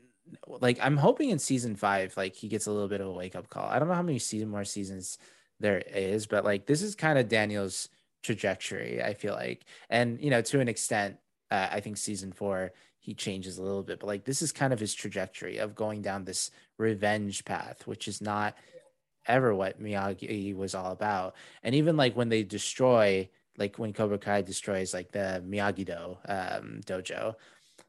[0.47, 3.35] like I'm hoping in season five, like he gets a little bit of a wake
[3.35, 3.67] up call.
[3.67, 5.17] I don't know how many season more seasons
[5.59, 7.89] there is, but like this is kind of Daniel's
[8.23, 9.01] trajectory.
[9.03, 11.17] I feel like, and you know, to an extent,
[11.51, 14.73] uh, I think season four he changes a little bit, but like this is kind
[14.73, 18.55] of his trajectory of going down this revenge path, which is not
[19.25, 21.35] ever what Miyagi was all about.
[21.63, 23.29] And even like when they destroy,
[23.59, 27.35] like when Cobra Kai destroys like the Miyagi Do um, dojo,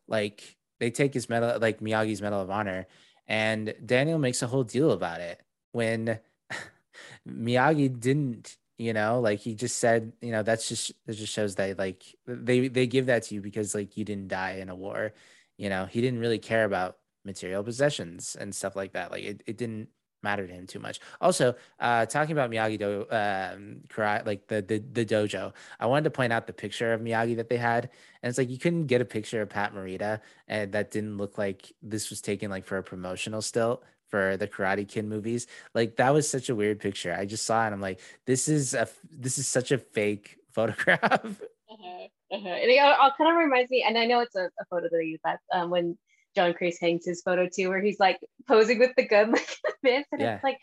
[0.09, 2.87] like they take his medal, like Miyagi's Medal of Honor,
[3.29, 5.41] and Daniel makes a whole deal about it
[5.73, 6.19] when
[7.29, 8.57] Miyagi didn't.
[8.77, 12.03] You know, like he just said, you know, that's just it just shows that like
[12.27, 15.13] they they give that to you because like you didn't die in a war.
[15.59, 19.11] You know, he didn't really care about material possessions and stuff like that.
[19.11, 19.89] Like it, it didn't
[20.23, 21.01] matter to him too much.
[21.21, 26.05] Also, uh, talking about Miyagi Do, um, karate, like the, the the dojo, I wanted
[26.05, 27.91] to point out the picture of Miyagi that they had,
[28.23, 31.39] and it's like you couldn't get a picture of Pat Morita, and that didn't look
[31.39, 35.47] like this was taken like for a promotional still for the Karate Kid movies.
[35.75, 37.15] Like that was such a weird picture.
[37.15, 40.37] I just saw it, and I'm like, this is a this is such a fake
[40.51, 41.01] photograph.
[41.25, 42.49] Uh-huh, uh-huh.
[42.49, 44.99] And it, it kind of reminds me, and I know it's a, a photo that
[44.99, 45.97] I use that um, when
[46.35, 50.20] John hangs his photo too, where he's like posing with the gun like this, and
[50.20, 50.35] yeah.
[50.35, 50.59] it's like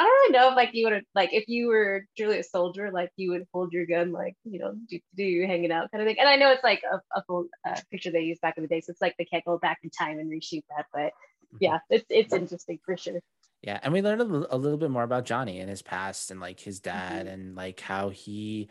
[0.00, 2.42] I don't really know if like you would have like if you were truly a
[2.42, 6.00] soldier, like you would hold your gun like you know do, do hanging out kind
[6.00, 6.16] of thing.
[6.18, 8.68] And I know it's like a, a full uh, picture they used back in the
[8.68, 10.86] day, so it's like they can't go back in time and reshoot that.
[10.90, 11.56] But mm-hmm.
[11.60, 13.20] yeah, it's it's interesting for sure.
[13.62, 16.60] Yeah, and we learned a little bit more about Johnny and his past and like
[16.60, 17.34] his dad mm-hmm.
[17.34, 18.70] and like how he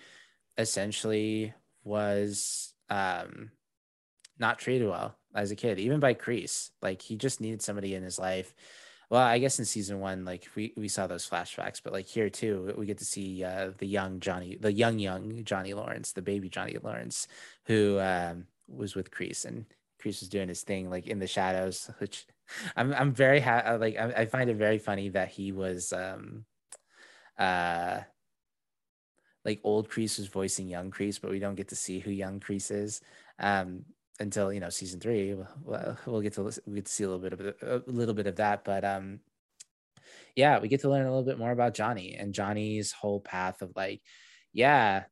[0.57, 1.53] essentially
[1.83, 3.51] was um
[4.39, 6.71] not treated well as a kid, even by Kreese.
[6.81, 8.53] Like he just needed somebody in his life.
[9.09, 12.29] Well, I guess in season one, like we, we saw those flashbacks, but like here
[12.29, 16.21] too, we get to see uh, the young Johnny, the young young Johnny Lawrence, the
[16.21, 17.27] baby Johnny Lawrence,
[17.65, 19.65] who um, was with Kreese, and
[19.99, 22.27] Kreese was doing his thing like in the shadows, which
[22.75, 25.91] I'm I'm very ha- uh, like I, I find it very funny that he was
[25.91, 26.45] um
[27.37, 28.01] uh
[29.45, 32.39] like old Kreese was voicing young Kreese, but we don't get to see who young
[32.39, 33.01] Kreese is.
[33.39, 33.85] Um,
[34.19, 35.35] until you know season three.
[35.63, 38.27] We'll, we'll get to we get to see a little bit of a little bit
[38.27, 39.19] of that, but um,
[40.35, 43.61] yeah, we get to learn a little bit more about Johnny and Johnny's whole path
[43.61, 44.01] of like,
[44.53, 45.03] yeah,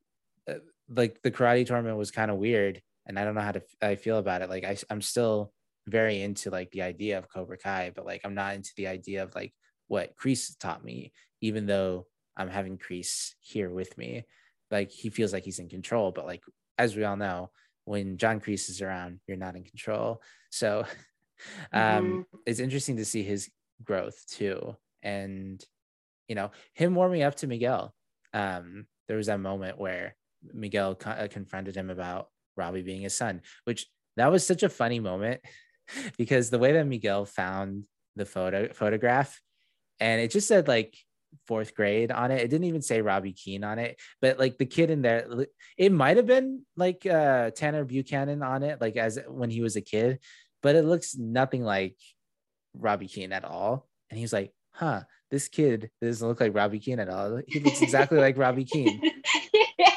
[0.50, 0.56] uh,
[0.90, 3.96] like the karate tournament was kind of weird, and I don't know how to I
[3.96, 4.50] feel about it.
[4.50, 5.52] Like I I'm still
[5.88, 9.24] very into like the idea of Cobra Kai, but like I'm not into the idea
[9.24, 9.54] of like
[9.88, 14.26] what Kreese taught me, even though I'm having Kreese here with me.
[14.70, 16.44] Like he feels like he's in control, but like
[16.78, 17.52] as we all know,
[17.88, 20.22] when John Kreese is around, you're not in control.
[20.51, 20.80] So
[21.73, 22.22] um, mm-hmm.
[22.45, 23.49] it's interesting to see his
[23.81, 24.76] growth too.
[25.01, 25.64] And,
[26.27, 27.93] you know, him warming up to Miguel.
[28.34, 30.18] Um, there was that moment where
[30.53, 32.27] Miguel co- uh, confronted him about
[32.57, 33.88] Robby being his son, which
[34.18, 35.39] that was such a funny moment
[36.18, 37.85] because the way that Miguel found
[38.18, 39.39] the photo photograph
[39.99, 40.97] and it just said like
[41.47, 42.41] fourth grade on it.
[42.41, 45.27] It didn't even say Robby Keene on it, but like the kid in there,
[45.77, 49.76] it might have been like uh, Tanner Buchanan on it, like as when he was
[49.76, 50.19] a kid,
[50.61, 51.95] but it looks nothing like
[52.73, 53.88] Robby Keene at all.
[54.09, 57.41] And he's like, huh, this kid doesn't look like Robby Keene at all.
[57.47, 59.01] He looks exactly like Robby Keene.
[59.80, 59.91] Yeah,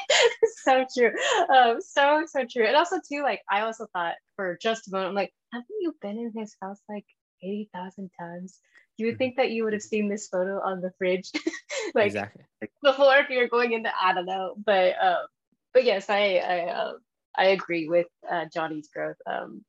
[0.62, 1.12] so true.
[1.54, 2.66] Um, so, so true.
[2.66, 5.94] And also too, like I also thought for just a moment, I'm like, haven't you
[6.02, 7.06] been in his house like
[7.42, 8.60] 80,000 times?
[9.00, 11.30] You would think that you would have seen this photo on the fridge
[11.94, 12.44] like exactly.
[12.82, 15.26] before if you're going into i don't know but um
[15.72, 16.92] but yes i i uh,
[17.36, 19.16] i agree with uh, johnny's growth.
[19.26, 19.64] Um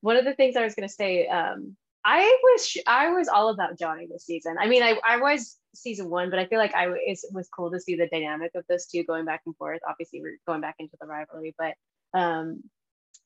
[0.00, 3.50] one of the things i was going to say um i was i was all
[3.50, 4.56] about johnny this season.
[4.58, 7.70] I mean i, I was season one but i feel like i it was cool
[7.70, 9.80] to see the dynamic of those two going back and forth.
[9.88, 11.74] Obviously we're going back into the rivalry but
[12.18, 12.62] um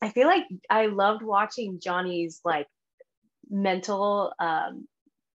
[0.02, 2.66] i feel like i loved watching johnny's like
[3.50, 4.86] mental um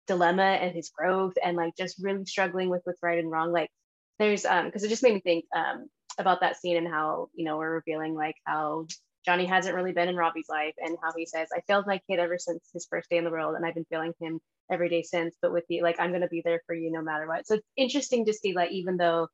[0.07, 3.71] dilemma and his growth and like just really struggling with what's right and wrong like
[4.19, 5.89] there's um because it just made me think um
[6.19, 8.87] about that scene and how you know we're revealing like how
[9.25, 12.21] Johnny hasn't really been in Robby's life and how he says I failed my kid
[12.21, 15.03] ever since his first day in the world and I've been failing him every day
[15.03, 17.47] since but with you like I'm to be there for you no matter what.
[17.47, 19.29] So it's interesting to see like even though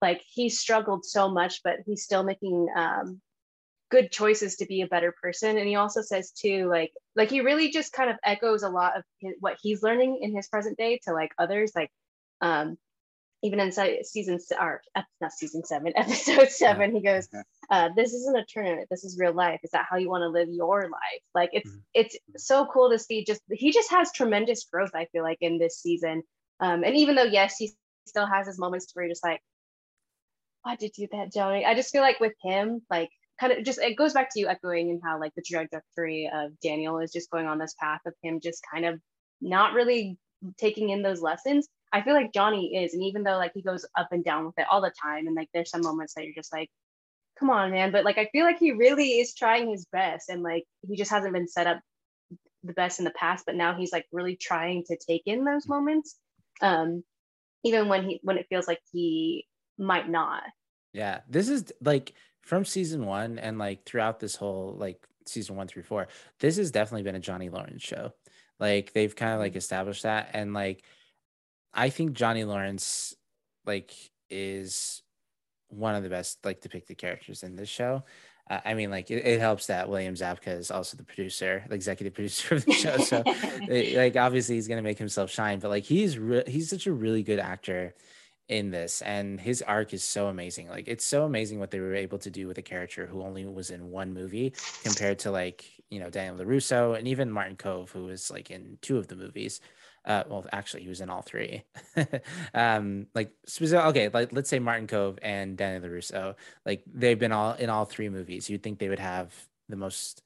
[0.00, 3.20] like he struggled so much but he's still making um
[3.90, 5.56] good choices to be a better person.
[5.58, 8.96] And he also says too like like he really just kind of echoes a lot
[8.96, 11.90] of his, what he's learning in his present day to like others like
[12.40, 12.76] um
[13.42, 14.80] even inside season or
[15.20, 17.28] not season seven episode seven he goes
[17.70, 18.86] uh, this isn't a tournament.
[18.90, 19.60] This is real life.
[19.64, 21.22] Is that how you want to live your life?
[21.34, 21.78] Like it's mm-hmm.
[21.94, 25.58] it's so cool to see just he just has tremendous growth i feel like in
[25.58, 26.22] this season.
[26.60, 27.72] Um and even though yes he
[28.06, 29.40] still has his moments where you're just like
[30.62, 31.64] why did you do that johnny?
[31.64, 33.10] I just feel like with him like
[33.40, 36.58] kind of just it goes back to you echoing and how like the trajectory of
[36.60, 39.00] Daniel is just going on this path of him just kind of
[39.40, 40.18] not really
[40.58, 41.68] taking in those lessons.
[41.92, 44.58] I feel like Johnny is, and even though like he goes up and down with
[44.58, 46.68] it all the time, and like there's some moments that you're just like,
[47.38, 47.92] come on, man.
[47.92, 51.10] But like I feel like he really is trying his best, and like he just
[51.10, 51.80] hasn't been set up
[52.64, 55.68] the best in the past, but now he's like really trying to take in those
[55.68, 56.16] moments.
[56.60, 57.04] Um,
[57.64, 59.46] even when he when it feels like he
[59.78, 60.42] might not.
[60.92, 62.14] Yeah, this is like
[62.46, 66.06] from season one and like throughout this whole like season one through four,
[66.38, 68.12] this has definitely been a Johnny Lawrence show.
[68.60, 69.58] Like they've kind of like mm-hmm.
[69.58, 70.84] established that, and like
[71.74, 73.14] I think Johnny Lawrence
[73.66, 73.92] like
[74.30, 75.02] is
[75.68, 78.04] one of the best like depicted characters in this show.
[78.48, 81.74] Uh, I mean, like it, it, helps that William Zabka is also the producer, the
[81.74, 82.96] executive producer of the show.
[82.98, 85.58] So, it, like, obviously, he's gonna make himself shine.
[85.58, 87.96] But like, he's re- he's such a really good actor
[88.48, 91.94] in this and his arc is so amazing like it's so amazing what they were
[91.94, 94.52] able to do with a character who only was in one movie
[94.84, 98.78] compared to like you know daniel larusso and even martin kove who was like in
[98.82, 99.60] two of the movies
[100.04, 101.64] uh well actually he was in all three.
[102.54, 107.54] Um like okay like let's say martin kove and daniel larusso like they've been all
[107.54, 109.34] in all three movies you'd think they would have
[109.68, 110.22] the most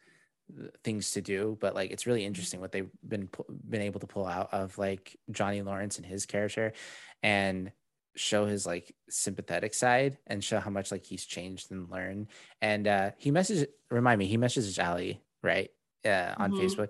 [0.59, 3.31] uh, things to do but like it's really interesting what they've been
[3.67, 6.75] been able to pull out of like johnny lawrence and his character
[7.23, 7.73] and
[8.21, 12.29] show his like sympathetic side and show how much like he's changed and learned.
[12.61, 15.71] And uh he messaged remind me, he messages Ali, right?
[16.05, 16.61] Uh on mm-hmm.
[16.61, 16.89] Facebook.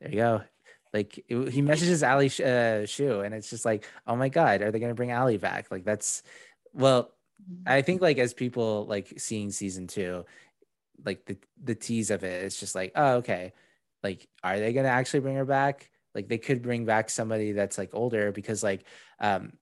[0.00, 0.42] There you go.
[0.92, 4.70] Like it, he messages Ali uh, Shue, and it's just like, oh my god, are
[4.70, 5.70] they gonna bring Ali back?
[5.70, 6.22] Like that's
[6.72, 7.12] well,
[7.66, 10.24] I think like as people like seeing season two,
[11.04, 13.52] like the the tease of it, it's just like, oh okay,
[14.02, 15.90] like are they gonna actually bring her back?
[16.14, 18.84] Like they could bring back somebody that's like older because like
[19.20, 19.52] um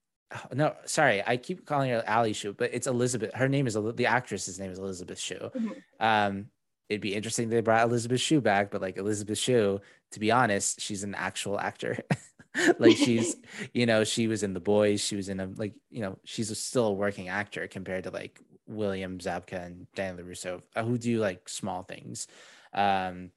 [0.53, 3.33] no, sorry, I keep calling her Ali Shue, but it's Elizabeth.
[3.33, 5.35] Her name is the actress's name is Elizabeth Shue.
[5.35, 5.71] Mm-hmm.
[5.99, 6.47] Um,
[6.89, 9.79] it'd be interesting they brought Elizabeth Shue back, but like Elizabeth Shue,
[10.11, 11.99] to be honest, she's an actual actor.
[12.79, 13.35] like she's,
[13.73, 15.01] you know, she was in The Boys.
[15.01, 18.11] She was in a like, you know, she's a, still a working actor compared to
[18.11, 22.27] like William Zabka and Dan LaRusso, uh, who do like small things.
[22.73, 23.31] Um,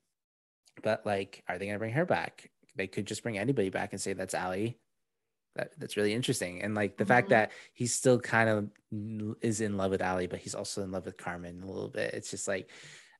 [0.82, 2.50] but like, are they gonna bring her back?
[2.74, 4.78] They could just bring anybody back and say that's Ali
[5.56, 6.62] that, that's really interesting.
[6.62, 7.08] And like the mm-hmm.
[7.08, 10.90] fact that he's still kind of is in love with ali but he's also in
[10.90, 12.14] love with carmen a little bit.
[12.14, 12.70] It's just like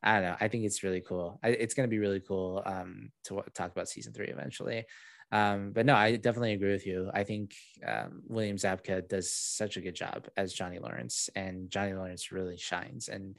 [0.02, 0.36] i don't know.
[0.40, 1.38] I think it's really cool.
[1.42, 4.84] I, it's going to be really cool um, to w- talk about season three eventually.
[5.32, 7.10] Um, but no i definitely agree with you.
[7.12, 7.54] I think
[7.86, 12.56] um, william zabka does such a good job as johnny lawrence and johnny lawrence really
[12.56, 13.08] shines.
[13.08, 13.36] And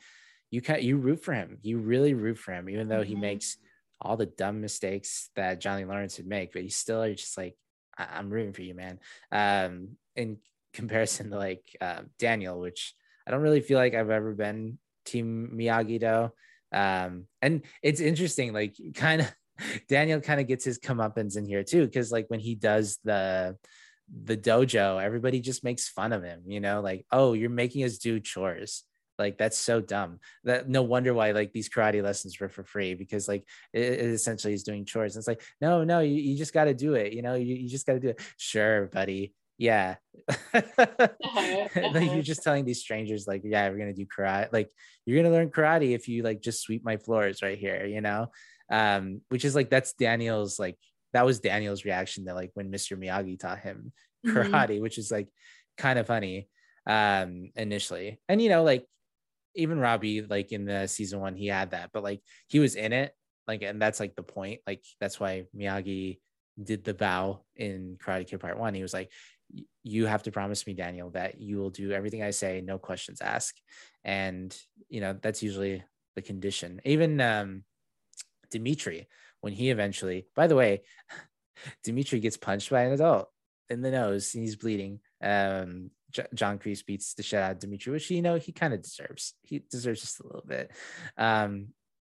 [0.52, 1.58] you can you root for him.
[1.62, 3.10] You really root for him even though mm-hmm.
[3.10, 3.58] he makes
[4.02, 7.56] all the dumb mistakes that johnny lawrence would make but you still are just like
[7.98, 9.00] I- am rooting for you, man.
[9.32, 10.38] Um, in
[10.74, 12.94] comparison to like uh, Daniel, which
[13.28, 16.32] I don't really feel like I've ever been Team Miyagi though.
[16.72, 19.34] Um, and it's interesting, like kind of
[19.88, 23.58] Daniel kind of gets his comeuppance in here too, because like when he does the
[24.24, 27.98] the dojo, everybody just makes fun of him, you know, like, oh, you're making us
[27.98, 28.84] do chores.
[29.22, 30.20] Like that's so dumb.
[30.44, 34.10] That no wonder why like these karate lessons were for free because like it, it
[34.10, 35.16] essentially is doing chores.
[35.16, 37.14] And it's like no, no, you, you just got to do it.
[37.14, 38.20] You know, you, you just got to do it.
[38.38, 39.34] Sure, buddy.
[39.62, 39.98] Yeah.
[40.54, 44.70] like you're just telling these strangers like yeah we're gonna do karate like
[45.06, 48.28] you're gonna learn karate if you like just sweep my floors right here you know
[48.72, 50.78] um which is like that's daniel's like
[51.14, 53.92] that was daniel's reaction to like when mr miyagi taught him
[54.26, 54.38] mm-hmm.
[54.38, 54.82] karate mm-hmm.
[54.82, 55.28] which is like
[55.78, 56.48] kind of funny
[56.88, 58.86] um initially and you know like
[59.56, 62.94] even Robby, like in the season one, he had that, but like he was in
[62.94, 63.14] it,
[63.48, 64.62] like, and that's like the point.
[64.66, 66.20] Like that's why Miyagi
[66.62, 68.74] did the bow in Karate Kid Part One.
[68.74, 69.12] He was like,
[69.84, 73.22] "You have to promise me, Daniel, that you will do everything I say, no questions
[73.22, 73.62] asked."
[74.04, 74.56] And
[74.90, 75.84] you know that's usually
[76.16, 76.82] the condition.
[76.86, 77.64] Even um,
[78.52, 79.08] Dimitri,
[79.42, 80.84] when he eventually, by the way,
[81.84, 83.30] Dimitri gets punched by an adult
[83.70, 85.00] in the nose and he's bleeding.
[85.24, 88.74] Um, J- John Kreese beats the shit out of Dimitri, which you know he kind
[88.74, 89.34] of deserves.
[89.44, 90.72] He deserves just a little bit.
[91.18, 91.70] Um,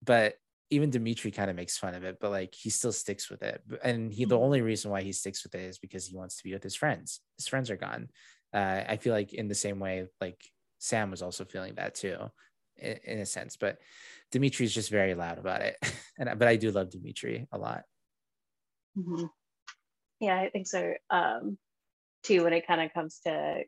[0.03, 0.35] but
[0.71, 3.63] even Dimitri kind of makes fun of it, but like he still sticks with it.
[3.83, 4.45] And he the mm-hmm.
[4.45, 6.75] only reason why he sticks with it is because he wants to be with his
[6.75, 7.21] friends.
[7.37, 8.09] His friends are gone.
[8.53, 10.41] Uh, I feel like in the same way, like
[10.79, 12.17] Sam was also feeling that too,
[12.77, 13.57] in, in a sense.
[13.57, 13.79] But
[14.33, 15.77] Dimitri's just very loud about it.
[16.19, 17.83] and but I do love Dimitri a lot.
[18.99, 19.27] Mm-hmm.
[20.21, 20.95] Yeah, I think so.
[21.11, 21.59] Um,
[22.23, 23.63] too, when it kind of comes to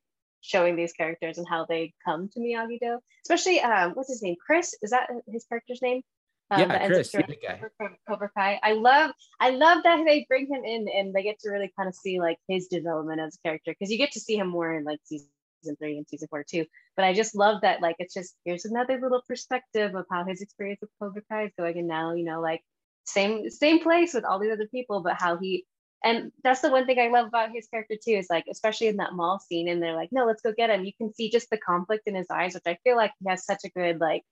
[0.47, 2.99] showing these characters and how they come to Miyagi Do.
[3.25, 4.37] Especially, um, what's his name?
[4.45, 6.03] Chris is that his character's name?
[6.51, 7.61] Um, yeah, Chris, the guy.
[8.09, 8.61] Cobra Kai.
[8.63, 9.11] I love,
[9.41, 12.21] I love that they bring him in and they get to really kind of see
[12.21, 15.01] like his development as a character because you get to see him more in like
[15.03, 15.29] season
[15.67, 16.65] season three and season four too.
[16.97, 20.41] But I just love that like it's just here's another little perspective of how his
[20.41, 22.63] experience with Cobra Kai is going, and now you know like
[23.05, 25.65] same same place with all these other people, but how he
[26.07, 28.97] and that's the one thing I love about his character too is like especially in
[28.99, 30.85] that mall scene and they're like no let's go get him.
[30.85, 33.45] You can see just the conflict in his eyes which I feel like he has
[33.45, 34.23] such a good like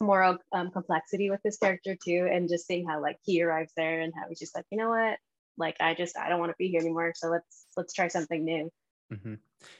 [0.00, 4.00] moral um, complexity with his character too and just seeing how like he arrives there
[4.00, 5.18] and how he's just like you know what?
[5.56, 8.44] Like I just I don't want to be here anymore so let's let's try something
[8.44, 8.70] new.
[9.12, 9.34] Mm-hmm.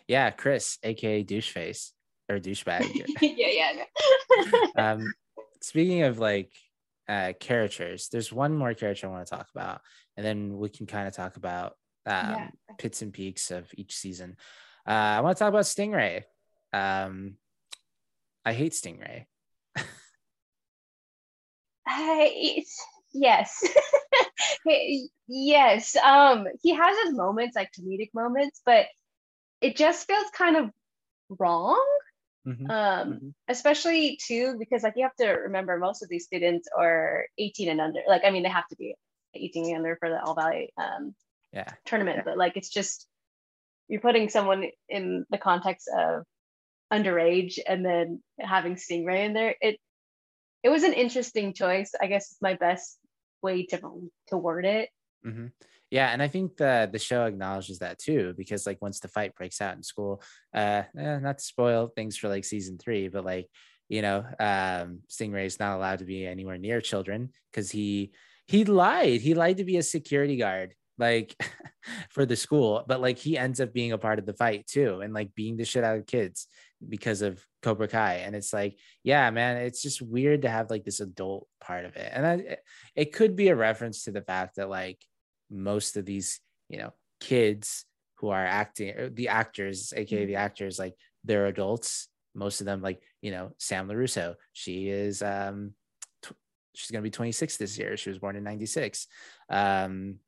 [0.07, 1.91] yeah Chris aka doucheface
[2.29, 3.07] or douchebag.
[3.23, 3.73] Yeah
[4.77, 5.13] yeah um
[5.61, 6.53] speaking of like
[7.09, 9.81] uh characters there's one more character I want to talk about
[10.17, 11.77] and then we can kind of talk about
[12.07, 12.49] um yeah.
[12.79, 14.37] pits and peaks of each season
[14.87, 16.23] uh I want to talk about Stingray
[16.73, 17.37] um
[18.45, 19.27] I hate Stingray
[21.87, 22.65] I,
[23.13, 23.65] yes.
[25.29, 25.97] yes.
[25.97, 28.87] Um, he has his moments, like comedic moments, but
[29.61, 30.71] it just feels kind of
[31.39, 31.85] wrong.
[32.47, 32.71] Mm-hmm.
[32.71, 33.29] Um, mm-hmm.
[33.49, 37.81] especially too, because like you have to remember most of these students are 18 and
[37.81, 38.01] under.
[38.09, 38.97] Like, I mean, they have to be
[39.35, 41.15] 18 and under for the All Valley um
[41.53, 43.07] yeah tournament, but like it's just
[43.89, 46.25] you're putting someone in the context of
[46.93, 49.55] underage and then having Stingray in there.
[49.61, 49.79] It
[50.63, 51.93] it was an interesting choice.
[52.01, 52.99] I guess it's my best
[53.43, 54.91] way to to word it.
[55.27, 55.47] Mm-hmm.
[55.91, 59.35] Yeah, and I think the the show acknowledges that too, because like once the fight
[59.35, 60.23] breaks out in school,
[60.55, 63.49] uh, eh, not to spoil things for like season three, but like
[63.89, 68.13] you know, um, Stingray is not allowed to be anywhere near children because he
[68.47, 69.21] he lied.
[69.21, 71.37] He lied to be a security guard like
[72.11, 75.01] for the school, but like he ends up being a part of the fight too,
[75.01, 76.47] and like being the shit out of kids
[76.89, 78.15] because of Cobra Kai.
[78.17, 81.97] And it's like, yeah, man, it's just weird to have like this adult part of
[81.97, 82.11] it.
[82.13, 82.57] And I,
[82.95, 84.99] it could be a reference to the fact that like
[85.51, 87.85] most of these, you know, kids
[88.17, 90.43] who are acting, the actors, aka the mm-hmm.
[90.43, 90.95] actors, like
[91.25, 92.09] they're adults.
[92.35, 95.75] Most of them, like you know, Sam LaRusso, she is um,
[96.75, 97.97] she's gonna be 26 this year.
[97.97, 99.07] She was born in '96.
[99.49, 100.19] Um,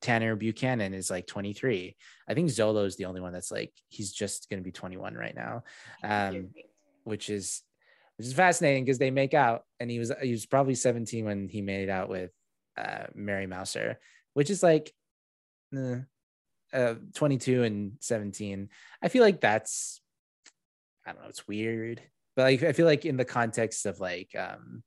[0.00, 1.96] Tanner Buchanan is like 23.
[2.28, 5.14] I think Xolo is the only one that's like he's just going to be 21
[5.14, 5.64] right now,
[6.02, 6.50] um,
[7.04, 7.62] which is
[8.16, 11.48] which is fascinating because they make out, and he was he was probably 17 when
[11.48, 12.30] he made out with
[12.76, 13.98] uh, Mary Mouser,
[14.34, 14.92] which is like
[15.76, 15.96] uh,
[16.72, 18.68] uh, 22 and 17.
[19.02, 20.00] I feel like that's
[21.06, 22.00] I don't know, it's weird,
[22.36, 24.82] but like I feel like in the context of like um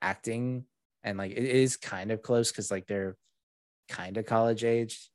[0.00, 0.64] acting
[1.02, 3.16] and like it is kind of close because like they're
[3.88, 5.10] kind of college age.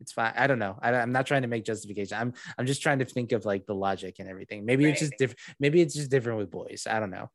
[0.00, 0.32] It's fine.
[0.36, 0.76] I don't know.
[0.82, 2.18] I, am not trying to make justification.
[2.18, 4.64] I'm i'm just trying to think of like the logic and everything.
[4.64, 4.90] Maybe right.
[4.92, 6.86] it's just different maybe it's just different with boys.
[6.90, 7.30] I don't know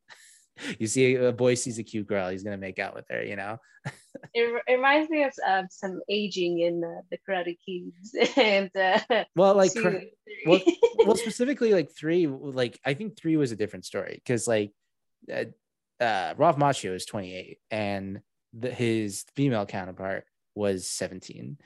[0.79, 3.35] you see a boy sees a cute girl he's gonna make out with her you
[3.35, 3.57] know?
[4.34, 9.23] It, it, reminds me of uh, some aging in uh, the karate kids and uh,
[9.35, 10.01] well like two,
[10.47, 10.59] well,
[11.05, 14.73] well specifically like three like i think three was a different story because like
[15.31, 15.45] uh,
[16.03, 18.21] uh Ralph Macchio is 28 and
[18.53, 20.25] the, his female counterpart
[20.55, 21.57] was 17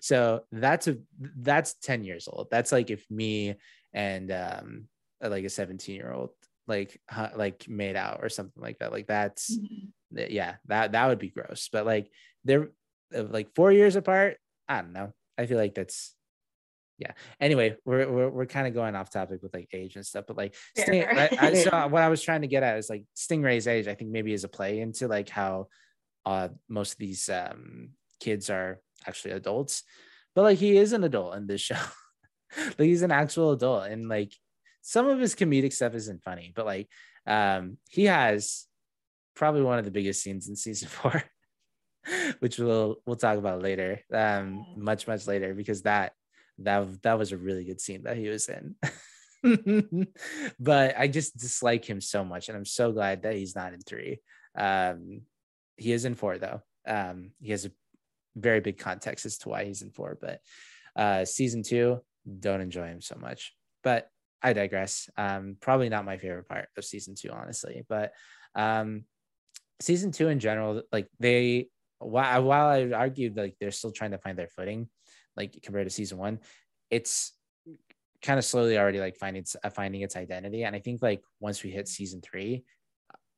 [0.00, 0.96] so that's a
[1.36, 2.48] that's 10 years old.
[2.50, 3.56] That's like if me
[3.92, 4.84] and um
[5.20, 6.30] like a 17 year old
[6.66, 7.00] like
[7.36, 10.26] like made out or something like that like that's mm-hmm.
[10.30, 12.10] yeah that that would be gross but like
[12.44, 12.70] they're
[13.16, 14.36] uh, like four years apart
[14.68, 16.14] i don't know i feel like that's
[16.98, 20.24] yeah anyway we're we're, we're kind of going off topic with like age and stuff
[20.28, 23.04] but like Sting, I, I saw what i was trying to get at is like
[23.16, 25.66] stingray's age i think maybe is a play into like how
[26.24, 27.90] uh, most of these um,
[28.20, 29.82] kids are actually adults,
[30.34, 31.74] but like he is an adult in this show.
[32.56, 34.32] like he's an actual adult, and like
[34.82, 36.88] some of his comedic stuff isn't funny, but like
[37.26, 38.66] um, he has
[39.34, 41.22] probably one of the biggest scenes in season four,
[42.40, 46.12] which we'll we'll talk about later, um, much much later, because that
[46.58, 48.74] that that was a really good scene that he was in.
[50.60, 53.80] but I just dislike him so much, and I'm so glad that he's not in
[53.80, 54.20] three.
[54.56, 55.22] Um,
[55.76, 56.60] he is in four though.
[56.86, 57.70] Um, he has a
[58.36, 60.40] very big context as to why he's in four, but
[60.96, 62.00] uh, season two,
[62.40, 63.54] don't enjoy him so much.
[63.82, 64.08] But
[64.42, 65.08] I digress.
[65.16, 67.84] Um, probably not my favorite part of season two, honestly.
[67.88, 68.12] But
[68.54, 69.04] um,
[69.80, 74.18] season two in general, like they, while, while I argued like they're still trying to
[74.18, 74.88] find their footing,
[75.36, 76.40] like compared to season one,
[76.90, 77.32] it's
[78.22, 80.64] kind of slowly already like finding uh, finding its identity.
[80.64, 82.64] And I think like once we hit season three,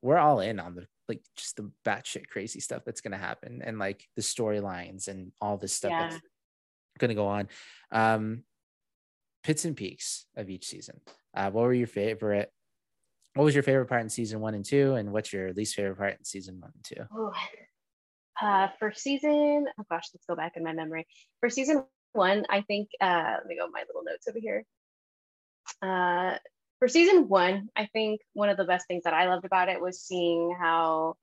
[0.02, 3.78] we're all in on the like just the batshit crazy stuff that's gonna happen and
[3.78, 6.08] like the storylines and all this stuff yeah.
[6.08, 6.22] that's
[6.98, 7.48] gonna go on.
[7.90, 8.42] Um,
[9.44, 11.00] pits and peaks of each season.
[11.34, 12.50] Uh, what were your favorite?
[13.34, 15.98] What was your favorite part in season one and two, and what's your least favorite
[15.98, 17.30] part in season one and two?
[18.42, 21.06] uh, for season, oh gosh, let's go back in my memory.
[21.40, 24.64] For season one, I think, uh, let me go my little notes over here.
[25.82, 26.38] Uh,
[26.78, 29.80] for season one, I think one of the best things that I loved about it
[29.80, 31.16] was seeing how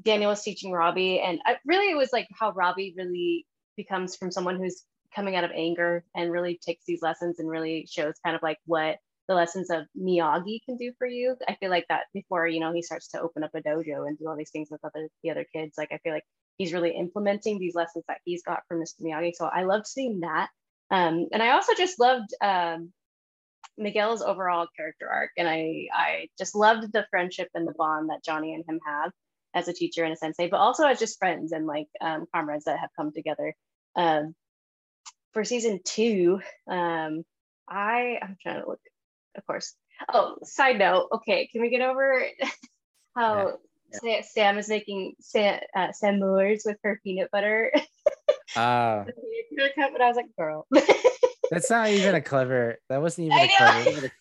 [0.00, 3.46] Daniel was teaching Robby, and I, really it was like how Robby really
[3.76, 4.82] becomes from someone who's
[5.14, 8.58] coming out of anger and really takes these lessons and really shows kind of like
[8.66, 11.36] what the lessons of Miyagi can do for you.
[11.48, 14.18] I feel like that before, you know, he starts to open up a dojo and
[14.18, 15.74] do all these things with other the other kids.
[15.78, 16.24] Like I feel like
[16.58, 19.02] he's really implementing these lessons that he's got from Mr.
[19.02, 19.32] Miyagi.
[19.34, 20.48] So I loved seeing that.
[20.90, 22.92] Um, and I also just loved um,
[23.78, 25.30] Miguel's overall character arc.
[25.38, 29.10] And I I just loved the friendship and the bond that Johnny and him have
[29.54, 32.64] as a teacher and a sensei, but also as just friends and like um, comrades
[32.64, 33.54] that have come together.
[33.96, 34.34] Um,
[35.34, 37.24] for season two, um,
[37.68, 38.80] I I'm trying to look
[39.36, 39.74] of course.
[40.12, 41.08] Oh, side note.
[41.12, 42.24] Okay, can we get over
[43.16, 43.58] how
[44.02, 44.22] yeah.
[44.22, 47.72] Sam is making Sam uh, Sam Moores with her peanut butter?
[48.56, 50.66] Uh, but I was like, girl.
[51.50, 52.78] That's not even a clever.
[52.88, 54.12] That wasn't even a clever.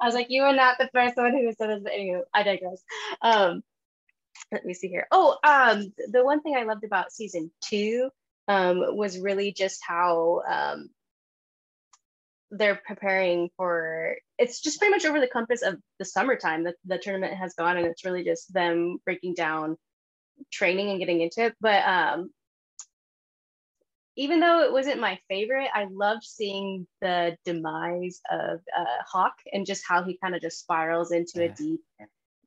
[0.00, 1.82] I was like, you are not the first one who said this.
[1.82, 2.82] But anyway, I digress.
[3.22, 3.62] Um,
[4.50, 5.06] let me see here.
[5.12, 8.10] Oh, um, the one thing I loved about season two
[8.48, 10.90] um, was really just how um,
[12.50, 16.98] they're preparing for it's just pretty much over the compass of the summertime that the
[16.98, 19.76] tournament has gone and it's really just them breaking down
[20.50, 21.54] training and getting into it.
[21.60, 22.30] But um
[24.16, 29.64] even though it wasn't my favorite i loved seeing the demise of uh, hawk and
[29.64, 31.80] just how he kind of just spirals into a deep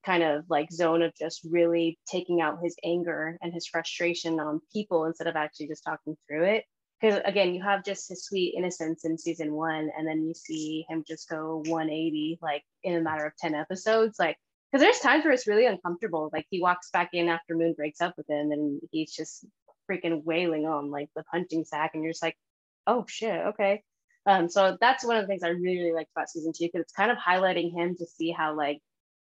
[0.05, 4.61] kind of like zone of just really taking out his anger and his frustration on
[4.73, 6.65] people instead of actually just talking through it.
[6.99, 10.85] Because again you have just his sweet innocence in season one and then you see
[10.87, 14.37] him just go 180 like in a matter of 10 episodes like
[14.71, 18.01] because there's times where it's really uncomfortable like he walks back in after moon breaks
[18.01, 19.45] up with him and he's just
[19.89, 22.37] freaking wailing on like the punching sack and you're just like
[22.85, 23.81] oh shit okay.
[24.27, 26.81] Um so that's one of the things i really, really liked about season two because
[26.81, 28.79] it's kind of highlighting him to see how like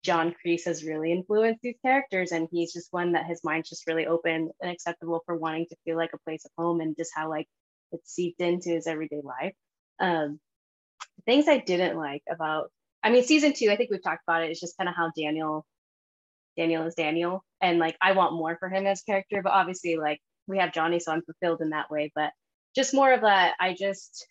[0.03, 3.87] John Kreese has really influenced these characters, and he's just one that his mind's just
[3.87, 7.11] really open and acceptable for wanting to feel like a place of home, and just
[7.15, 7.47] how like
[7.91, 9.53] it's seeped into his everyday life.
[9.99, 10.39] Um,
[11.25, 12.69] things I didn't like about,
[13.01, 14.51] I mean, season two, I think we've talked about it.
[14.51, 15.65] It's just kind of how Daniel,
[16.57, 20.19] Daniel is Daniel, and like I want more for him as character, but obviously like
[20.47, 22.11] we have Johnny, so I'm fulfilled in that way.
[22.13, 22.31] But
[22.75, 24.27] just more of that, I just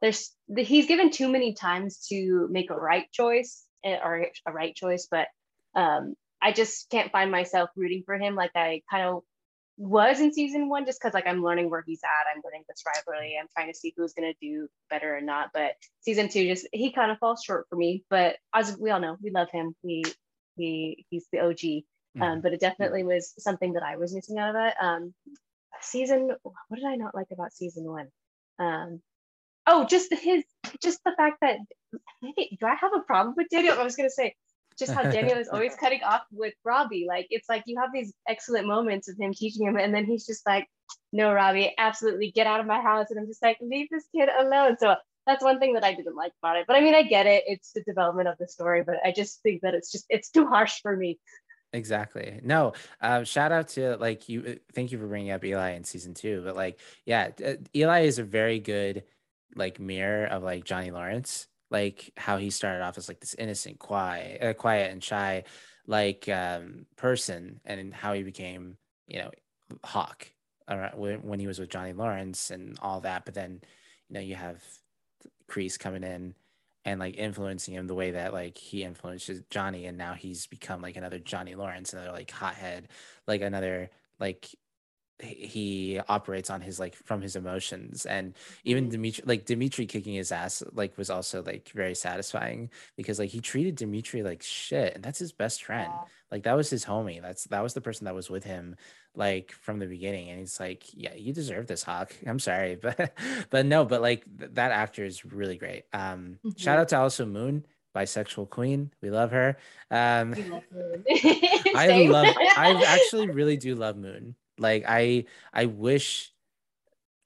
[0.00, 5.08] there's he's given too many times to make a right choice or a right choice,
[5.10, 5.28] but
[5.74, 9.22] um, I just can't find myself rooting for him like I kind of
[9.76, 12.34] was in season one, just because like I'm learning where he's at.
[12.34, 13.38] I'm learning this rivalry.
[13.40, 15.50] I'm trying to see who's gonna do better or not.
[15.54, 18.04] But season two, just he kind of falls short for me.
[18.10, 19.74] But as we all know, we love him.
[19.82, 20.04] He
[20.56, 21.84] he he's the OG.
[22.20, 22.40] Um, mm-hmm.
[22.40, 24.74] but it definitely was something that I was missing out of it.
[24.82, 25.14] Um,
[25.82, 28.08] season, what did I not like about season one?
[28.58, 29.00] Um,
[29.68, 30.42] oh, just his,
[30.82, 31.58] just the fact that
[32.22, 33.78] maybe do I have a problem with Daniel?
[33.78, 34.34] I was gonna say
[34.78, 37.06] just how Daniel is always cutting off with Robby.
[37.06, 40.26] Like it's like you have these excellent moments of him teaching him, and then he's
[40.26, 40.66] just like,
[41.12, 44.28] "No, Robby, absolutely get out of my house," and I'm just like, "Leave this kid
[44.28, 44.96] alone." So
[45.26, 46.64] that's one thing that I didn't like about it.
[46.66, 49.42] But I mean, I get it; it's the development of the story, but I just
[49.42, 51.18] think that it's just it's too harsh for me.
[51.74, 52.40] Exactly.
[52.42, 52.72] No,
[53.02, 54.44] uh, shout out to like you.
[54.46, 56.40] Uh, thank you for bringing up Eli in season two.
[56.42, 59.04] But like, yeah, uh, Eli is a very good
[59.54, 63.78] like mirror of like Johnny Lawrence like how he started off as like this innocent,
[63.78, 65.44] quiet, uh, quiet and shy,
[65.86, 68.76] like um, person, and how he became,
[69.06, 69.30] you know,
[69.84, 70.30] Hawk
[70.94, 73.24] when, when he was with Johnny Lawrence and all that.
[73.24, 73.60] But then,
[74.08, 74.62] you know, you have
[75.50, 76.34] Kreese coming in
[76.84, 80.80] and like influencing him the way that like he influences Johnny, and now he's become
[80.80, 82.88] like another Johnny Lawrence, another like hothead,
[83.26, 84.48] like another like
[85.20, 88.34] he operates on his like from his emotions and
[88.64, 88.92] even mm-hmm.
[88.92, 93.40] Demetri like Demetri kicking his ass like was also like very satisfying because like he
[93.40, 96.04] treated Demetri like shit and that's his best friend yeah.
[96.30, 98.76] like that was his homie that's that was the person that was with him
[99.16, 103.12] like from the beginning and he's like yeah you deserve this hawk i'm sorry but
[103.50, 106.50] but no but like th- that actor is really great um mm-hmm.
[106.56, 107.64] shout out to Allison Moon
[107.96, 108.92] bisexual queen.
[109.02, 109.56] We love her.
[109.90, 110.62] Um, love
[111.74, 112.26] I love.
[112.56, 114.36] I actually really do love Moon.
[114.58, 116.32] Like I I wish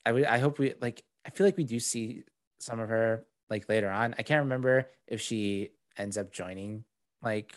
[0.05, 2.25] I I hope we like I feel like we do see
[2.59, 4.15] some of her like later on.
[4.19, 6.85] I can't remember if she ends up joining
[7.23, 7.55] like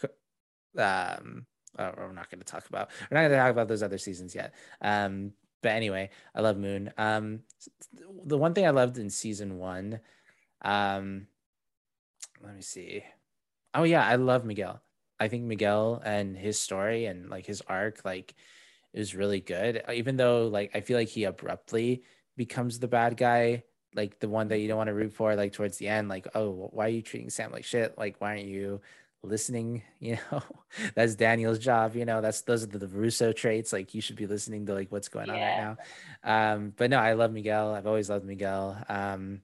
[0.77, 1.45] um
[1.77, 3.97] oh, we're not going to talk about we're not going to talk about those other
[3.97, 4.53] seasons yet.
[4.81, 5.31] Um
[5.61, 6.91] but anyway, I love Moon.
[6.97, 7.41] Um
[8.25, 9.99] the one thing I loved in season 1
[10.61, 11.27] um
[12.43, 13.03] let me see.
[13.73, 14.81] Oh yeah, I love Miguel.
[15.19, 18.35] I think Miguel and his story and like his arc like
[18.95, 19.83] is really good.
[19.93, 22.03] Even though like I feel like he abruptly
[22.37, 23.63] becomes the bad guy,
[23.93, 26.27] like the one that you don't want to root for, like towards the end, like,
[26.33, 27.97] oh, why are you treating Sam like shit?
[27.97, 28.81] Like, why aren't you
[29.21, 29.83] listening?
[29.99, 30.43] You know,
[30.93, 31.95] that's Daniel's job.
[31.95, 33.73] You know, that's those are the, the Russo traits.
[33.73, 35.75] Like, you should be listening to like what's going on right
[36.23, 36.53] now.
[36.53, 37.73] Um, but no, I love Miguel.
[37.73, 38.77] I've always loved Miguel.
[38.87, 39.41] Um,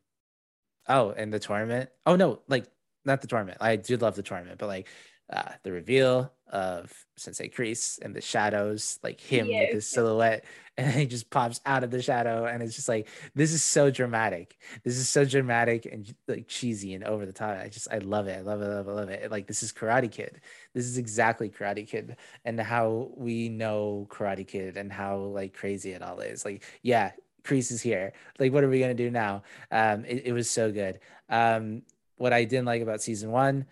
[0.88, 1.90] oh, and the tournament.
[2.06, 2.66] Oh no, like
[3.06, 3.58] not the tournament.
[3.60, 4.88] I did love the tournament, but like
[5.32, 10.46] uh, the reveal of Sensei Kreese and the shadows, like him with his silhouette,
[10.78, 13.90] and he just pops out of the shadow, and it's just like this is so
[13.90, 14.58] dramatic.
[14.84, 17.58] This is so dramatic and like cheesy and over the top.
[17.58, 18.38] I just I love it.
[18.38, 18.66] I love it.
[18.66, 18.92] I love it.
[18.92, 19.32] I love it.
[19.32, 20.42] Like this is Karate Kid.
[20.74, 25.92] This is exactly Karate Kid, and how we know Karate Kid and how like crazy
[25.92, 26.46] it all is.
[26.46, 27.12] Like yeah,
[27.44, 28.14] Kreese is here.
[28.40, 29.44] Like what are we gonna do now?
[29.72, 31.00] Um, it, it was so good.
[31.30, 31.84] Um,
[32.18, 33.66] what I didn't like about season one,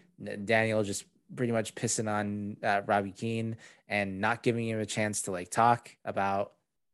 [0.45, 3.57] Daniel just pretty much pissing on uh, Robby Keene
[3.87, 6.53] and not giving him a chance to like talk about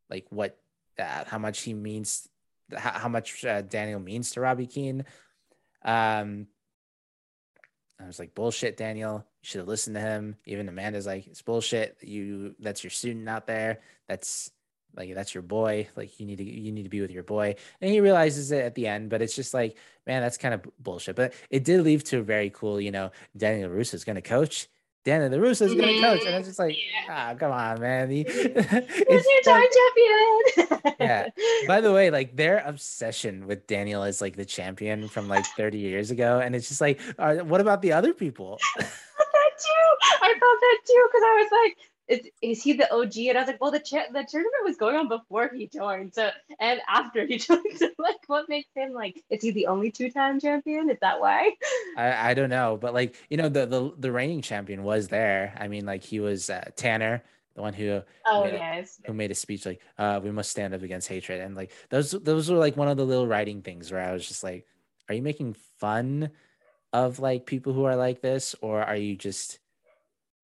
[0.09, 0.57] like what
[0.99, 2.27] uh, how much he means
[2.75, 5.05] how, how much uh, Daniel means to Robby Keene.
[5.83, 6.47] Um,
[8.01, 9.25] I was like, bullshit, Daniel.
[9.41, 10.35] You should have listened to him.
[10.45, 11.97] Even Amanda's like, it's bullshit.
[12.01, 13.79] You that's your student out there.
[14.07, 14.51] That's
[14.95, 17.55] like that's your boy like you need to you need to be with your boy
[17.81, 19.77] and he realizes it at the end but it's just like
[20.07, 23.11] man that's kind of bullshit but it did leave to a very cool you know
[23.35, 24.67] daniel russo is going to coach
[25.05, 27.31] Daniel the is going to coach, and it's just like, yeah.
[27.31, 28.09] ah, come on, man.
[28.15, 30.95] He, it's your time champion.
[30.99, 31.29] yeah.
[31.67, 35.77] By the way, like their obsession with Daniel is like the champion from like 30
[35.77, 38.57] years ago, and it's just like, uh, what about the other people?
[38.79, 38.89] I felt
[39.31, 39.87] that too.
[40.23, 43.17] I thought that too because I was like, is, is he the OG?
[43.17, 46.13] And I was like, well, the cha- the tournament was going on before he joined,
[46.13, 46.29] so
[46.59, 47.63] and after he joined.
[47.77, 49.23] So like, what makes him like?
[49.29, 50.89] Is he the only two time champion?
[50.89, 51.51] Is that why?
[51.97, 55.55] I, I don't know, but like you know, the the the reigning champion was there.
[55.59, 57.23] I mean, like he was uh, Tanner,
[57.55, 60.51] the one who oh made yes a, who made a speech like, uh, "We must
[60.51, 63.61] stand up against hatred," and like those those were like one of the little writing
[63.61, 64.67] things where I was just like,
[65.09, 66.29] "Are you making fun
[66.93, 69.59] of like people who are like this, or are you just?"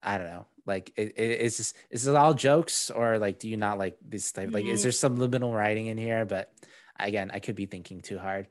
[0.04, 3.50] I don't know like, it, it, is this is it all jokes or like do
[3.50, 4.52] you not like this type?
[4.52, 4.84] Like, is mm-hmm.
[4.84, 6.26] there some liminal writing in here?
[6.26, 6.52] But
[7.00, 8.48] again, I could be thinking too hard.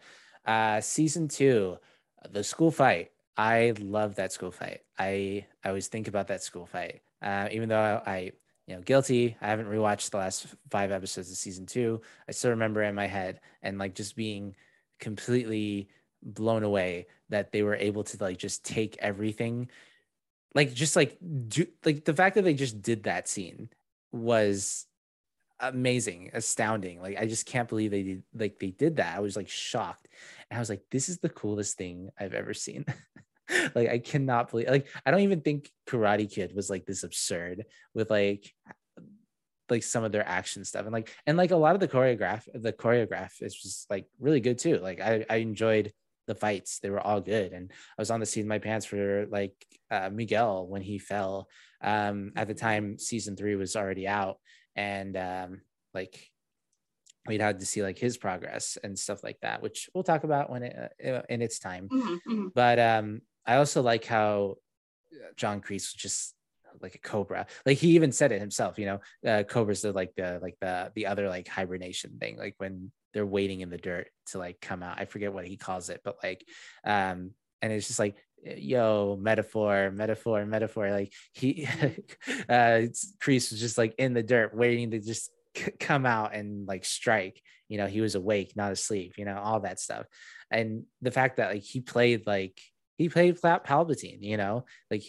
[0.47, 1.78] Uh, season two,
[2.31, 3.11] the school fight.
[3.37, 4.81] I love that school fight.
[4.99, 7.01] I I always think about that school fight.
[7.23, 8.32] Uh, even though I, I
[8.70, 12.53] you know guilty i haven't rewatched the last five episodes of season two i still
[12.53, 14.55] remember in my head and like just being
[15.01, 15.89] completely
[16.23, 19.69] blown away that they were able to like just take everything
[20.55, 21.17] like just like
[21.49, 23.69] do, like the fact that they just did that scene
[24.13, 24.87] was
[25.61, 27.01] amazing astounding.
[27.01, 29.17] Like i just can't believe they did like they did that.
[29.17, 30.09] I was like shocked.
[30.51, 32.85] And i was like this is the coolest thing i've ever seen.
[33.75, 37.65] Like i cannot believe like i don't even think karate kid was like this absurd
[37.95, 38.55] with like
[39.71, 40.85] like some of their action stuff.
[40.85, 44.41] And like and like a lot of the choreograph the choreograph is just like really
[44.41, 44.79] good too.
[44.79, 45.93] Like i i enjoyed
[46.31, 47.52] the fights they were all good.
[47.52, 49.55] And i was on the seat of my pants for like
[49.90, 51.48] uh, miguel when he fell.
[51.82, 54.39] Um at the time season three was already out
[54.77, 55.61] and um
[55.93, 56.31] like
[57.27, 60.51] we'd had to see like his progress and stuff like that which we'll talk about
[60.51, 61.89] when it uh, in its time.
[61.89, 62.47] Mm-hmm, mm-hmm.
[62.55, 64.57] but um i also like how
[65.36, 66.35] john kreese was just
[66.81, 67.47] like a cobra.
[67.66, 70.93] Like he even said it himself you know uh, cobras are like the like the
[70.94, 72.39] the other like hibernation thing.
[72.39, 75.01] Like when they're waiting in the dirt to like come out.
[75.01, 76.45] I forget what he calls it, but like,
[76.85, 77.32] um,
[77.62, 80.91] and it's just like, yo, metaphor, metaphor, metaphor.
[80.91, 81.66] Like he,
[82.49, 82.87] uh,
[83.23, 86.85] Kreese was just like in the dirt, waiting to just c- come out and like
[86.85, 87.43] strike.
[87.69, 89.15] You know, he was awake, not asleep.
[89.16, 90.07] You know, all that stuff,
[90.51, 92.61] and the fact that like he played like
[93.01, 95.03] he played Palpatine, you know, like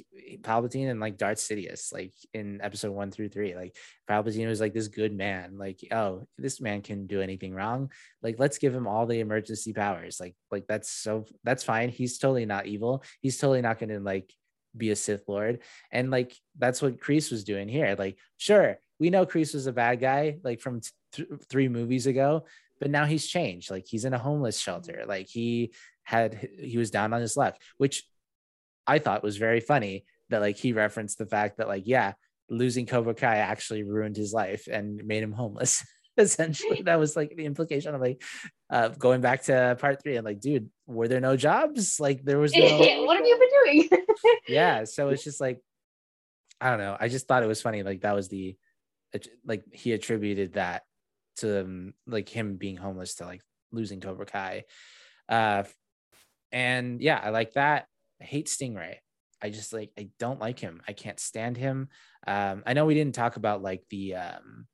[0.43, 3.53] Palpatine and like Darth Sidious, like in episode one through three.
[3.53, 3.75] Like
[4.09, 7.91] Palpatine was like this good man, like, oh, this man can do anything wrong.
[8.23, 10.21] Like, let's give him all the emergency powers.
[10.21, 11.89] Like, like that's so that's fine.
[11.89, 13.03] He's totally not evil.
[13.19, 14.31] He's totally not gonna like
[14.77, 15.59] be a Sith Lord.
[15.91, 17.97] And like that's what Kreese was doing here.
[17.99, 20.79] Like, sure, we know Kreese was a bad guy, like from
[21.11, 22.45] th- three movies ago,
[22.81, 23.69] but now he's changed.
[23.69, 25.03] Like he's in a homeless shelter.
[25.05, 28.03] Like he had he was down on his luck, which
[28.87, 32.13] I thought was very funny that like he referenced the fact that like yeah,
[32.49, 35.85] losing Cobra Kai actually ruined his life and made him homeless.
[36.17, 38.21] Essentially, that was like the implication of like
[38.69, 40.17] uh, going back to part three.
[40.17, 41.99] and like, dude, were there no jobs?
[41.99, 42.61] Like there was no.
[43.05, 43.89] what have you been doing?
[44.47, 45.59] yeah, so it's just like
[46.59, 46.97] I don't know.
[46.99, 47.81] I just thought it was funny.
[47.83, 48.57] Like that was the
[49.45, 50.83] like he attributed that
[51.37, 53.41] to um, like him being homeless to like
[53.71, 54.65] losing Cobra Kai.
[55.29, 55.63] Uh,
[56.51, 57.87] and yeah, I like that.
[58.21, 58.97] I hate Stingray.
[59.41, 60.81] I just like I don't like him.
[60.87, 61.89] I can't stand him.
[62.27, 64.67] Um, I know we didn't talk about like the um,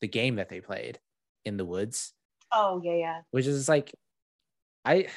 [0.00, 0.98] the game that they played
[1.44, 2.12] in the woods.
[2.52, 3.20] Oh yeah, yeah.
[3.30, 3.92] Which is like,
[4.84, 5.08] I.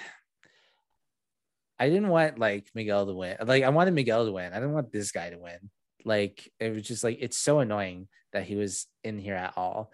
[1.77, 3.35] I didn't want like Miguel to win.
[3.45, 4.53] Like I wanted Miguel to win.
[4.53, 5.69] I didn't want this guy to win.
[6.05, 9.91] Like it was just like it's so annoying that he was in here at all.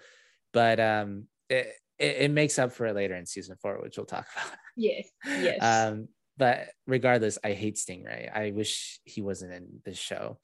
[0.54, 4.06] But um it, it, it makes up for it later in season four, which we'll
[4.06, 4.58] talk about.
[4.76, 5.08] Yes.
[5.26, 5.62] Yes.
[5.62, 6.08] Um,
[6.38, 8.36] but regardless, I hate Stingray.
[8.36, 10.40] I wish he wasn't in this show.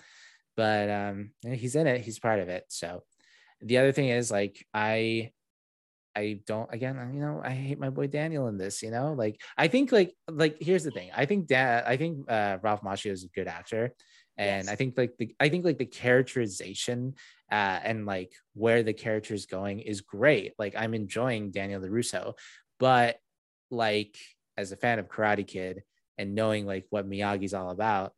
[0.56, 2.66] But um he's in it, he's part of it.
[2.70, 3.04] So
[3.62, 5.32] the other thing is like I
[6.16, 9.40] I don't again, you know, I hate my boy Daniel in this, you know, like
[9.56, 11.12] I think like like here's the thing.
[11.16, 13.94] I think that I think uh Ralph Macchio is a good actor.
[14.36, 14.72] And yes.
[14.72, 17.16] I think like the I think like the characterization
[17.52, 20.54] uh and like where the character is going is great.
[20.58, 22.34] Like I'm enjoying Daniel LaRusso,
[22.80, 23.18] but
[23.72, 24.18] like
[24.58, 25.84] as a fan of Karate Kid
[26.18, 28.14] and knowing like what Miyagi's all about,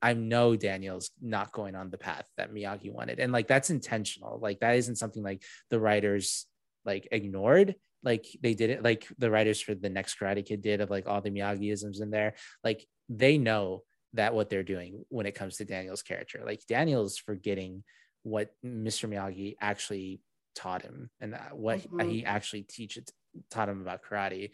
[0.00, 3.18] I know Daniel's not going on the path that Miyagi wanted.
[3.20, 4.38] And like that's intentional.
[4.40, 6.46] Like that isn't something like the writers
[6.84, 10.80] like ignored like they did it like the writers for the next karate kid did
[10.80, 12.34] of like all the miyagiisms in there
[12.64, 13.82] like they know
[14.14, 17.82] that what they're doing when it comes to daniel's character like daniel's forgetting
[18.28, 20.20] what mr miyagi actually
[20.54, 22.08] taught him and uh, what mm-hmm.
[22.08, 23.04] he actually teaches
[23.50, 24.50] taught him about karate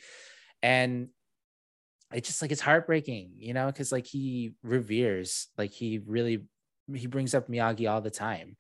[0.63, 1.09] and
[2.13, 6.45] it's just like it's heartbreaking you know because like he reveres like he really
[6.95, 8.57] he brings up miyagi all the time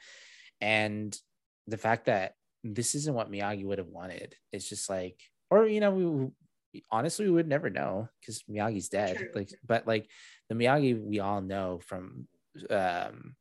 [0.60, 1.18] and
[1.66, 2.34] the fact that
[2.64, 4.34] this isn't what Miyagi would have wanted.
[4.52, 5.20] It's just like,
[5.50, 6.32] or you know,
[6.72, 9.16] we honestly we would never know because Miyagi's dead.
[9.16, 9.28] True.
[9.34, 10.08] Like, but like
[10.48, 12.26] the Miyagi we all know from
[12.70, 13.36] um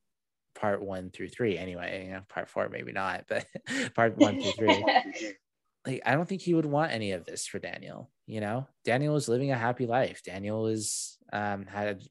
[0.63, 2.05] part one through three anyway.
[2.05, 3.45] You know, part four maybe not, but
[3.95, 4.85] part one through three.
[5.85, 8.09] like, I don't think he would want any of this for Daniel.
[8.27, 10.21] You know, Daniel was living a happy life.
[10.23, 12.03] Daniel was um had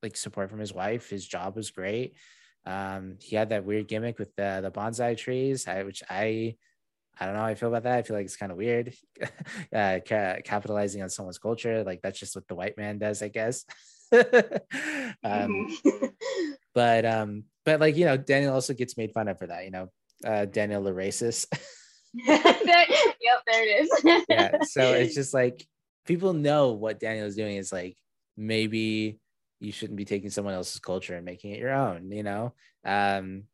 [0.00, 1.10] like support from his wife.
[1.10, 2.14] His job was great.
[2.66, 6.54] Um, he had that weird gimmick with the the bonsai trees, I, which I
[7.18, 7.98] I don't know how I feel about that.
[7.98, 8.94] I feel like it's kind of weird,
[9.74, 11.82] uh, ca- capitalizing on someone's culture.
[11.82, 13.64] Like that's just what the white man does, I guess.
[14.12, 14.20] um,
[15.24, 16.06] mm-hmm.
[16.74, 19.64] But um, but like you know, Daniel also gets made fun of for that.
[19.64, 19.88] You know,
[20.24, 21.46] uh, Daniel the racist.
[22.14, 24.24] yep, there it is.
[24.28, 25.66] yeah, so it's just like
[26.06, 27.96] people know what Daniel is doing is like
[28.36, 29.18] maybe
[29.60, 33.44] you shouldn't be taking someone else's culture and making it your own you know um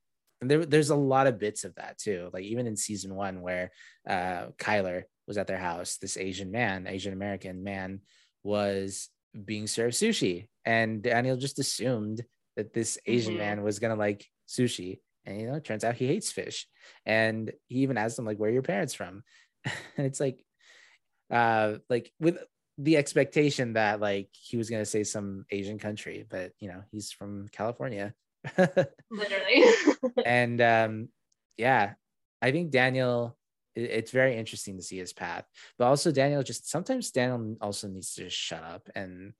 [0.40, 3.42] and there, there's a lot of bits of that too like even in season one
[3.42, 3.70] where
[4.08, 8.00] uh kyler was at their house this asian man asian american man
[8.44, 9.08] was
[9.44, 12.24] being served sushi and daniel just assumed
[12.56, 13.40] that this asian mm-hmm.
[13.40, 16.66] man was gonna like sushi and you know it turns out he hates fish
[17.04, 19.22] and he even asked him like where are your parents from
[19.64, 20.44] and it's like
[21.30, 22.38] uh like with
[22.78, 27.10] the expectation that like he was to say some Asian country, but you know, he's
[27.10, 28.14] from California.
[28.58, 29.64] Literally.
[30.26, 31.08] and um,
[31.56, 31.94] yeah,
[32.42, 33.36] I think Daniel,
[33.74, 35.44] it, it's very interesting to see his path,
[35.78, 39.32] but also Daniel just sometimes Daniel also needs to just shut up and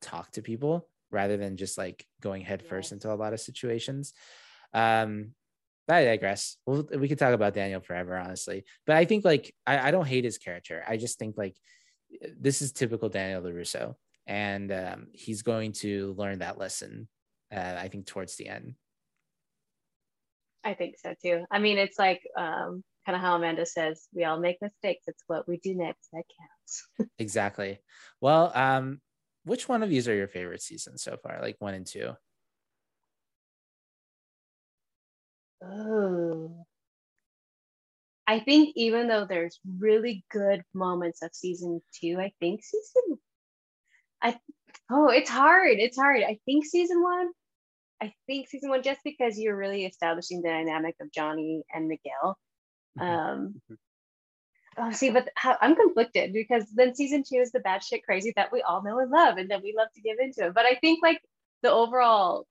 [0.00, 2.96] talk to people rather than just like going headfirst yeah.
[2.96, 4.12] into a lot of situations.
[4.74, 5.32] Um,
[5.86, 6.56] but I digress.
[6.66, 8.64] Well, we could talk about Daniel forever, honestly.
[8.86, 10.84] But I think like I, I don't hate his character.
[10.86, 11.56] I just think like
[12.38, 13.94] this is typical Daniel LaRusso,
[14.26, 17.08] and um, he's going to learn that lesson.
[17.50, 18.74] Uh, I think towards the end.
[20.62, 21.44] I think so too.
[21.50, 25.04] I mean, it's like um, kind of how Amanda says, we all make mistakes.
[25.06, 27.10] It's what we do next that counts.
[27.18, 27.78] exactly.
[28.20, 29.00] Well, um,
[29.48, 31.40] which one of these are your favorite seasons so far?
[31.40, 32.12] Like one and two.
[35.62, 36.66] Oh,
[38.26, 43.18] I think even though there's really good moments of season two, I think season
[44.22, 44.38] I
[44.90, 45.78] oh it's hard.
[45.78, 46.22] It's hard.
[46.22, 47.30] I think season one,
[48.02, 52.38] I think season one, just because you're really establishing the dynamic of Johnny and Miguel.
[52.98, 53.02] Mm-hmm.
[53.02, 53.38] Um
[53.70, 53.74] mm-hmm.
[54.78, 58.32] Oh see, but how, I'm conflicted because then season two is the bad shit crazy
[58.36, 60.54] that we all know and love and that we love to give into it.
[60.54, 61.20] But I think like
[61.62, 62.46] the overall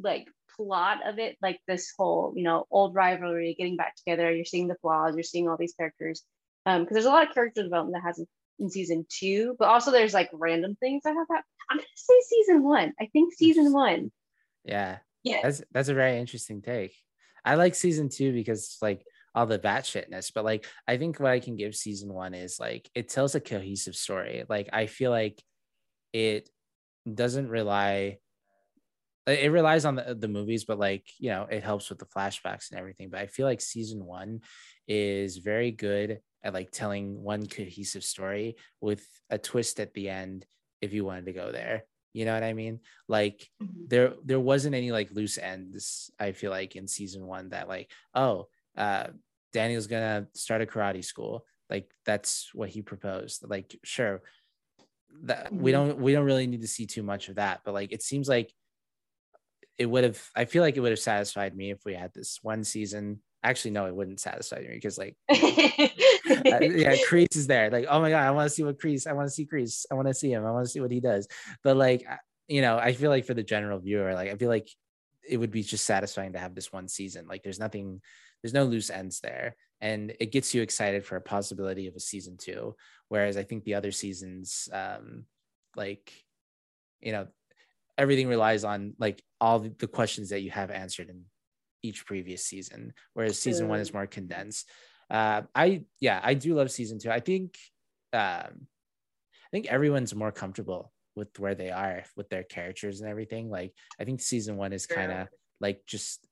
[0.00, 4.44] like plot of it, like this whole, you know, old rivalry, getting back together, you're
[4.44, 6.22] seeing the flaws, you're seeing all these characters.
[6.66, 8.28] Um, because there's a lot of character development that hasn't
[8.58, 11.44] in season two, but also there's like random things that have happened.
[11.70, 12.92] I'm gonna say season one.
[13.00, 14.10] I think season one.
[14.64, 14.98] Yeah.
[15.22, 15.40] Yeah.
[15.42, 16.94] That's that's a very interesting take.
[17.44, 19.04] I like season two because like
[19.38, 22.90] all the batshitness, but like I think what I can give season one is like
[22.94, 24.44] it tells a cohesive story.
[24.48, 25.42] Like I feel like
[26.12, 26.50] it
[27.12, 28.18] doesn't rely
[29.26, 32.70] it relies on the, the movies but like you know it helps with the flashbacks
[32.70, 34.40] and everything but i feel like season one
[34.86, 40.46] is very good at like telling one cohesive story with a twist at the end
[40.80, 41.84] if you wanted to go there
[42.14, 43.84] you know what i mean like mm-hmm.
[43.88, 47.90] there there wasn't any like loose ends i feel like in season one that like
[48.14, 48.46] oh
[48.76, 49.08] uh
[49.52, 54.22] daniel's gonna start a karate school like that's what he proposed like sure
[55.22, 55.62] that mm-hmm.
[55.62, 58.02] we don't we don't really need to see too much of that but like it
[58.02, 58.52] seems like
[59.78, 62.38] it would have i feel like it would have satisfied me if we had this
[62.42, 67.70] one season actually no it wouldn't satisfy me because like uh, yeah Kreese is there
[67.70, 69.06] like oh my god i want to see what Kreese.
[69.06, 69.86] i want to see Kreese.
[69.90, 71.28] i want to see him i want to see what he does
[71.62, 72.04] but like
[72.48, 74.68] you know i feel like for the general viewer like i feel like
[75.28, 78.00] it would be just satisfying to have this one season like there's nothing
[78.42, 82.00] there's no loose ends there and it gets you excited for a possibility of a
[82.00, 82.74] season two.
[83.08, 85.24] Whereas i think the other seasons um
[85.76, 86.12] like
[87.00, 87.26] you know
[87.96, 91.24] everything relies on like all the questions that you have answered in
[91.82, 94.68] each previous season whereas season one is more condensed.
[95.10, 97.10] Uh i yeah i do love season two.
[97.10, 97.56] I think
[98.12, 98.66] um
[99.46, 103.48] i think everyone's more comfortable with where they are with their characters and everything.
[103.48, 105.28] Like i think season one is kind of
[105.60, 106.27] like just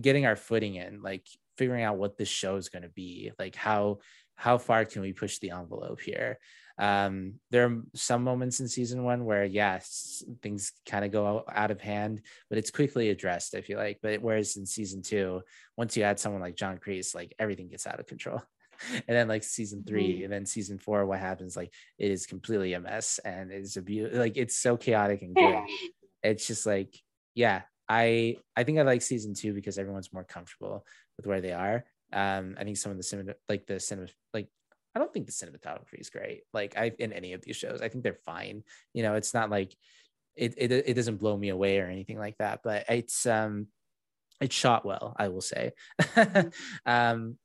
[0.00, 1.26] getting our footing in like
[1.56, 3.98] figuring out what this show is going to be like how
[4.38, 6.38] how far can we push the envelope here?
[6.78, 11.72] Um there are some moments in season one where yes things kind of go out
[11.72, 13.98] of hand but it's quickly addressed i feel like.
[14.00, 15.42] But whereas in season two
[15.76, 18.42] once you add someone like john Kreese, like everything gets out of control.
[19.08, 20.22] And then like season 3 mm-hmm.
[20.22, 23.82] and then season four what happens like it is completely a mess and it's a
[23.82, 25.64] beauty like it's so chaotic and good
[26.22, 26.94] it's just like
[27.34, 30.84] yeah i i think i like season two because everyone's more comfortable
[31.18, 31.84] with where they are.
[32.12, 34.48] Um, I think some of the cinema, like the cinema, like
[34.94, 36.42] I don't think the cinematography is great.
[36.54, 38.62] Like I in any of these shows, I think they're fine.
[38.94, 39.76] You know, it's not like
[40.36, 42.60] it it it doesn't blow me away or anything like that.
[42.64, 43.66] But it's um,
[44.40, 45.72] it's shot well, I will say.
[46.00, 46.48] Mm-hmm.
[46.86, 47.36] um,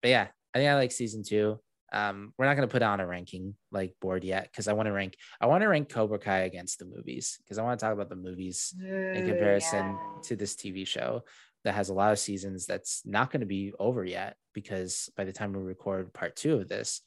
[0.00, 1.58] but yeah, I think I like season two.
[1.94, 4.86] Um, we're not going to put on a ranking like board yet because I want
[4.86, 5.16] to rank.
[5.40, 8.08] I want to rank Cobra Kai against the movies because I want to talk about
[8.08, 10.20] the movies in comparison yeah.
[10.24, 11.22] to this TV show
[11.62, 15.22] that has a lot of seasons that's not going to be over yet because by
[15.22, 17.00] the time we record part two of this,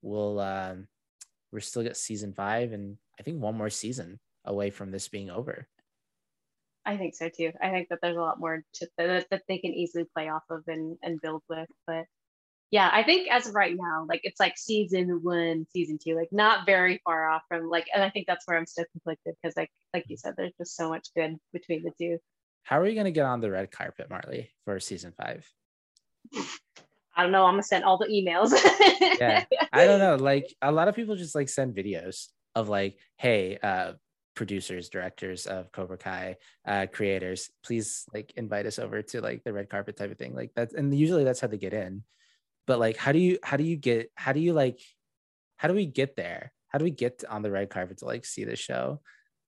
[0.00, 0.88] we'll um,
[1.52, 5.28] we're still get season five and I think one more season away from this being
[5.28, 5.68] over.
[6.86, 7.52] I think so too.
[7.62, 10.44] I think that there's a lot more to, that, that they can easily play off
[10.48, 11.68] of and, and build with.
[11.86, 12.06] But
[12.70, 16.28] yeah, I think as of right now, like it's like season one, season two, like
[16.30, 19.56] not very far off from like, and I think that's where I'm still conflicted because
[19.56, 22.18] like like you said, there's just so much good between the two.
[22.62, 25.44] How are you going to get on the red carpet, Marlee, for season five?
[27.16, 27.44] I don't know.
[27.44, 28.52] I'm gonna send all the emails.
[29.20, 30.16] yeah, I don't know.
[30.16, 33.92] Like a lot of people just like send videos of like, hey, uh,
[34.34, 36.36] producers, directors of Cobra Kai,
[36.66, 40.34] uh, creators, please like invite us over to like the red carpet type of thing.
[40.34, 42.04] Like that's and usually that's how they get in.
[42.70, 44.78] But like, how do you how do you get how do you like
[45.56, 46.52] how do we get there?
[46.68, 49.00] How do we get on the red carpet to like see the show?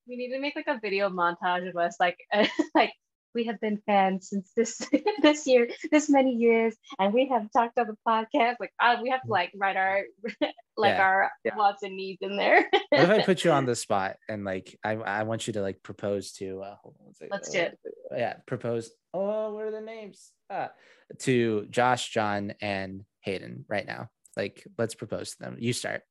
[0.09, 2.19] We need to make like a video montage of us like
[2.75, 2.91] like
[3.33, 4.85] we have been fans since this
[5.23, 8.57] this year, this many years, and we have talked on the podcast.
[8.59, 10.03] Like, uh, we have to like write our
[10.77, 11.01] like yeah.
[11.01, 11.55] our yeah.
[11.55, 12.69] wants and needs in there.
[12.89, 15.63] what if I put you on the spot and like I I want you to
[15.63, 17.79] like propose to uh, hold on Let's do it.
[18.11, 18.91] Yeah, propose.
[19.15, 20.33] Oh, what are the names?
[20.51, 20.73] Ah,
[21.21, 24.09] to Josh, Jon, and Hayden right now.
[24.37, 25.57] Like, let's propose to them.
[25.59, 26.03] You start.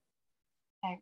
[0.85, 0.99] Okay.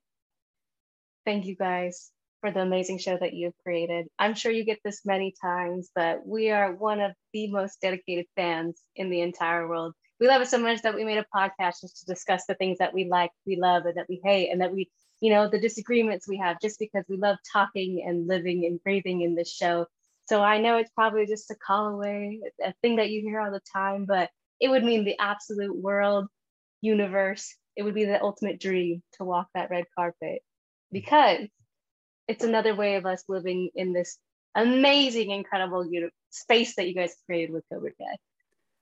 [1.26, 2.11] Thank you guys
[2.41, 4.07] for the amazing show that you've created.
[4.18, 8.26] I'm sure you get this many times, but we are one of the most dedicated
[8.36, 9.94] fans in the entire world.
[10.19, 12.77] We love it so much that we made a podcast just to discuss the things
[12.80, 14.90] that we like, we love, and that we hate, and that we,
[15.22, 19.22] you know, the disagreements we have just because we love talking and living and breathing
[19.22, 19.86] in this show.
[20.27, 23.52] So I know it's probably just a call away, a thing that you hear all
[23.52, 24.30] the time, but
[24.60, 26.27] it would mean the absolute world,
[26.81, 27.56] universe.
[27.76, 30.41] It would be the ultimate dream to walk that red carpet
[30.91, 31.48] because
[32.27, 34.18] it's another way of us living in this
[34.56, 35.90] amazing, incredible
[36.30, 38.18] space that you guys created with Cobra Kai.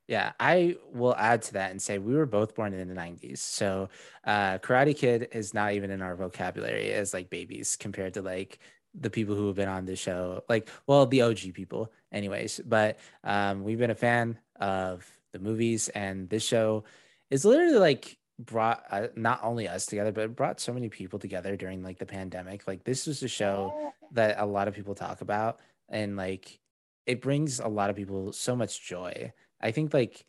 [0.07, 3.39] Yeah, I will add to that and say we were both born in the 90s.
[3.39, 3.89] So
[4.23, 8.59] uh, Karate Kid is not even in our vocabulary as like babies compared to like
[8.93, 10.43] the people who have been on the show.
[10.47, 12.61] Like, well, the OG people, anyways.
[12.65, 15.05] But um, we've been a fan of
[15.37, 16.83] the movies, and this show
[17.29, 21.55] is literally like brought uh, not only us together but brought so many people together
[21.55, 22.67] during like the pandemic.
[22.67, 25.59] Like this was a show that a lot of people talk about
[25.89, 26.59] and like
[27.05, 29.33] it brings a lot of people so much joy.
[29.59, 30.25] I think like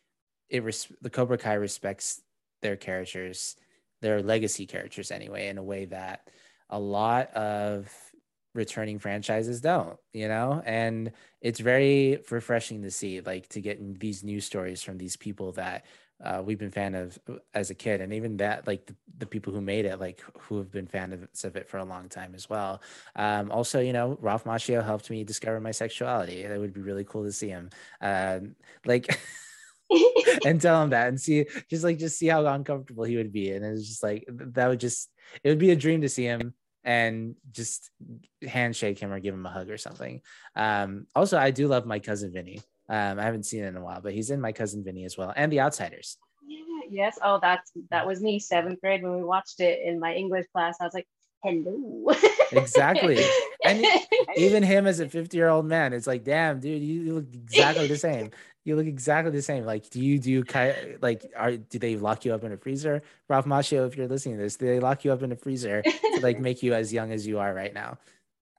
[0.48, 2.22] it res- the cobra kai respects
[2.62, 3.56] their characters
[4.00, 6.28] their legacy characters anyway in a way that
[6.70, 7.92] a lot of
[8.58, 10.60] returning franchises don't you know?
[10.66, 15.52] And it's very refreshing to see like to get these news stories from these people
[15.52, 15.86] that
[16.22, 18.00] uh, we've been fan of uh, as a kid.
[18.00, 21.44] And even that like the, the people who made it like who have been fans
[21.44, 22.82] of it for a long time as well.
[23.14, 26.42] Um, also you know ralph macchio helped me discover my sexuality.
[26.42, 27.70] It would be really cool to see him
[28.00, 29.18] um, like
[30.44, 33.52] and tell him that and see just like just see how uncomfortable he would be.
[33.52, 35.10] And it's just like that would just
[35.44, 37.90] it would be a dream to see him and just
[38.46, 40.20] handshake him or give him a hug or something.
[40.56, 42.60] Um also i do love my cousin vinny.
[42.88, 45.16] Um i haven't seen it in a while but he's in my cousin vinny as
[45.18, 46.18] well and the outsiders.
[46.46, 46.58] Yeah,
[46.90, 47.18] yes.
[47.22, 50.76] Oh that's that was me seventh grade when we watched it in my english class.
[50.80, 51.08] I was like
[51.42, 52.12] hello.
[52.52, 53.22] Exactly.
[53.64, 53.84] And
[54.36, 57.86] even him as a 50 year old man it's like damn dude you look exactly
[57.86, 58.30] the same.
[58.64, 59.64] You look exactly the same.
[59.64, 60.44] Like do you do
[61.00, 63.02] like are do they lock you up in a freezer?
[63.28, 65.82] Ralph macchio if you're listening to this do they lock you up in a freezer
[65.82, 67.98] to like make you as young as you are right now?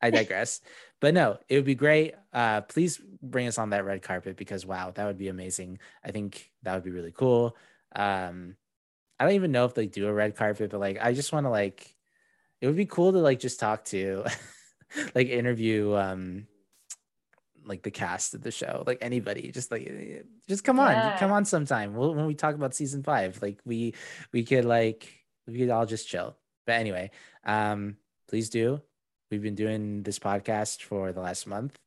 [0.01, 0.61] I digress.
[1.01, 2.15] But no it would be great.
[2.33, 5.79] Uh please bring us on that red carpet because wow that would be amazing.
[6.03, 7.55] I think that would be really cool.
[7.95, 8.55] Um
[9.21, 11.45] i don't even know if they do a red carpet but like i just want
[11.45, 11.93] to like
[12.61, 14.25] it would be cool to like just talk to
[15.15, 16.47] like interview um
[17.65, 21.17] like the cast of the show like anybody just like just come on yeah.
[21.19, 21.93] come on sometime.
[21.93, 23.93] We'll, when we talk about season five like we
[24.33, 25.07] we could like
[25.47, 26.35] we could all just chill.
[26.65, 27.11] But anyway
[27.45, 28.81] um please do.
[29.29, 31.77] We've been doing this podcast for the last month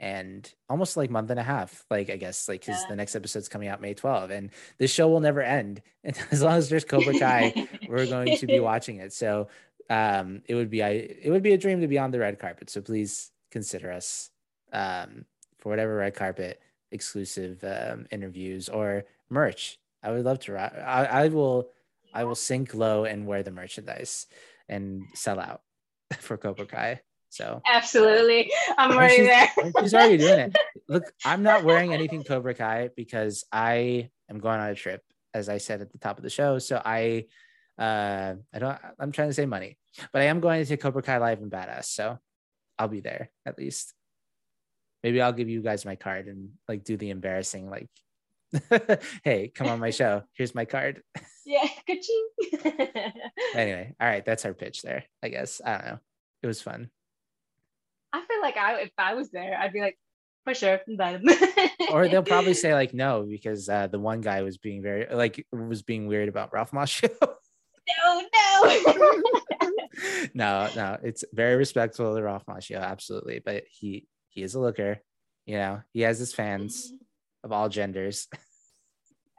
[0.00, 2.88] and almost like month and a half like i guess like because yeah.
[2.88, 5.82] the next episode's coming out may 12 and this show will never end.
[6.04, 9.12] And as long as there's cobra kai we're going to be watching it.
[9.12, 9.48] So
[9.90, 12.38] um, it would be I it would be a dream to be on the red
[12.38, 12.70] carpet.
[12.70, 14.30] So please consider us
[14.72, 15.24] um,
[15.58, 16.60] for whatever red carpet
[16.90, 19.78] exclusive um, interviews or merch.
[20.02, 20.56] I would love to.
[20.56, 21.70] I, I will.
[22.14, 24.26] I will sink low and wear the merchandise
[24.68, 25.60] and sell out
[26.18, 27.00] for Cobra Kai.
[27.30, 29.48] So absolutely, I'm already there.
[29.80, 30.56] she's already doing it.
[30.88, 35.02] Look, I'm not wearing anything Cobra Kai because I am going on a trip,
[35.34, 36.58] as I said at the top of the show.
[36.58, 37.26] So I
[37.78, 38.78] uh, I don't.
[38.98, 39.78] I'm trying to say money,
[40.12, 42.18] but I am going to Cobra Kai live in Badass, so
[42.78, 43.94] I'll be there at least.
[45.04, 47.88] Maybe I'll give you guys my card and like do the embarrassing like,
[49.24, 50.22] hey, come on my show.
[50.34, 51.02] Here's my card.
[51.50, 51.66] Yeah,
[53.54, 55.04] anyway, all right, that's our pitch there.
[55.22, 55.98] I guess I don't know.
[56.42, 56.90] It was fun.
[58.12, 59.98] I feel like I if I was there, I'd be like,
[60.44, 60.80] for sure.
[61.90, 65.46] or they'll probably say like no because uh, the one guy was being very like
[65.50, 67.08] was being weird about Ralph Macchio
[67.88, 69.22] no, no.
[70.34, 70.98] no, no.
[71.02, 73.40] It's very respectful of Ralph Macchio, absolutely.
[73.44, 75.00] But he he is a looker.
[75.46, 76.92] You know, he has his fans
[77.42, 78.28] of all genders.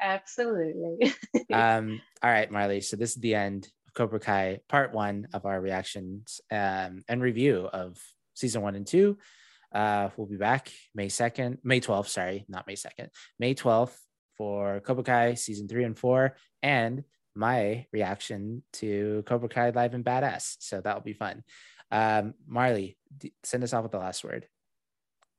[0.02, 1.14] Absolutely.
[1.52, 2.82] um, all right, Marlee.
[2.82, 7.22] So this is the end of Cobra Kai part one of our reactions um, and
[7.22, 7.98] review of
[8.34, 9.18] season one and two.
[9.74, 13.96] Uh, we'll be back May 2nd, May 12th, sorry, not May 2nd, May 12th
[14.38, 16.38] for Cobra Kai season three and four.
[16.64, 17.04] And
[17.36, 20.58] my reaction to Cobra Kai Live and Badass.
[20.60, 21.44] So that'll be fun.
[21.92, 22.96] Um, Marlee,
[23.44, 24.48] send us off with the last word.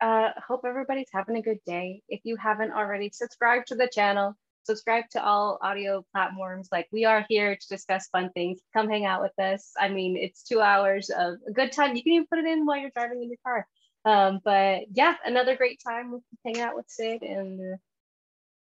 [0.01, 2.03] Uh, hope everybody's having a good day.
[2.09, 4.35] If you haven't already, subscribe to the channel.
[4.65, 6.69] Subscribe to all audio platforms.
[6.73, 8.61] Like we are here to discuss fun things.
[8.73, 9.73] Come hang out with us.
[9.79, 11.97] I mean, it's two hours of a good time.
[11.97, 13.67] You can even put it in while you're driving in your car.
[14.05, 17.77] Um, but yeah, another great time hanging out with Sid and uh,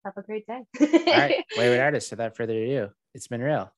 [0.06, 0.62] have a great day.
[0.80, 0.88] all
[1.18, 2.12] right, Wayward Artist.
[2.12, 3.70] Without further ado, it's been real.